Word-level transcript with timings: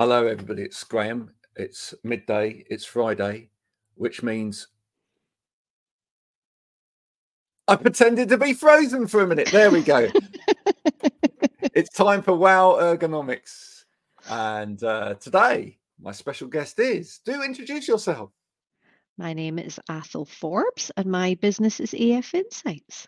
Hello, 0.00 0.26
everybody. 0.26 0.62
It's 0.62 0.82
Graham. 0.82 1.30
It's 1.54 1.94
midday. 2.02 2.64
It's 2.68 2.84
Friday, 2.84 3.48
which 3.94 4.24
means 4.24 4.66
I 7.68 7.76
pretended 7.76 8.28
to 8.30 8.36
be 8.36 8.54
frozen 8.54 9.06
for 9.06 9.20
a 9.20 9.26
minute. 9.28 9.50
There 9.52 9.70
we 9.70 9.82
go. 9.82 10.08
it's 11.74 11.90
time 11.90 12.22
for 12.22 12.34
Wow 12.34 12.72
Ergonomics. 12.72 13.84
And 14.28 14.82
uh, 14.82 15.14
today, 15.14 15.78
my 16.00 16.10
special 16.10 16.48
guest 16.48 16.80
is 16.80 17.20
do 17.24 17.44
introduce 17.44 17.86
yourself. 17.86 18.32
My 19.16 19.32
name 19.32 19.60
is 19.60 19.78
Athole 19.88 20.26
Forbes, 20.26 20.90
and 20.96 21.06
my 21.06 21.34
business 21.40 21.78
is 21.78 21.94
AF 21.94 22.34
Insights. 22.34 23.06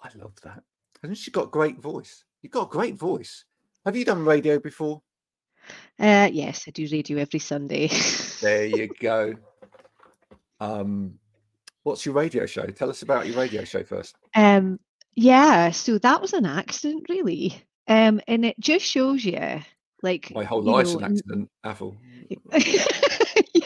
I 0.00 0.10
love 0.14 0.36
that. 0.44 0.62
Hasn't 1.02 1.18
she 1.18 1.32
got 1.32 1.46
a 1.46 1.50
great 1.50 1.80
voice? 1.80 2.22
You've 2.42 2.52
got 2.52 2.68
a 2.68 2.70
great 2.70 2.94
voice. 2.94 3.44
Have 3.84 3.96
you 3.96 4.04
done 4.04 4.24
radio 4.24 4.60
before? 4.60 5.02
Uh, 5.98 6.28
yes, 6.32 6.64
I 6.66 6.70
do 6.70 6.86
radio 6.90 7.18
every 7.18 7.40
Sunday. 7.40 7.88
There 8.40 8.66
you 8.66 8.88
go. 9.00 9.34
Um, 10.60 11.18
what's 11.82 12.04
your 12.04 12.14
radio 12.14 12.46
show? 12.46 12.66
Tell 12.66 12.90
us 12.90 13.02
about 13.02 13.26
your 13.26 13.36
radio 13.36 13.64
show 13.64 13.84
first. 13.84 14.16
um, 14.34 14.78
yeah, 15.16 15.70
so 15.70 15.98
that 15.98 16.20
was 16.20 16.32
an 16.32 16.44
accident, 16.46 17.06
really. 17.08 17.62
Um, 17.86 18.20
and 18.26 18.44
it 18.44 18.58
just 18.58 18.84
shows 18.84 19.24
you, 19.24 19.60
like, 20.02 20.32
My 20.34 20.42
whole 20.42 20.62
life's 20.62 20.92
know, 20.94 20.98
an 20.98 21.04
accident, 21.04 21.50
Apple. 21.62 21.96
yeah, 22.52 22.88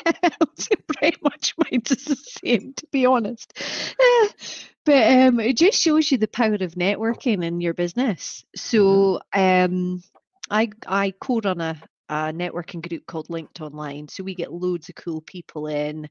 pretty 0.89 1.17
much 1.23 1.55
mine 1.57 1.83
is 1.91 2.05
the 2.05 2.17
same, 2.17 2.75
to 2.75 2.87
be 2.93 3.07
honest. 3.07 3.53
Eh, 3.99 4.29
But 4.85 5.11
um, 5.11 5.41
it 5.41 5.57
just 5.57 5.81
shows 5.81 6.11
you 6.11 6.19
the 6.19 6.29
power 6.29 6.55
of 6.55 6.75
networking 6.75 7.45
in 7.45 7.61
your 7.61 7.75
business. 7.75 8.45
So 8.57 9.21
um, 9.33 10.03
I 10.51 10.71
I 10.87 11.13
co-run 11.21 11.61
a, 11.61 11.81
a 12.09 12.33
networking 12.33 12.87
group 12.87 13.07
called 13.07 13.31
Linked 13.31 13.61
Online. 13.61 14.09
So 14.09 14.25
we 14.25 14.35
get 14.35 14.53
loads 14.53 14.89
of 14.89 14.95
cool 14.95 15.21
people 15.21 15.67
in, 15.67 16.09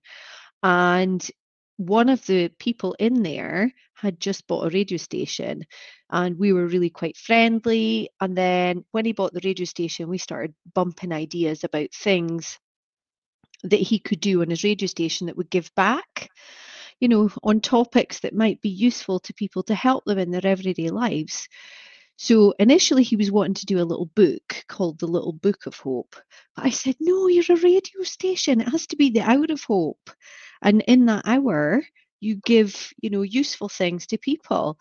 and 0.63 1.27
one 1.77 2.09
of 2.09 2.25
the 2.25 2.49
people 2.59 2.95
in 2.99 3.21
there 3.21 3.71
had 3.93 4.19
just 4.19 4.47
bought 4.47 4.65
a 4.65 4.69
radio 4.69 4.97
station 4.97 5.63
and 6.09 6.37
we 6.37 6.51
were 6.51 6.65
really 6.65 6.89
quite 6.89 7.15
friendly 7.15 8.09
and 8.19 8.35
then 8.35 8.83
when 8.91 9.05
he 9.05 9.11
bought 9.11 9.33
the 9.33 9.41
radio 9.43 9.65
station 9.65 10.09
we 10.09 10.17
started 10.17 10.53
bumping 10.73 11.11
ideas 11.11 11.63
about 11.63 11.91
things 11.93 12.59
that 13.63 13.79
he 13.79 13.99
could 13.99 14.19
do 14.19 14.41
on 14.41 14.49
his 14.49 14.63
radio 14.63 14.87
station 14.87 15.27
that 15.27 15.37
would 15.37 15.49
give 15.51 15.73
back 15.75 16.29
you 16.99 17.07
know 17.07 17.29
on 17.43 17.61
topics 17.61 18.21
that 18.21 18.35
might 18.35 18.59
be 18.61 18.69
useful 18.69 19.19
to 19.19 19.33
people 19.35 19.61
to 19.61 19.75
help 19.75 20.03
them 20.05 20.17
in 20.17 20.31
their 20.31 20.45
everyday 20.45 20.89
lives 20.89 21.47
so 22.17 22.53
initially 22.59 23.03
he 23.03 23.15
was 23.15 23.31
wanting 23.31 23.53
to 23.53 23.65
do 23.65 23.79
a 23.79 23.85
little 23.85 24.07
book 24.07 24.65
called 24.67 24.99
the 24.99 25.07
little 25.07 25.33
book 25.33 25.65
of 25.65 25.77
hope 25.77 26.15
but 26.55 26.65
i 26.65 26.69
said 26.69 26.95
no 26.99 27.27
you're 27.27 27.57
a 27.57 27.61
radio 27.61 28.03
station. 28.03 28.61
It 28.61 28.69
has 28.69 28.87
to 28.87 28.95
be 28.95 29.09
the 29.09 29.21
hour 29.21 29.45
of 29.49 29.63
hope. 29.63 30.09
And 30.61 30.83
in 30.87 31.05
that 31.05 31.23
hour 31.25 31.83
you 32.19 32.37
give 32.37 32.91
you 32.99 33.09
know 33.09 33.21
useful 33.21 33.69
things 33.69 34.07
to 34.07 34.17
people. 34.17 34.79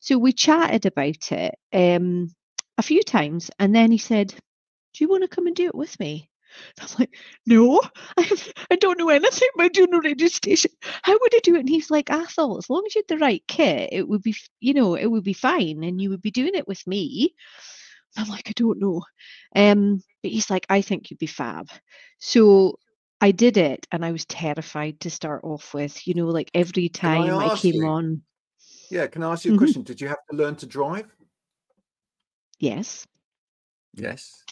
So 0.00 0.18
we 0.18 0.32
chatted 0.32 0.84
about 0.84 1.30
it 1.30 1.54
um, 1.72 2.28
a 2.76 2.82
few 2.82 3.02
times 3.02 3.50
and 3.58 3.74
then 3.74 3.92
he 3.92 3.98
said 3.98 4.28
do 4.28 5.04
you 5.04 5.08
want 5.08 5.22
to 5.22 5.28
come 5.28 5.46
and 5.46 5.56
do 5.56 5.66
it 5.66 5.74
with 5.74 5.98
me 6.00 6.28
I'm 6.80 6.88
like, 6.98 7.14
no, 7.46 7.80
I, 8.16 8.22
have, 8.22 8.52
I 8.70 8.76
don't 8.76 8.98
know 8.98 9.08
anything 9.08 9.48
about 9.54 9.72
doing 9.72 9.92
a 9.94 10.00
radio 10.00 10.28
station. 10.28 10.70
How 11.02 11.12
would 11.12 11.34
I 11.34 11.40
do 11.42 11.56
it? 11.56 11.60
And 11.60 11.68
he's 11.68 11.90
like, 11.90 12.10
I 12.10 12.24
thought 12.24 12.58
as 12.58 12.70
long 12.70 12.84
as 12.86 12.94
you 12.94 13.02
had 13.06 13.16
the 13.16 13.24
right 13.24 13.42
kit, 13.48 13.90
it 13.92 14.08
would 14.08 14.22
be, 14.22 14.34
you 14.60 14.74
know, 14.74 14.94
it 14.94 15.06
would 15.06 15.24
be 15.24 15.32
fine, 15.32 15.84
and 15.84 16.00
you 16.00 16.10
would 16.10 16.22
be 16.22 16.30
doing 16.30 16.54
it 16.54 16.68
with 16.68 16.86
me. 16.86 17.34
I'm 18.16 18.28
like, 18.28 18.48
I 18.48 18.52
don't 18.56 18.78
know. 18.78 19.02
Um, 19.56 20.02
but 20.22 20.32
he's 20.32 20.50
like, 20.50 20.66
I 20.68 20.82
think 20.82 21.10
you'd 21.10 21.18
be 21.18 21.26
fab. 21.26 21.68
So 22.18 22.78
I 23.20 23.30
did 23.30 23.56
it, 23.56 23.86
and 23.90 24.04
I 24.04 24.12
was 24.12 24.24
terrified 24.26 25.00
to 25.00 25.10
start 25.10 25.44
off 25.44 25.72
with. 25.74 26.06
You 26.06 26.14
know, 26.14 26.26
like 26.26 26.50
every 26.54 26.88
Can 26.88 27.10
I 27.10 27.28
time 27.28 27.50
I 27.52 27.56
came 27.56 27.76
you? 27.76 27.86
on, 27.86 28.22
Yeah, 28.90 29.06
can 29.06 29.22
I 29.22 29.32
ask 29.32 29.44
you 29.44 29.52
a 29.52 29.54
Mhm. 29.54 29.58
question? 29.58 29.82
Did 29.82 30.00
you 30.00 30.08
have 30.08 30.18
to 30.30 30.36
learn 30.36 30.56
to 30.56 30.66
drive? 30.66 31.06
yes, 32.58 33.06
Yes. 33.94 34.44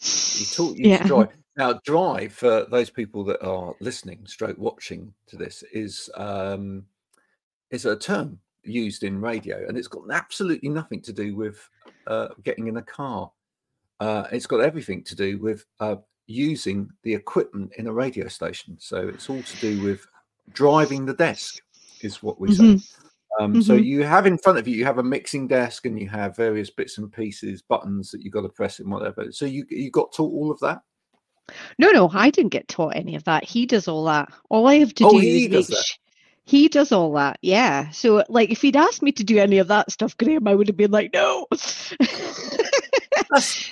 You 0.00 0.90
yeah, 0.90 0.98
to 0.98 1.08
drive. 1.08 1.28
Now, 1.56 1.80
drive 1.84 2.32
for 2.32 2.66
those 2.70 2.88
people 2.88 3.24
that 3.24 3.44
are 3.44 3.74
listening, 3.80 4.24
stroke 4.26 4.58
watching 4.58 5.12
to 5.26 5.36
this, 5.36 5.64
is 5.72 6.08
um, 6.14 6.84
is 7.70 7.84
a 7.84 7.96
term 7.96 8.38
used 8.62 9.02
in 9.02 9.20
radio, 9.20 9.66
and 9.66 9.76
it's 9.76 9.88
got 9.88 10.02
absolutely 10.12 10.68
nothing 10.68 11.00
to 11.02 11.12
do 11.12 11.34
with 11.34 11.68
uh, 12.06 12.28
getting 12.44 12.68
in 12.68 12.76
a 12.76 12.82
car. 12.82 13.30
Uh, 13.98 14.28
it's 14.30 14.46
got 14.46 14.60
everything 14.60 15.02
to 15.02 15.16
do 15.16 15.38
with 15.38 15.64
uh, 15.80 15.96
using 16.26 16.88
the 17.02 17.12
equipment 17.12 17.72
in 17.76 17.88
a 17.88 17.92
radio 17.92 18.28
station. 18.28 18.76
So 18.78 19.08
it's 19.08 19.28
all 19.28 19.42
to 19.42 19.56
do 19.56 19.82
with 19.82 20.06
driving 20.52 21.04
the 21.04 21.14
desk, 21.14 21.60
is 22.02 22.22
what 22.22 22.40
we 22.40 22.54
say. 22.54 22.78
Um, 23.40 23.62
So 23.62 23.76
Mhm. 23.76 23.84
you 23.84 24.02
have 24.04 24.26
in 24.26 24.38
front 24.38 24.58
of 24.58 24.66
you, 24.66 24.76
you 24.76 24.84
have 24.84 24.98
a 24.98 25.02
mixing 25.02 25.46
desk, 25.48 25.86
and 25.86 25.98
you 26.00 26.08
have 26.08 26.36
various 26.36 26.70
bits 26.70 26.98
and 26.98 27.12
pieces, 27.12 27.62
buttons 27.62 28.10
that 28.10 28.22
you've 28.22 28.32
got 28.32 28.42
to 28.42 28.48
press 28.48 28.80
and 28.80 28.90
whatever. 28.90 29.30
So 29.32 29.44
you 29.46 29.64
you 29.70 29.90
got 29.90 30.12
taught 30.12 30.32
all 30.32 30.50
of 30.50 30.58
that. 30.60 30.80
No, 31.78 31.90
no, 31.90 32.10
I 32.12 32.30
didn't 32.30 32.52
get 32.52 32.68
taught 32.68 32.96
any 32.96 33.14
of 33.16 33.24
that. 33.24 33.44
He 33.44 33.66
does 33.66 33.88
all 33.88 34.04
that. 34.04 34.30
All 34.50 34.66
I 34.66 34.76
have 34.78 34.94
to 34.94 35.06
Oh, 35.06 35.10
do 35.12 35.18
is 35.18 35.48
make 35.50 35.66
that. 35.68 35.84
he 36.44 36.68
does 36.68 36.92
all 36.92 37.12
that. 37.14 37.38
Yeah. 37.42 37.90
So 37.90 38.24
like 38.28 38.50
if 38.50 38.60
he'd 38.62 38.76
asked 38.76 39.02
me 39.02 39.12
to 39.12 39.24
do 39.24 39.38
any 39.38 39.58
of 39.58 39.68
that 39.68 39.90
stuff, 39.90 40.16
Graham, 40.16 40.48
I 40.48 40.54
would 40.54 40.68
have 40.68 40.76
been 40.76 40.90
like, 40.90 41.10
no. 41.14 41.46
That's 41.50 41.94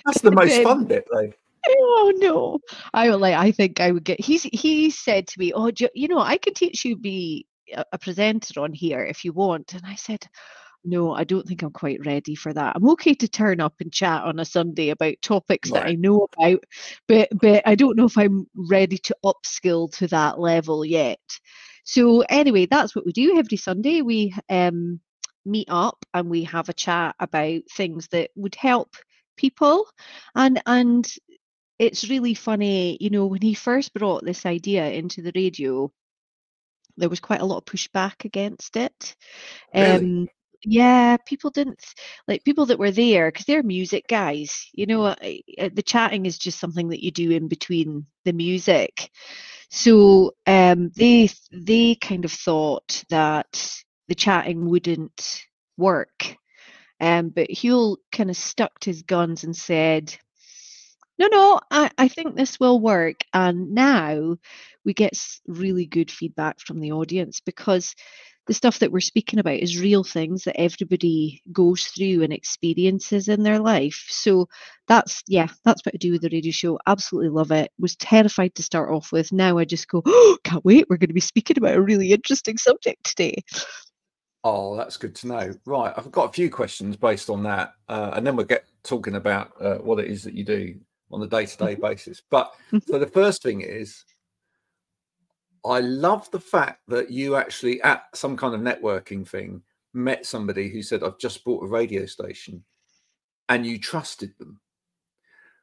that's 0.04 0.20
the 0.22 0.30
most 0.32 0.50
Then- 0.50 0.64
fun 0.64 0.84
bit, 0.84 1.06
though. 1.12 1.32
oh 1.68 2.12
no. 2.16 2.58
I 2.94 3.10
would 3.10 3.20
like 3.20 3.34
I 3.34 3.50
think 3.52 3.80
I 3.80 3.90
would 3.90 4.04
get 4.04 4.20
he's 4.20 4.44
he 4.44 4.90
said 4.90 5.26
to 5.28 5.38
me, 5.40 5.52
Oh, 5.52 5.70
you, 5.76 5.88
you 5.94 6.08
know, 6.08 6.20
I 6.20 6.36
could 6.38 6.54
teach 6.54 6.84
you 6.84 6.96
be 6.96 7.46
a, 7.74 7.98
presenter 7.98 8.60
on 8.60 8.72
here 8.72 9.04
if 9.04 9.24
you 9.24 9.32
want. 9.32 9.74
And 9.74 9.82
I 9.84 9.94
said, 9.94 10.26
No, 10.84 11.14
I 11.14 11.24
don't 11.24 11.46
think 11.46 11.62
I'm 11.62 11.72
quite 11.72 12.04
ready 12.04 12.34
for 12.34 12.52
that. 12.52 12.76
I'm 12.76 12.88
okay 12.90 13.14
to 13.14 13.28
turn 13.28 13.60
up 13.60 13.74
and 13.80 13.92
chat 13.92 14.24
on 14.24 14.38
a 14.38 14.44
Sunday 14.44 14.90
about 14.90 15.14
topics 15.22 15.70
that 15.70 15.86
I 15.86 15.92
know 15.94 16.28
about, 16.36 16.64
but 17.08 17.28
but 17.40 17.62
I 17.66 17.74
don't 17.74 17.96
know 17.96 18.06
if 18.06 18.18
I'm 18.18 18.46
ready 18.54 18.98
to 18.98 19.16
upskill 19.24 19.90
to 19.98 20.06
that 20.08 20.38
level 20.38 20.84
yet. 20.84 21.20
So 21.84 22.22
anyway, 22.22 22.66
that's 22.66 22.94
what 22.96 23.06
we 23.06 23.12
do 23.12 23.38
every 23.38 23.56
Sunday. 23.56 24.02
We 24.02 24.34
um 24.50 25.00
meet 25.44 25.68
up 25.70 26.04
and 26.12 26.28
we 26.28 26.42
have 26.44 26.68
a 26.68 26.72
chat 26.74 27.14
about 27.20 27.62
things 27.72 28.08
that 28.08 28.30
would 28.34 28.56
help 28.56 28.96
people 29.36 29.86
and 30.34 30.60
and 30.66 31.06
it's 31.78 32.08
really 32.08 32.34
funny, 32.34 32.96
you 33.00 33.10
know, 33.10 33.26
when 33.26 33.42
he 33.42 33.54
first 33.54 33.92
brought 33.92 34.24
this 34.24 34.46
idea 34.46 34.90
into 34.90 35.22
the 35.22 35.32
radio, 35.34 35.92
there 36.96 37.08
was 37.08 37.20
quite 37.20 37.40
a 37.40 37.44
lot 37.44 37.58
of 37.58 37.64
pushback 37.64 38.24
against 38.24 38.76
it. 38.76 39.16
Really? 39.74 39.96
Um, 39.96 40.28
yeah, 40.64 41.16
people 41.18 41.50
didn't 41.50 41.82
like 42.26 42.44
people 42.44 42.66
that 42.66 42.78
were 42.78 42.90
there 42.90 43.30
because 43.30 43.46
they're 43.46 43.62
music 43.62 44.06
guys. 44.08 44.68
You 44.72 44.86
know, 44.86 45.04
uh, 45.04 45.14
uh, 45.58 45.70
the 45.72 45.82
chatting 45.82 46.26
is 46.26 46.38
just 46.38 46.58
something 46.58 46.88
that 46.88 47.04
you 47.04 47.10
do 47.10 47.30
in 47.30 47.48
between 47.48 48.06
the 48.24 48.32
music. 48.32 49.10
So 49.70 50.34
um, 50.46 50.90
they 50.96 51.28
they 51.52 51.94
kind 51.94 52.24
of 52.24 52.32
thought 52.32 53.04
that 53.10 53.80
the 54.08 54.14
chatting 54.14 54.68
wouldn't 54.68 55.42
work. 55.76 56.36
Um, 57.00 57.28
but 57.28 57.50
Huel 57.50 57.98
kind 58.10 58.30
of 58.30 58.36
stuck 58.36 58.78
to 58.80 58.90
his 58.90 59.02
guns 59.02 59.44
and 59.44 59.54
said, 59.54 60.16
no, 61.18 61.28
no, 61.28 61.60
I, 61.70 61.90
I 61.98 62.08
think 62.08 62.34
this 62.36 62.60
will 62.60 62.80
work. 62.80 63.20
And 63.32 63.72
now 63.72 64.36
we 64.84 64.94
get 64.94 65.18
really 65.46 65.86
good 65.86 66.10
feedback 66.10 66.60
from 66.60 66.80
the 66.80 66.92
audience 66.92 67.40
because 67.40 67.94
the 68.46 68.54
stuff 68.54 68.78
that 68.78 68.92
we're 68.92 69.00
speaking 69.00 69.40
about 69.40 69.58
is 69.58 69.80
real 69.80 70.04
things 70.04 70.44
that 70.44 70.60
everybody 70.60 71.42
goes 71.52 71.84
through 71.84 72.22
and 72.22 72.32
experiences 72.32 73.28
in 73.28 73.42
their 73.42 73.58
life. 73.58 74.06
So 74.08 74.48
that's, 74.86 75.22
yeah, 75.26 75.48
that's 75.64 75.84
what 75.84 75.94
I 75.94 75.98
do 75.98 76.12
with 76.12 76.22
the 76.22 76.30
radio 76.30 76.52
show. 76.52 76.78
Absolutely 76.86 77.30
love 77.30 77.50
it. 77.50 77.72
Was 77.78 77.96
terrified 77.96 78.54
to 78.54 78.62
start 78.62 78.90
off 78.90 79.10
with. 79.10 79.32
Now 79.32 79.58
I 79.58 79.64
just 79.64 79.88
go, 79.88 80.02
oh, 80.06 80.38
can't 80.44 80.64
wait. 80.64 80.86
We're 80.88 80.96
going 80.96 81.08
to 81.08 81.14
be 81.14 81.20
speaking 81.20 81.58
about 81.58 81.74
a 81.74 81.82
really 81.82 82.12
interesting 82.12 82.56
subject 82.56 83.04
today. 83.04 83.42
Oh, 84.44 84.76
that's 84.76 84.96
good 84.96 85.16
to 85.16 85.26
know. 85.26 85.52
Right, 85.64 85.92
I've 85.96 86.12
got 86.12 86.30
a 86.30 86.32
few 86.32 86.50
questions 86.50 86.96
based 86.96 87.30
on 87.30 87.42
that, 87.42 87.74
uh, 87.88 88.12
and 88.14 88.24
then 88.24 88.36
we'll 88.36 88.46
get 88.46 88.64
talking 88.84 89.16
about 89.16 89.50
uh, 89.60 89.78
what 89.78 89.98
it 89.98 90.06
is 90.06 90.22
that 90.22 90.34
you 90.34 90.44
do 90.44 90.76
on 91.10 91.22
a 91.22 91.26
day-to-day 91.26 91.76
basis. 91.76 92.22
But 92.30 92.52
Mhm. 92.72 92.86
so 92.86 92.98
the 92.98 93.06
first 93.06 93.42
thing 93.42 93.60
is, 93.60 94.04
I 95.64 95.80
love 95.80 96.30
the 96.30 96.40
fact 96.40 96.82
that 96.88 97.10
you 97.10 97.36
actually 97.36 97.82
at 97.82 98.04
some 98.14 98.36
kind 98.36 98.54
of 98.54 98.60
networking 98.60 99.26
thing 99.26 99.62
met 99.92 100.26
somebody 100.26 100.68
who 100.68 100.82
said, 100.82 101.02
"I've 101.02 101.18
just 101.18 101.44
bought 101.44 101.64
a 101.64 101.68
radio 101.68 102.06
station," 102.06 102.64
and 103.48 103.66
you 103.66 103.78
trusted 103.78 104.36
them 104.38 104.60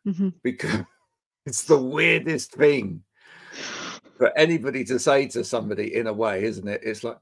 Mhm. 0.05 0.33
because 0.43 0.81
it's 1.45 1.63
the 1.63 1.81
weirdest 1.81 2.51
thing 2.53 3.03
for 4.17 4.37
anybody 4.37 4.83
to 4.85 4.99
say 4.99 5.27
to 5.27 5.43
somebody 5.43 5.95
in 5.95 6.07
a 6.07 6.13
way, 6.13 6.43
isn't 6.43 6.67
it? 6.67 6.81
It's 6.83 7.03
like, 7.03 7.17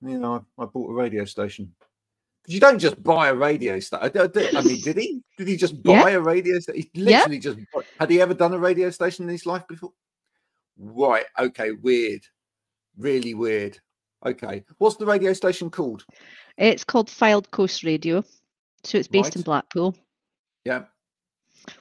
you 0.00 0.18
know, 0.18 0.46
I, 0.58 0.62
I 0.62 0.66
bought 0.66 0.90
a 0.90 0.94
radio 0.94 1.24
station. 1.24 1.74
You 2.46 2.58
don't 2.58 2.78
just 2.78 3.02
buy 3.02 3.28
a 3.28 3.34
radio 3.34 3.78
station. 3.80 4.10
I 4.12 4.62
mean, 4.62 4.80
did 4.80 4.96
he? 4.96 5.22
Did 5.36 5.48
he 5.48 5.56
just 5.56 5.82
buy 5.82 6.10
yeah. 6.10 6.16
a 6.16 6.20
radio 6.20 6.58
station? 6.58 6.88
He 6.92 7.00
literally 7.00 7.36
yeah. 7.36 7.40
just 7.40 7.58
had 7.98 8.10
he 8.10 8.20
ever 8.20 8.34
done 8.34 8.54
a 8.54 8.58
radio 8.58 8.90
station 8.90 9.24
in 9.24 9.30
his 9.30 9.46
life 9.46 9.66
before? 9.68 9.92
Right. 10.78 11.26
Okay. 11.38 11.72
Weird. 11.72 12.22
Really 12.96 13.34
weird. 13.34 13.78
Okay. 14.24 14.64
What's 14.78 14.96
the 14.96 15.06
radio 15.06 15.32
station 15.32 15.70
called? 15.70 16.04
It's 16.56 16.84
called 16.84 17.08
Fylde 17.08 17.50
Coast 17.50 17.84
Radio. 17.84 18.24
So 18.84 18.98
it's 18.98 19.08
based 19.08 19.30
right. 19.30 19.36
in 19.36 19.42
Blackpool. 19.42 19.96
Yeah. 20.64 20.84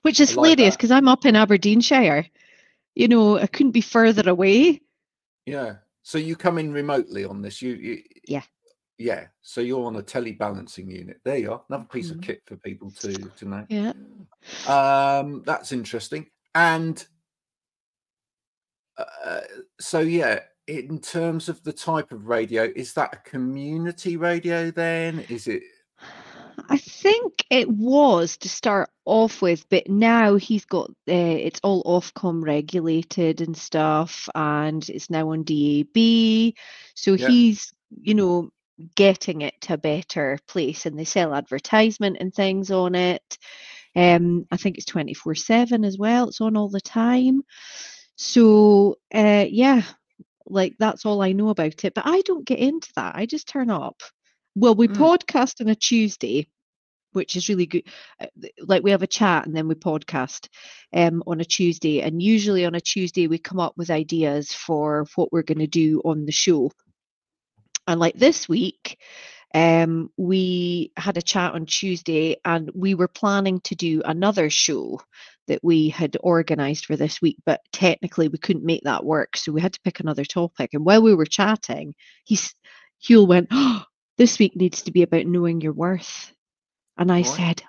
Which 0.01 0.19
is 0.19 0.35
like 0.35 0.51
hilarious 0.51 0.75
because 0.75 0.91
I'm 0.91 1.07
up 1.07 1.25
in 1.25 1.35
Aberdeenshire. 1.35 2.25
You 2.95 3.07
know, 3.07 3.37
I 3.37 3.47
couldn't 3.47 3.71
be 3.71 3.81
further 3.81 4.29
away. 4.29 4.81
Yeah. 5.45 5.75
So 6.03 6.17
you 6.17 6.35
come 6.35 6.57
in 6.57 6.73
remotely 6.73 7.23
on 7.25 7.41
this. 7.41 7.61
You, 7.61 7.73
you 7.73 8.03
Yeah. 8.27 8.43
Yeah. 8.99 9.27
So 9.41 9.61
you're 9.61 9.85
on 9.85 9.95
a 9.95 10.03
telebalancing 10.03 10.91
unit. 10.91 11.21
There 11.23 11.37
you 11.37 11.53
are. 11.53 11.61
Another 11.69 11.85
piece 11.85 12.09
mm-hmm. 12.09 12.19
of 12.19 12.25
kit 12.25 12.41
for 12.45 12.57
people 12.57 12.91
to 12.99 13.13
to 13.13 13.45
know. 13.45 13.65
Yeah. 13.69 13.93
Um, 14.67 15.41
that's 15.45 15.71
interesting. 15.71 16.27
And 16.53 17.03
uh, 18.97 19.41
so 19.79 20.01
yeah, 20.01 20.41
in 20.67 20.99
terms 20.99 21.47
of 21.47 21.63
the 21.63 21.71
type 21.71 22.11
of 22.11 22.27
radio, 22.27 22.69
is 22.75 22.93
that 22.93 23.13
a 23.13 23.29
community 23.29 24.17
radio 24.17 24.69
then? 24.69 25.25
Is 25.29 25.47
it? 25.47 25.63
I 26.69 26.77
think 26.77 27.45
it 27.49 27.69
was 27.69 28.35
to 28.37 28.49
start 28.49 28.89
off 29.05 29.41
with, 29.41 29.67
but 29.69 29.89
now 29.89 30.35
he's 30.35 30.65
got 30.65 30.89
uh, 31.07 31.13
it's 31.13 31.61
all 31.63 31.83
Ofcom 31.83 32.43
regulated 32.43 33.39
and 33.39 33.55
stuff, 33.55 34.27
and 34.35 34.87
it's 34.89 35.09
now 35.09 35.31
on 35.31 35.43
DAB. 35.43 36.53
So 36.95 37.13
yeah. 37.13 37.27
he's, 37.29 37.71
you 38.01 38.13
know, 38.13 38.51
getting 38.95 39.41
it 39.41 39.59
to 39.61 39.73
a 39.73 39.77
better 39.77 40.37
place, 40.47 40.85
and 40.85 40.97
they 40.97 41.05
sell 41.05 41.33
advertisement 41.33 42.17
and 42.19 42.33
things 42.33 42.71
on 42.71 42.95
it. 42.95 43.37
Um, 43.95 44.45
I 44.51 44.57
think 44.57 44.77
it's 44.77 44.85
twenty 44.85 45.13
four 45.13 45.35
seven 45.35 45.83
as 45.83 45.97
well. 45.97 46.29
It's 46.29 46.41
on 46.41 46.55
all 46.55 46.69
the 46.69 46.81
time. 46.81 47.41
So 48.15 48.97
uh, 49.13 49.45
yeah, 49.49 49.81
like 50.45 50.75
that's 50.79 51.05
all 51.05 51.21
I 51.21 51.31
know 51.31 51.49
about 51.49 51.83
it. 51.83 51.93
But 51.93 52.05
I 52.05 52.21
don't 52.21 52.45
get 52.45 52.59
into 52.59 52.89
that. 52.95 53.15
I 53.15 53.25
just 53.25 53.47
turn 53.47 53.69
up. 53.69 54.01
Well, 54.55 54.75
we 54.75 54.87
mm. 54.87 54.95
podcast 54.95 55.61
on 55.61 55.69
a 55.69 55.75
Tuesday, 55.75 56.47
which 57.13 57.35
is 57.35 57.49
really 57.49 57.65
good. 57.65 57.83
Uh, 58.19 58.27
like 58.59 58.83
we 58.83 58.91
have 58.91 59.03
a 59.03 59.07
chat 59.07 59.45
and 59.45 59.55
then 59.55 59.67
we 59.67 59.75
podcast 59.75 60.47
um, 60.93 61.23
on 61.27 61.39
a 61.39 61.45
Tuesday. 61.45 62.01
And 62.01 62.21
usually 62.21 62.65
on 62.65 62.75
a 62.75 62.81
Tuesday, 62.81 63.27
we 63.27 63.37
come 63.37 63.59
up 63.59 63.73
with 63.77 63.89
ideas 63.89 64.51
for 64.51 65.05
what 65.15 65.31
we're 65.31 65.43
going 65.43 65.59
to 65.59 65.67
do 65.67 66.01
on 66.03 66.25
the 66.25 66.31
show. 66.31 66.71
And 67.89 67.99
like 67.99 68.13
this 68.13 68.47
week, 68.47 68.99
um, 69.55 70.11
we 70.15 70.91
had 70.95 71.17
a 71.17 71.23
chat 71.23 71.53
on 71.53 71.65
Tuesday 71.65 72.37
and 72.45 72.69
we 72.75 72.93
were 72.93 73.07
planning 73.07 73.61
to 73.61 73.73
do 73.73 74.03
another 74.05 74.51
show 74.51 75.01
that 75.47 75.63
we 75.63 75.89
had 75.89 76.15
organized 76.21 76.85
for 76.85 76.95
this 76.95 77.19
week, 77.19 77.37
but 77.47 77.61
technically 77.73 78.27
we 78.27 78.37
couldn't 78.37 78.63
make 78.63 78.83
that 78.83 79.03
work. 79.03 79.35
So 79.35 79.51
we 79.51 79.59
had 79.59 79.73
to 79.73 79.81
pick 79.81 79.99
another 79.99 80.23
topic. 80.23 80.69
And 80.73 80.85
while 80.85 81.01
we 81.01 81.15
were 81.15 81.25
chatting, 81.25 81.95
he's 82.25 82.53
Huel 83.03 83.27
went, 83.27 83.47
oh, 83.49 83.83
this 84.19 84.37
week 84.37 84.55
needs 84.55 84.83
to 84.83 84.91
be 84.91 85.01
about 85.01 85.25
knowing 85.25 85.59
your 85.59 85.73
worth. 85.73 86.31
And 86.95 87.11
I 87.11 87.21
what? 87.21 87.35
said, 87.35 87.63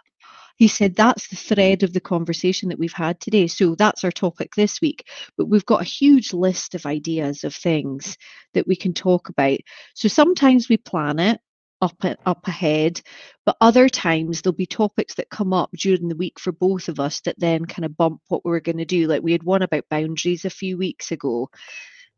he 0.61 0.69
said 0.69 0.95
that's 0.95 1.29
the 1.29 1.37
thread 1.37 1.83
of 1.83 1.95
the 1.95 2.03
conversation 2.03 2.69
that 2.69 2.79
we've 2.79 2.93
had 2.93 3.19
today. 3.19 3.47
So 3.47 3.75
that's 3.75 4.05
our 4.05 4.11
topic 4.11 4.55
this 4.55 4.79
week. 4.83 5.09
But 5.39 5.47
we've 5.47 5.65
got 5.65 5.81
a 5.81 5.85
huge 5.85 6.35
list 6.35 6.75
of 6.75 6.85
ideas 6.85 7.45
of 7.45 7.55
things 7.55 8.19
that 8.53 8.67
we 8.67 8.77
can 8.77 8.93
talk 8.93 9.31
about. 9.31 9.59
So 9.95 10.07
sometimes 10.07 10.69
we 10.69 10.77
plan 10.77 11.19
it 11.19 11.41
up 11.81 11.97
up 12.27 12.47
ahead 12.47 13.01
but 13.47 13.57
other 13.63 13.89
times 13.89 14.43
there'll 14.43 14.55
be 14.55 14.67
topics 14.67 15.15
that 15.15 15.31
come 15.31 15.55
up 15.55 15.71
during 15.73 16.09
the 16.09 16.15
week 16.15 16.39
for 16.39 16.53
both 16.53 16.91
of 16.91 17.01
us 17.01 17.23
that 17.23 17.41
then 17.41 17.65
kind 17.65 17.87
of 17.87 17.97
bump 17.97 18.21
what 18.29 18.45
we 18.45 18.55
are 18.55 18.61
going 18.61 18.77
to 18.77 18.85
do 18.85 19.07
like 19.07 19.23
we 19.23 19.33
had 19.33 19.43
one 19.43 19.63
about 19.63 19.89
boundaries 19.89 20.45
a 20.45 20.51
few 20.51 20.77
weeks 20.77 21.11
ago 21.11 21.49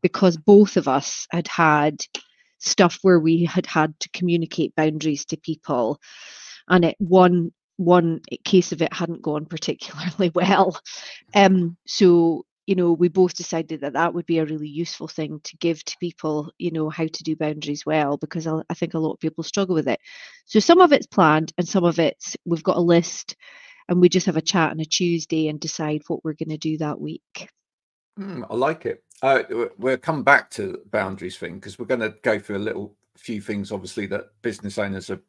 because 0.01 0.35
both 0.35 0.75
of 0.75 0.89
us 0.89 1.27
had 1.31 1.47
had 1.47 1.95
stuff 2.57 2.99
where 3.03 3.21
we 3.21 3.45
had 3.45 3.65
had 3.65 3.97
to 4.01 4.09
communicate 4.09 4.75
boundaries 4.75 5.23
to 5.23 5.37
people 5.37 5.97
and 6.67 6.83
it 6.83 6.97
one 6.99 7.49
one 7.77 8.21
case 8.43 8.71
of 8.71 8.81
it 8.81 8.93
hadn't 8.93 9.21
gone 9.21 9.45
particularly 9.45 10.31
well 10.35 10.79
um 11.33 11.75
so 11.85 12.45
you 12.65 12.75
know, 12.75 12.93
we 12.93 13.09
both 13.09 13.33
decided 13.35 13.81
that 13.81 13.93
that 13.93 14.13
would 14.13 14.25
be 14.25 14.39
a 14.39 14.45
really 14.45 14.69
useful 14.69 15.07
thing 15.07 15.41
to 15.43 15.57
give 15.57 15.83
to 15.83 15.97
people, 15.99 16.51
you 16.57 16.71
know, 16.71 16.89
how 16.89 17.05
to 17.05 17.23
do 17.23 17.35
boundaries 17.35 17.85
well, 17.85 18.17
because 18.17 18.47
I, 18.47 18.61
I 18.69 18.73
think 18.73 18.93
a 18.93 18.99
lot 18.99 19.13
of 19.13 19.19
people 19.19 19.43
struggle 19.43 19.75
with 19.75 19.87
it. 19.87 19.99
So 20.45 20.59
some 20.59 20.79
of 20.79 20.93
it's 20.93 21.07
planned 21.07 21.51
and 21.57 21.67
some 21.67 21.83
of 21.83 21.99
it's 21.99 22.37
we've 22.45 22.63
got 22.63 22.77
a 22.77 22.81
list 22.81 23.35
and 23.89 23.99
we 23.99 24.07
just 24.07 24.27
have 24.27 24.37
a 24.37 24.41
chat 24.41 24.71
on 24.71 24.79
a 24.79 24.85
Tuesday 24.85 25.49
and 25.49 25.59
decide 25.59 26.03
what 26.07 26.23
we're 26.23 26.33
going 26.33 26.49
to 26.49 26.57
do 26.57 26.77
that 26.77 26.99
week. 26.99 27.49
Mm, 28.17 28.45
I 28.49 28.55
like 28.55 28.85
it. 28.85 29.03
Uh, 29.21 29.43
we'll 29.77 29.97
come 29.97 30.23
back 30.23 30.49
to 30.51 30.81
boundaries 30.91 31.37
thing 31.37 31.55
because 31.55 31.77
we're 31.77 31.85
going 31.85 31.99
to 31.99 32.15
go 32.21 32.39
through 32.39 32.57
a 32.57 32.59
little 32.59 32.95
few 33.17 33.41
things, 33.41 33.71
obviously, 33.71 34.05
that 34.07 34.29
business 34.41 34.77
owners 34.77 35.09
are 35.09 35.21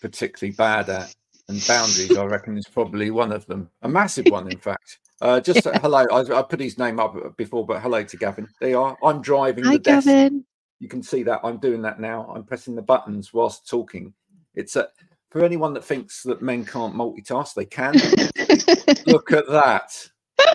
particularly 0.00 0.54
bad 0.54 0.88
at. 0.88 1.14
And 1.50 1.66
boundaries, 1.66 2.16
I 2.16 2.24
reckon, 2.26 2.56
is 2.56 2.68
probably 2.68 3.10
one 3.10 3.32
of 3.32 3.44
them. 3.46 3.68
A 3.82 3.88
massive 3.88 4.26
one, 4.28 4.48
in 4.48 4.58
fact. 4.58 5.00
Uh, 5.20 5.40
just 5.40 5.66
uh, 5.66 5.76
hello. 5.80 6.06
I, 6.12 6.38
I, 6.38 6.42
put 6.42 6.60
his 6.60 6.78
name 6.78 7.00
up 7.00 7.36
before, 7.36 7.66
but 7.66 7.82
hello 7.82 8.04
to 8.04 8.16
Gavin. 8.16 8.48
There 8.60 8.70
you 8.70 8.80
are. 8.80 8.96
I'm 9.02 9.20
driving 9.20 9.64
Hi, 9.64 9.72
the 9.72 9.78
desk. 9.80 10.06
Gavin. 10.06 10.44
You 10.78 10.88
can 10.88 11.02
see 11.02 11.24
that 11.24 11.40
I'm 11.42 11.58
doing 11.58 11.82
that 11.82 11.98
now. 11.98 12.32
I'm 12.32 12.44
pressing 12.44 12.76
the 12.76 12.82
buttons 12.82 13.34
whilst 13.34 13.68
talking. 13.68 14.14
It's 14.54 14.76
a 14.76 14.90
for 15.30 15.44
anyone 15.44 15.74
that 15.74 15.84
thinks 15.84 16.22
that 16.22 16.40
men 16.40 16.64
can't 16.64 16.94
multitask, 16.94 17.54
they 17.54 17.64
can. 17.64 17.94
Look 19.06 19.32
at 19.32 19.48
that. 19.48 19.92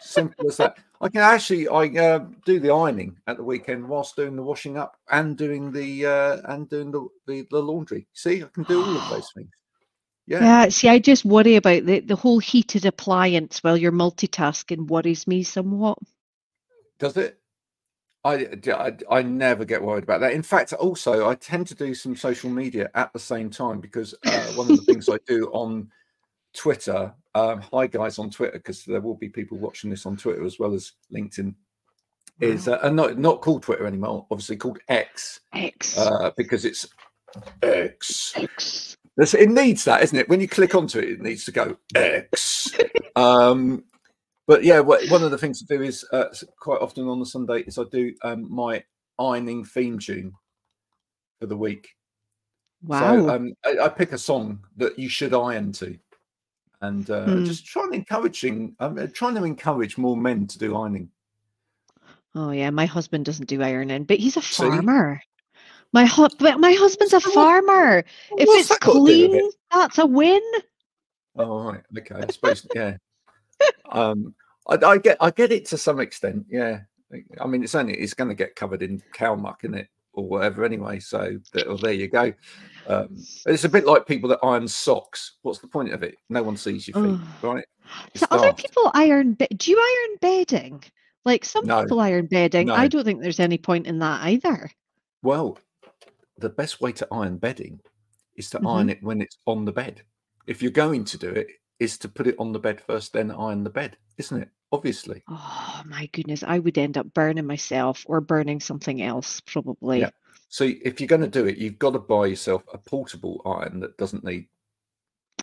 Simple 0.01 0.48
as 0.48 0.57
that. 0.57 0.77
I 1.01 1.09
can 1.09 1.21
actually 1.21 1.68
I 1.68 1.88
uh, 1.88 2.25
do 2.45 2.62
the 2.62 2.71
ironing 2.71 3.18
at 3.27 3.36
the 3.36 3.44
weekend 3.44 3.86
whilst 3.86 4.15
doing 4.15 4.38
the 4.38 4.44
washing 4.44 4.77
up 4.77 4.95
and 5.12 5.38
doing 5.38 5.74
the 5.74 6.06
uh, 6.06 6.53
and 6.53 6.69
doing 6.69 6.89
the, 6.89 7.06
the, 7.27 7.45
the 7.51 7.59
laundry. 7.59 8.07
See, 8.13 8.41
I 8.44 8.48
can 8.48 8.63
do 8.63 8.81
all 8.81 8.98
of 8.98 9.09
those 9.09 9.30
things. 9.36 9.51
Yeah. 10.27 10.39
Yeah. 10.39 10.69
See, 10.69 10.89
I 10.89 11.00
just 11.00 11.25
worry 11.25 11.56
about 11.56 11.86
the, 11.86 12.00
the 12.00 12.16
whole 12.16 12.39
heated 12.39 12.86
appliance 12.86 13.63
while 13.63 13.77
you're 13.77 13.92
multitasking 13.92 14.88
worries 14.88 15.27
me 15.27 15.44
somewhat. 15.44 15.98
Does 17.00 17.18
it? 17.18 17.39
I, 18.24 18.48
I, 18.68 18.98
I 19.12 19.22
never 19.22 19.66
get 19.66 19.83
worried 19.83 20.04
about 20.04 20.22
that. 20.22 20.33
In 20.33 20.42
fact, 20.42 20.74
also, 20.74 21.30
I 21.30 21.36
tend 21.36 21.68
to 21.68 21.75
do 21.75 21.94
some 21.94 22.16
social 22.16 22.50
media 22.50 22.89
at 22.95 23.13
the 23.13 23.19
same 23.19 23.51
time 23.51 23.80
because 23.80 24.16
uh, 24.25 24.45
one 24.54 24.72
of 24.72 24.77
the 24.77 24.83
things 24.83 25.07
I 25.07 25.18
do 25.27 25.48
on 25.54 25.92
Twitter, 26.56 27.13
um, 27.36 27.62
hi 27.62 27.86
guys 27.86 28.18
on 28.18 28.31
Twitter, 28.31 28.57
because 28.57 28.83
there 28.83 29.01
will 29.01 29.13
be 29.13 29.30
people 29.30 29.60
watching 29.60 29.92
this 29.92 30.07
on 30.07 30.18
Twitter 30.18 30.44
as 30.44 30.58
well 30.58 30.74
as 30.74 30.94
LinkedIn, 31.13 31.53
is 32.41 32.67
uh, 32.67 32.79
and 32.82 32.96
not 32.96 33.20
not 33.20 33.41
called 33.41 33.62
Twitter 33.62 33.86
anymore, 33.86 34.25
obviously 34.32 34.58
called 34.58 34.79
X, 34.88 35.41
X, 35.53 35.96
uh, 35.96 36.32
because 36.36 36.65
it's 36.65 36.88
X. 37.62 38.34
X. 38.36 38.98
It 39.17 39.50
needs 39.50 39.86
that, 39.86 40.03
isn't 40.03 40.17
it? 40.17 40.29
When 40.29 40.41
you 40.41 40.48
click 40.48 40.75
onto 40.75 41.00
it, 41.00 41.10
it 41.10 41.22
needs 41.22 41.45
to 41.45 41.51
go 41.51 41.77
X. 41.95 42.72
um, 43.15 43.84
but 44.48 44.63
yeah, 44.63 44.79
one 44.81 45.24
of 45.24 45.31
the 45.31 45.38
things 45.38 45.60
to 45.60 45.77
do 45.77 45.81
is 45.81 46.05
uh, 46.12 46.25
quite 46.60 46.81
often 46.81 47.07
on 47.07 47.19
the 47.19 47.25
Sunday 47.25 47.62
is 47.62 47.79
I 47.79 47.84
do 47.91 48.13
um, 48.24 48.53
my 48.53 48.84
ironing 49.17 49.63
theme 49.63 50.00
tune 50.00 50.34
for 51.39 51.48
the 51.48 51.57
week. 51.57 51.89
Wow. 52.84 53.00
So 53.00 53.29
um, 53.29 53.53
I, 53.65 53.86
I, 53.86 53.89
pick 53.89 54.12
a 54.12 54.17
song 54.17 54.60
that 54.77 55.00
you 55.00 55.10
should 55.10 55.34
iron 55.34 55.72
to, 55.74 55.98
and 56.81 57.10
uh, 57.10 57.25
hmm. 57.25 57.45
just 57.45 57.65
trying 57.65 57.93
encouraging, 57.93 58.75
I'm 58.79 59.00
um, 59.00 59.12
trying 59.12 59.36
to 59.36 59.43
encourage 59.43 59.98
more 59.98 60.15
men 60.15 60.45
to 60.48 60.60
do 60.60 60.75
ironing. 60.75 61.10
Oh 62.36 62.51
yeah, 62.51 62.69
my 62.69 62.86
husband 62.86 63.25
doesn't 63.25 63.48
do 63.48 63.63
ironing, 63.63 64.03
but 64.03 64.17
he's 64.17 64.38
a 64.38 64.41
farmer. 64.41 65.22
My 65.94 66.06
hu- 66.06 66.27
my 66.39 66.74
husband's 66.74 67.13
a 67.13 67.22
farmer. 67.22 68.00
If 68.38 68.50
it's 68.50 68.77
clean, 68.80 69.50
that's 69.72 69.98
a 69.98 70.06
win. 70.06 70.42
Oh 71.38 71.63
right, 71.63 71.82
okay. 71.98 72.15
I 72.15 72.32
suppose 72.32 72.68
yeah. 72.75 72.98
um, 73.92 74.34
I, 74.68 74.77
I, 74.86 74.98
get 74.98 75.18
I 75.22 75.32
get 75.32 75.51
it 75.51 75.65
to 75.68 75.77
some 75.77 76.00
extent. 76.00 76.46
Yeah, 76.50 76.82
I 77.39 77.48
mean 77.48 77.63
it's 77.63 77.75
only 77.75 77.94
it's 77.94 78.13
going 78.13 78.30
to 78.30 78.36
get 78.36 78.56
covered 78.56 78.82
in 78.82 79.01
cow 79.13 79.36
muck, 79.36 79.63
in 79.63 79.74
it, 79.74 79.88
or 80.13 80.27
whatever 80.27 80.63
anyway. 80.63 81.00
So 81.00 81.38
well, 81.68 81.77
there 81.77 81.94
you 81.94 82.08
go. 82.08 82.34
Um, 82.88 83.18
it's 83.46 83.63
a 83.63 83.70
bit 83.70 83.86
like 83.86 84.06
people 84.06 84.30
that 84.30 84.39
iron 84.44 84.68
socks. 84.68 85.38
What's 85.42 85.60
the 85.60 85.68
point 85.68 85.94
of 85.94 86.04
it? 86.04 86.15
No 86.30 86.44
one 86.44 86.58
sees 86.58 86.88
your 86.88 87.04
feet, 87.04 87.20
right? 87.42 87.65
It's 88.13 88.22
so 88.22 88.27
other 88.32 88.54
people 88.54 88.92
iron. 88.94 89.34
Be- 89.34 89.48
Do 89.48 89.72
you 89.72 89.80
iron 89.80 90.18
bedding? 90.22 90.84
Like 91.25 91.44
some 91.44 91.65
no. 91.65 91.82
people 91.82 92.00
iron 92.00 92.27
bedding. 92.27 92.68
No. 92.68 92.75
I 92.75 92.88
don't 92.88 93.04
think 93.04 93.22
there's 93.22 93.39
any 93.39 93.58
point 93.58 93.88
in 93.88 94.00
that 94.00 94.25
either. 94.25 94.70
Well, 95.24 95.58
the 96.38 96.50
best 96.50 96.82
way 96.82 96.92
to 96.94 97.08
iron 97.12 97.38
bedding 97.38 97.80
is 98.36 98.50
to 98.51 98.58
mm-hmm. 98.58 98.68
iron 98.68 98.89
it 98.89 99.04
when 99.04 99.22
it's 99.22 99.38
on 99.46 99.65
the 99.65 99.72
bed. 99.72 100.01
If 100.48 100.62
you're 100.62 100.72
going 100.72 101.06
to 101.06 101.18
do 101.18 101.30
it, 101.30 101.48
is 101.80 101.98
to 102.00 102.08
put 102.08 102.27
it 102.27 102.36
on 102.39 102.51
the 102.51 102.60
bed 102.60 102.80
first, 102.80 103.13
then 103.13 103.32
iron 103.32 103.63
the 103.63 103.70
bed, 103.70 103.98
isn't 104.18 104.44
it? 104.44 104.50
Obviously. 104.72 105.24
Oh 105.30 105.82
my 105.86 106.08
goodness, 106.08 106.44
I 106.44 106.60
would 106.60 106.77
end 106.77 106.98
up 106.98 107.13
burning 107.13 107.46
myself 107.46 108.04
or 108.08 108.22
burning 108.22 108.60
something 108.60 109.01
else, 109.01 109.42
probably. 109.42 110.01
Yeah. 110.01 110.10
So 110.50 110.72
if 110.84 111.00
you're 111.00 111.08
going 111.08 111.22
to 111.22 111.27
do 111.27 111.46
it, 111.48 111.58
you've 111.58 111.80
got 111.80 111.92
to 111.92 112.00
buy 112.00 112.27
yourself 112.27 112.63
a 112.74 112.77
portable 112.77 113.42
iron 113.46 113.80
that 113.82 113.98
doesn't 113.98 114.24
need 114.24 114.48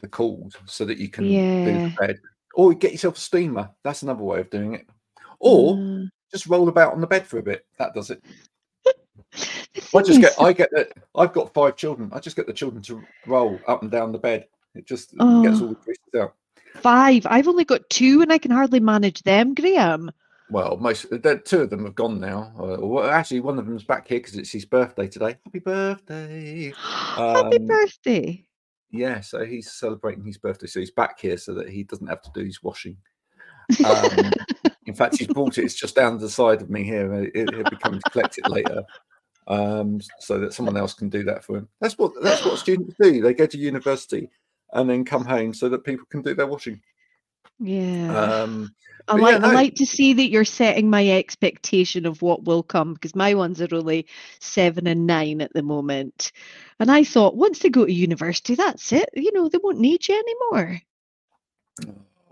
the 0.01 0.09
cord, 0.09 0.55
so 0.67 0.85
that 0.85 0.99
you 0.99 1.09
can 1.09 1.25
do 1.25 1.31
Yeah. 1.31 1.65
the 1.65 1.95
bed, 1.99 2.19
or 2.55 2.73
get 2.75 2.93
yourself 2.93 3.17
a 3.17 3.21
steamer. 3.21 3.71
That's 3.85 4.03
another 4.03 4.23
way 4.23 4.41
of 4.41 4.51
doing 4.51 4.75
it. 4.75 4.87
Or 5.39 5.77
Uh, 5.77 6.07
just 6.31 6.47
roll 6.47 6.69
about 6.69 6.95
on 6.95 7.01
the 7.01 7.07
bed 7.07 7.27
for 7.27 7.39
a 7.39 7.43
bit. 7.43 7.67
That 7.79 7.95
does 7.95 8.11
it. 8.11 8.25
I 9.95 10.03
just 10.03 10.21
get, 10.21 10.33
I 10.41 10.53
get 10.53 10.71
that. 10.73 10.93
I've 11.15 11.33
got 11.33 11.53
five 11.55 11.77
children. 11.77 12.11
I 12.13 12.21
just 12.21 12.37
get 12.37 12.47
the 12.47 12.53
children 12.53 12.83
to 12.85 13.03
roll 13.27 13.59
up 13.67 13.83
and 13.83 13.91
down 13.91 14.13
the 14.13 14.19
bed. 14.19 14.47
It 14.75 14.87
just 14.87 15.11
gets 15.11 15.21
Oh. 15.21 15.63
all 15.63 15.69
the 15.69 15.75
creases 15.77 16.15
out. 16.19 16.35
five. 16.77 17.27
I've 17.27 17.49
only 17.49 17.65
got 17.65 17.89
two, 17.91 18.23
and 18.23 18.33
I 18.33 18.39
can 18.39 18.51
hardly 18.51 18.81
manage 18.81 19.23
them, 19.23 19.55
Graham. 19.55 20.11
Well, 20.51 20.77
most 20.77 21.07
two 21.45 21.61
of 21.63 21.71
them 21.71 21.85
have 21.85 21.95
gone 21.95 22.21
now. 22.21 22.53
Uh, 22.59 22.77
well, 22.87 23.09
actually, 23.09 23.41
one 23.41 23.59
of 23.59 23.67
them's 23.67 23.85
back 23.85 24.09
here 24.09 24.19
because 24.19 24.37
it's 24.37 24.51
his 24.53 24.65
birthday 24.67 25.09
today. 25.09 25.37
Happy 25.45 25.59
birthday! 25.61 26.73
Happy 26.77 27.57
Um, 27.59 27.67
birthday. 27.67 28.45
Yeah, 28.91 29.21
so 29.23 29.45
he's 29.47 29.73
celebrating 29.73 30.25
his 30.25 30.37
birthday, 30.37 30.67
so 30.67 30.81
he's 30.81 30.91
back 30.91 31.19
here 31.21 31.39
so 31.39 31.55
that 31.55 31.71
he 31.71 31.85
doesn't 31.85 32.07
have 32.09 32.21
to 32.23 32.31
do 32.35 32.45
his 32.45 32.63
washing. 32.63 32.97
Um, 33.87 34.31
in 34.87 34.95
fact, 34.95 35.17
he's 35.19 35.29
brought 35.29 35.57
it. 35.57 35.65
It's 35.65 35.75
just 35.75 35.95
down 35.95 36.19
the 36.19 36.29
side 36.29 36.61
of 36.61 36.69
me 36.69 36.83
here. 36.85 37.11
and 37.13 37.31
It, 37.35 37.55
he'll 37.55 37.63
be 37.71 37.77
coming 37.77 38.01
to 38.01 38.11
collect 38.11 38.37
it 38.37 38.51
later, 38.51 38.83
um, 39.47 40.01
so 40.19 40.39
that 40.39 40.55
someone 40.55 40.77
else 40.77 40.95
can 40.95 41.09
do 41.09 41.25
that 41.25 41.45
for 41.45 41.59
him. 41.59 41.69
That's 41.81 41.99
what 41.99 42.13
that's 42.23 42.45
what 42.45 42.59
students 42.59 42.95
do. 43.01 43.21
They 43.21 43.35
go 43.35 43.47
to 43.47 43.59
university 43.59 44.31
and 44.73 44.89
then 44.89 45.05
come 45.05 45.25
home 45.25 45.53
so 45.55 45.69
that 45.69 45.85
people 45.85 46.07
can 46.11 46.23
do 46.23 46.35
their 46.35 46.47
washing. 46.47 46.81
yeah. 47.61 48.17
Um, 48.17 48.75
I 49.09 49.15
but 49.15 49.17
yeah, 49.17 49.25
like 49.25 49.43
I 49.43 49.53
like 49.53 49.75
to 49.77 49.87
see 49.87 50.13
that 50.13 50.31
you're 50.31 50.45
setting 50.45 50.89
my 50.89 51.09
expectation 51.09 52.07
of 52.07 52.23
what 52.23 52.45
will 52.45 52.63
come 52.63 52.95
because 52.95 53.17
my 53.17 53.35
ones 53.35 53.61
are 53.61 53.75
only 53.75 54.07
seven 54.39 54.87
and 54.87 55.07
nine 55.07 55.41
at 55.41 55.53
the 55.53 55.63
moment. 55.63 56.31
And 56.79 56.91
I 56.91 57.03
thought 57.03 57.37
once 57.37 57.59
they 57.59 57.69
go 57.69 57.85
to 57.85 57.93
university, 57.93 58.55
that's 58.55 58.93
it. 58.93 59.09
You 59.15 59.33
know, 59.33 59.49
they 59.49 59.59
won't 59.59 59.81
need 59.81 60.07
you 60.07 60.15
anymore. 60.15 60.81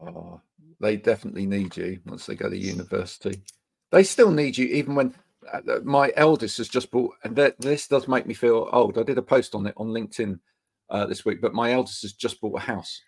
Oh, 0.01 0.41
they 0.81 0.97
definitely 0.97 1.47
need 1.47 1.77
you 1.77 2.01
once 2.07 2.27
they 2.27 2.37
go 2.37 2.49
to 2.49 2.57
university. 2.57 3.43
They 3.91 4.05
still 4.05 4.31
need 4.31 4.57
you, 4.57 4.67
even 4.67 4.95
when 4.95 5.15
my 5.83 6.13
eldest 6.17 6.59
has 6.59 6.69
just 6.69 6.91
bought. 6.91 7.15
And 7.25 7.35
th- 7.37 7.57
this 7.59 7.89
does 7.89 8.09
make 8.09 8.27
me 8.27 8.35
feel 8.35 8.69
old. 8.73 8.99
I 8.99 9.03
did 9.03 9.19
a 9.19 9.23
post 9.23 9.55
on 9.55 9.67
it 9.67 9.75
on 9.77 9.89
LinkedIn 9.89 10.39
uh, 10.91 11.07
this 11.07 11.25
week, 11.25 11.41
but 11.41 11.55
my 11.55 11.73
eldest 11.73 12.03
has 12.03 12.13
just 12.13 12.41
bought 12.41 12.59
a 12.59 12.65
house. 12.65 13.03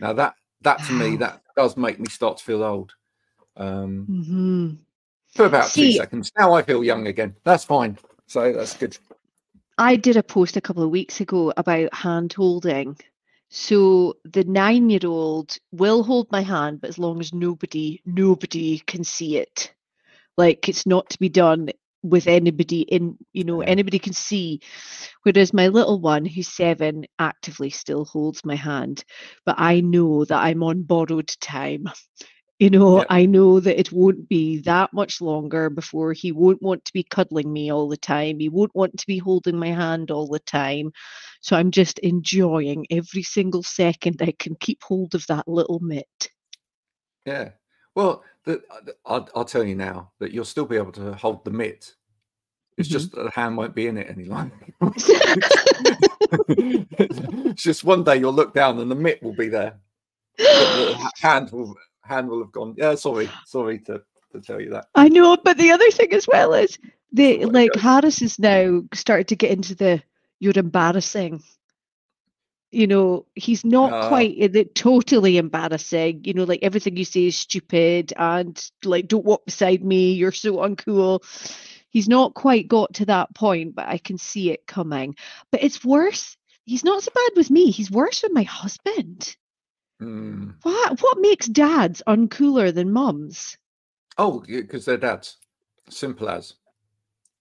Now 0.00 0.12
that 0.14 0.34
that 0.62 0.82
to 0.84 0.92
me 0.92 1.16
that 1.16 1.42
does 1.56 1.76
make 1.76 2.00
me 2.00 2.08
start 2.08 2.38
to 2.38 2.44
feel 2.44 2.62
old. 2.62 2.94
Um, 3.56 4.06
hmm 4.06 4.70
for 5.34 5.46
about 5.46 5.70
two 5.70 5.92
seconds. 5.92 6.32
Now 6.36 6.52
I 6.52 6.62
feel 6.62 6.82
young 6.82 7.06
again. 7.06 7.36
That's 7.44 7.64
fine. 7.64 7.96
So 8.26 8.52
that's 8.52 8.76
good. 8.76 8.98
I 9.78 9.96
did 9.96 10.16
a 10.16 10.22
post 10.22 10.56
a 10.56 10.60
couple 10.60 10.82
of 10.82 10.90
weeks 10.90 11.20
ago 11.20 11.52
about 11.56 11.94
hand 11.94 12.32
holding. 12.32 12.98
So 13.48 14.16
the 14.24 14.44
nine 14.44 14.90
year 14.90 15.00
old 15.04 15.56
will 15.72 16.02
hold 16.02 16.30
my 16.30 16.42
hand, 16.42 16.80
but 16.80 16.90
as 16.90 16.98
long 16.98 17.20
as 17.20 17.32
nobody 17.32 18.00
nobody 18.04 18.78
can 18.80 19.04
see 19.04 19.36
it. 19.38 19.72
Like 20.40 20.70
it's 20.70 20.86
not 20.86 21.10
to 21.10 21.18
be 21.18 21.28
done 21.28 21.68
with 22.02 22.26
anybody 22.26 22.80
in, 22.80 23.18
you 23.34 23.44
know, 23.44 23.60
anybody 23.60 23.98
can 23.98 24.14
see. 24.14 24.60
Whereas 25.22 25.52
my 25.52 25.68
little 25.68 26.00
one, 26.00 26.24
who's 26.24 26.48
seven, 26.48 27.04
actively 27.18 27.68
still 27.68 28.06
holds 28.06 28.42
my 28.42 28.54
hand. 28.54 29.04
But 29.44 29.56
I 29.58 29.80
know 29.80 30.24
that 30.24 30.42
I'm 30.42 30.62
on 30.62 30.82
borrowed 30.84 31.28
time. 31.40 31.84
You 32.62 32.68
know, 32.68 32.98
Yep. 32.98 33.06
I 33.08 33.24
know 33.24 33.58
that 33.58 33.80
it 33.80 33.90
won't 33.90 34.28
be 34.28 34.58
that 34.64 34.92
much 34.92 35.22
longer 35.22 35.70
before 35.70 36.12
he 36.12 36.30
won't 36.30 36.60
want 36.60 36.84
to 36.84 36.92
be 36.92 37.02
cuddling 37.02 37.50
me 37.50 37.72
all 37.72 37.88
the 37.88 37.96
time. 37.96 38.38
He 38.38 38.50
won't 38.50 38.74
want 38.74 38.98
to 38.98 39.06
be 39.06 39.16
holding 39.16 39.58
my 39.58 39.68
hand 39.68 40.10
all 40.10 40.26
the 40.26 40.40
time. 40.40 40.92
So 41.40 41.56
I'm 41.56 41.70
just 41.70 41.98
enjoying 42.00 42.86
every 42.90 43.22
single 43.22 43.62
second 43.62 44.20
I 44.20 44.34
can 44.38 44.56
keep 44.60 44.82
hold 44.82 45.14
of 45.14 45.26
that 45.28 45.48
little 45.48 45.80
mitt. 45.80 46.28
Yeah. 47.24 47.52
Well, 47.94 48.22
the, 48.44 48.62
uh, 48.70 48.80
the- 48.84 48.96
I'll, 49.06 49.28
I'll 49.34 49.44
tell 49.44 49.64
you 49.64 49.74
now 49.74 50.10
that 50.18 50.32
you'll 50.32 50.44
still 50.44 50.64
be 50.66 50.76
able 50.76 50.92
to 50.92 51.12
hold 51.14 51.44
the 51.44 51.50
mitt. 51.50 51.94
It's 52.78 52.88
Mhm. 52.88 52.92
just 52.92 53.12
that 53.12 53.24
the 53.24 53.30
hand 53.30 53.56
won't 53.56 53.74
be 53.74 53.86
in 53.88 53.98
it 53.98 54.08
any 54.08 54.24
longer. 54.24 54.54
it's 56.48 57.62
just 57.62 57.84
one 57.84 58.04
day 58.04 58.16
you'll 58.16 58.32
look 58.32 58.54
down 58.54 58.78
and 58.78 58.90
the 58.90 58.94
mitt 58.94 59.22
will 59.22 59.34
be 59.34 59.48
there. 59.48 59.78
The 60.38 61.10
hand 61.20 61.50
will 61.50 61.74
hand 62.02 62.28
will 62.28 62.42
have 62.42 62.52
gone. 62.52 62.74
Yeah, 62.78 62.94
sorry, 62.94 63.28
sorry 63.44 63.78
to, 63.80 64.02
to 64.32 64.40
tell 64.40 64.60
you 64.60 64.70
that. 64.70 64.86
I 64.94 65.08
know, 65.08 65.36
but 65.44 65.58
the 65.58 65.70
other 65.72 65.90
thing 65.90 66.12
as 66.14 66.26
well 66.26 66.54
is 66.54 66.78
the 67.12 67.44
like. 67.46 67.74
Harris 67.76 68.22
is 68.22 68.38
now 68.38 68.82
started 68.94 69.28
to 69.28 69.36
get 69.36 69.50
into 69.50 69.74
the 69.74 70.02
you're 70.38 70.56
embarrassing. 70.56 71.42
You 72.70 72.86
know, 72.86 73.26
he's 73.34 73.64
not 73.64 74.08
quite 74.08 74.34
it 74.38 74.74
totally 74.74 75.38
embarrassing. 75.38 76.22
You 76.24 76.34
know, 76.34 76.44
like 76.44 76.60
everything 76.62 76.96
you 76.96 77.04
say 77.04 77.26
is 77.26 77.36
stupid 77.36 78.12
and 78.16 78.70
like 78.84 79.08
don't 79.08 79.24
walk 79.24 79.44
beside 79.44 79.84
me, 79.84 80.12
you're 80.12 80.32
so 80.32 80.56
uncool. 80.58 81.20
He's 81.90 82.08
not 82.08 82.34
quite 82.34 82.68
got 82.68 82.94
to 82.94 83.06
that 83.06 83.34
point, 83.34 83.74
but 83.74 83.88
I 83.88 83.98
can 83.98 84.18
see 84.18 84.52
it 84.52 84.66
coming. 84.66 85.16
But 85.50 85.64
it's 85.64 85.84
worse. 85.84 86.36
He's 86.64 86.84
not 86.84 87.02
so 87.02 87.10
bad 87.12 87.32
with 87.34 87.50
me. 87.50 87.72
He's 87.72 87.90
worse 87.90 88.22
with 88.22 88.32
my 88.32 88.44
husband. 88.44 89.36
Mm. 90.00 90.54
What 90.62 91.00
what 91.02 91.18
makes 91.20 91.46
dads 91.46 92.02
uncooler 92.06 92.72
than 92.72 92.92
mums? 92.92 93.58
Oh, 94.16 94.44
because 94.46 94.84
they're 94.84 94.96
dads. 94.96 95.36
Simple 95.88 96.28
as. 96.28 96.54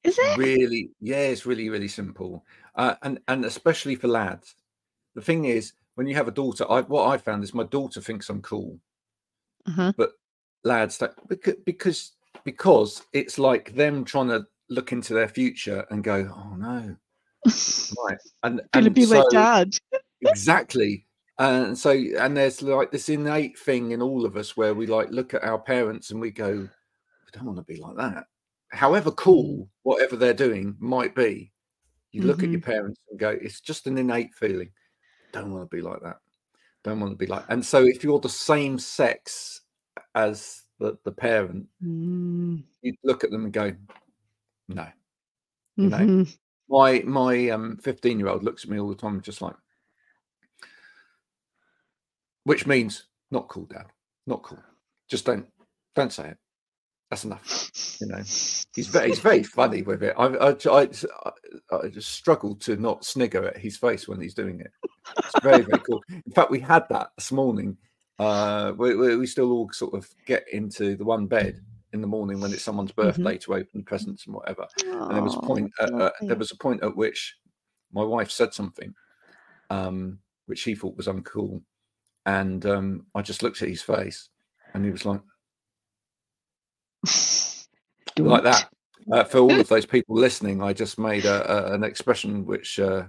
Is 0.04 0.18
it? 0.18 0.38
Really, 0.38 0.92
yeah, 1.00 1.18
it's 1.18 1.46
really, 1.46 1.70
really 1.70 1.88
simple. 1.88 2.46
Uh, 2.76 2.96
and 3.02 3.20
and 3.28 3.46
especially 3.46 3.96
for 3.96 4.08
lads. 4.08 4.56
The 5.20 5.26
thing 5.26 5.44
is, 5.46 5.74
when 5.96 6.08
you 6.08 6.16
have 6.16 6.30
a 6.30 6.32
daughter, 6.32 6.66
I 6.72 6.80
what 6.80 7.10
I 7.10 7.18
found 7.18 7.44
is 7.44 7.54
my 7.54 7.66
daughter 7.66 8.00
thinks 8.00 8.30
I'm 8.30 8.42
cool. 8.42 8.80
Uh-huh. 9.68 9.92
lads 10.64 10.98
that 11.00 11.14
because 11.28 12.14
because 12.46 13.04
it's 13.12 13.38
like 13.38 13.76
them 13.76 14.06
trying 14.06 14.30
to 14.30 14.46
look 14.70 14.94
into 14.94 15.14
their 15.14 15.28
future 15.28 15.86
and 15.90 16.02
go, 16.06 16.32
oh 16.34 16.56
no, 16.56 16.96
right, 17.46 18.18
and 18.44 18.62
Gonna 18.72 18.90
be 18.90 19.06
my 19.08 19.22
so- 19.22 19.30
dad. 19.30 19.72
exactly. 20.22 21.06
And 21.38 21.78
so, 21.78 21.92
and 21.92 22.36
there's 22.36 22.62
like 22.62 22.92
this 22.92 23.10
innate 23.10 23.60
thing 23.60 23.92
in 23.92 24.02
all 24.02 24.26
of 24.26 24.38
us 24.38 24.56
where 24.56 24.74
we 24.74 24.88
like 24.88 25.10
look 25.10 25.34
at 25.34 25.44
our 25.44 25.60
parents 25.60 26.12
and 26.12 26.22
we 26.22 26.32
go, 26.32 26.68
I 27.28 27.38
don't 27.38 27.46
want 27.46 27.58
to 27.58 27.64
be 27.64 27.80
like 27.80 27.98
that. 27.98 28.26
However 28.72 29.12
cool 29.12 29.68
whatever 29.84 30.16
they're 30.16 30.34
doing 30.34 30.78
might 30.80 31.14
be, 31.14 31.52
you 32.14 32.24
look 32.24 32.42
at 32.42 32.50
your 32.50 32.62
parents 32.62 33.02
and 33.10 33.20
go, 33.20 33.30
it's 33.30 33.60
just 33.60 33.86
an 33.88 33.98
innate 33.98 34.34
feeling. 34.36 34.70
Don't 35.32 35.52
want 35.52 35.70
to 35.70 35.76
be 35.76 35.82
like 35.82 36.02
that. 36.02 36.18
Don't 36.84 37.00
want 37.00 37.12
to 37.12 37.18
be 37.18 37.28
like. 37.28 37.46
And 37.50 37.66
so, 37.66 37.84
if 37.84 38.04
you're 38.04 38.20
the 38.20 38.30
same 38.30 38.80
sex 38.80 39.62
as 40.16 40.64
the, 40.80 40.98
the 41.04 41.12
parent, 41.12 41.68
Mm, 41.84 42.64
you 42.82 42.94
look 43.04 43.24
at 43.24 43.32
them 43.32 43.44
and 43.46 43.54
go, 43.54 43.74
no. 44.68 44.88
You 45.76 45.90
know, 45.90 45.98
mhm. 45.98 46.38
My 46.70 47.02
my 47.06 47.50
um 47.50 47.78
15 47.78 48.20
year 48.20 48.28
old 48.28 48.44
looks 48.44 48.64
at 48.64 48.70
me 48.70 48.80
all 48.80 48.90
the 48.90 48.96
time, 48.96 49.22
just 49.22 49.42
like, 49.42 49.56
which 52.44 52.68
means 52.68 53.06
not 53.32 53.48
cool, 53.48 53.66
Dad. 53.66 53.88
Not 54.28 54.44
cool. 54.44 54.60
Just 55.08 55.26
don't 55.26 55.48
don't 55.96 56.14
say 56.14 56.30
it. 56.30 56.38
That's 57.10 57.26
enough. 57.26 57.72
You 58.00 58.08
know, 58.08 58.18
he's 58.18 58.66
very 58.88 59.10
he's 59.10 59.20
very 59.20 59.44
funny 59.44 59.82
with 59.82 60.04
it. 60.04 60.14
I 60.18 60.26
I, 60.26 60.56
I, 60.72 60.90
I, 61.72 61.88
just 61.90 62.12
struggle 62.12 62.56
to 62.58 62.76
not 62.76 63.04
snigger 63.04 63.48
at 63.48 63.58
his 63.58 63.78
face 63.78 64.08
when 64.08 64.22
he's 64.22 64.36
doing 64.36 64.60
it. 64.60 64.72
It's 65.18 65.40
very 65.42 65.64
very 65.64 65.80
cool. 65.80 66.04
In 66.10 66.32
fact, 66.34 66.52
we 66.52 66.60
had 66.60 66.84
that 66.90 67.12
this 67.18 67.32
morning. 67.32 67.78
Uh, 68.20 68.74
we, 68.78 68.96
we 68.96 69.16
we 69.16 69.26
still 69.26 69.52
all 69.52 69.70
sort 69.72 69.94
of 69.94 70.08
get 70.26 70.46
into 70.52 70.96
the 70.96 71.06
one 71.06 71.26
bed 71.26 71.62
in 71.94 72.02
the 72.02 72.08
morning 72.08 72.40
when 72.40 72.52
it's 72.52 72.64
someone's 72.64 72.92
birthday 72.92 73.38
to 73.38 73.56
open 73.56 73.84
presents 73.84 74.26
and 74.26 74.36
whatever. 74.36 74.68
And 74.86 75.16
there 75.16 75.24
was 75.24 75.36
a 75.36 75.40
point. 75.40 75.72
At, 75.80 75.94
uh, 75.94 76.12
there 76.22 76.36
was 76.36 76.52
a 76.52 76.58
point 76.58 76.84
at 76.84 76.96
which 76.96 77.36
my 77.92 78.04
wife 78.04 78.30
said 78.30 78.54
something, 78.54 78.94
um, 79.72 80.20
which 80.46 80.62
he 80.62 80.76
thought 80.76 80.98
was 80.98 81.08
uncool, 81.08 81.64
and 82.28 82.66
um, 82.68 83.06
I 83.16 83.24
just 83.24 83.42
looked 83.42 83.64
at 83.64 83.70
his 83.70 83.82
face, 83.82 84.30
and 84.76 84.86
he 84.86 84.92
was 84.92 85.06
like, 85.06 85.22
like 88.18 88.44
that. 88.44 88.70
Uh, 89.12 89.24
for 89.24 89.40
all 89.40 89.60
of 89.60 89.68
those 89.70 89.86
people 89.86 90.16
listening, 90.16 90.62
I 90.62 90.74
just 90.74 91.00
made 91.00 91.26
a, 91.26 91.72
a, 91.72 91.74
an 91.74 91.84
expression 91.84 92.46
which, 92.46 92.80
uh, 92.80 93.04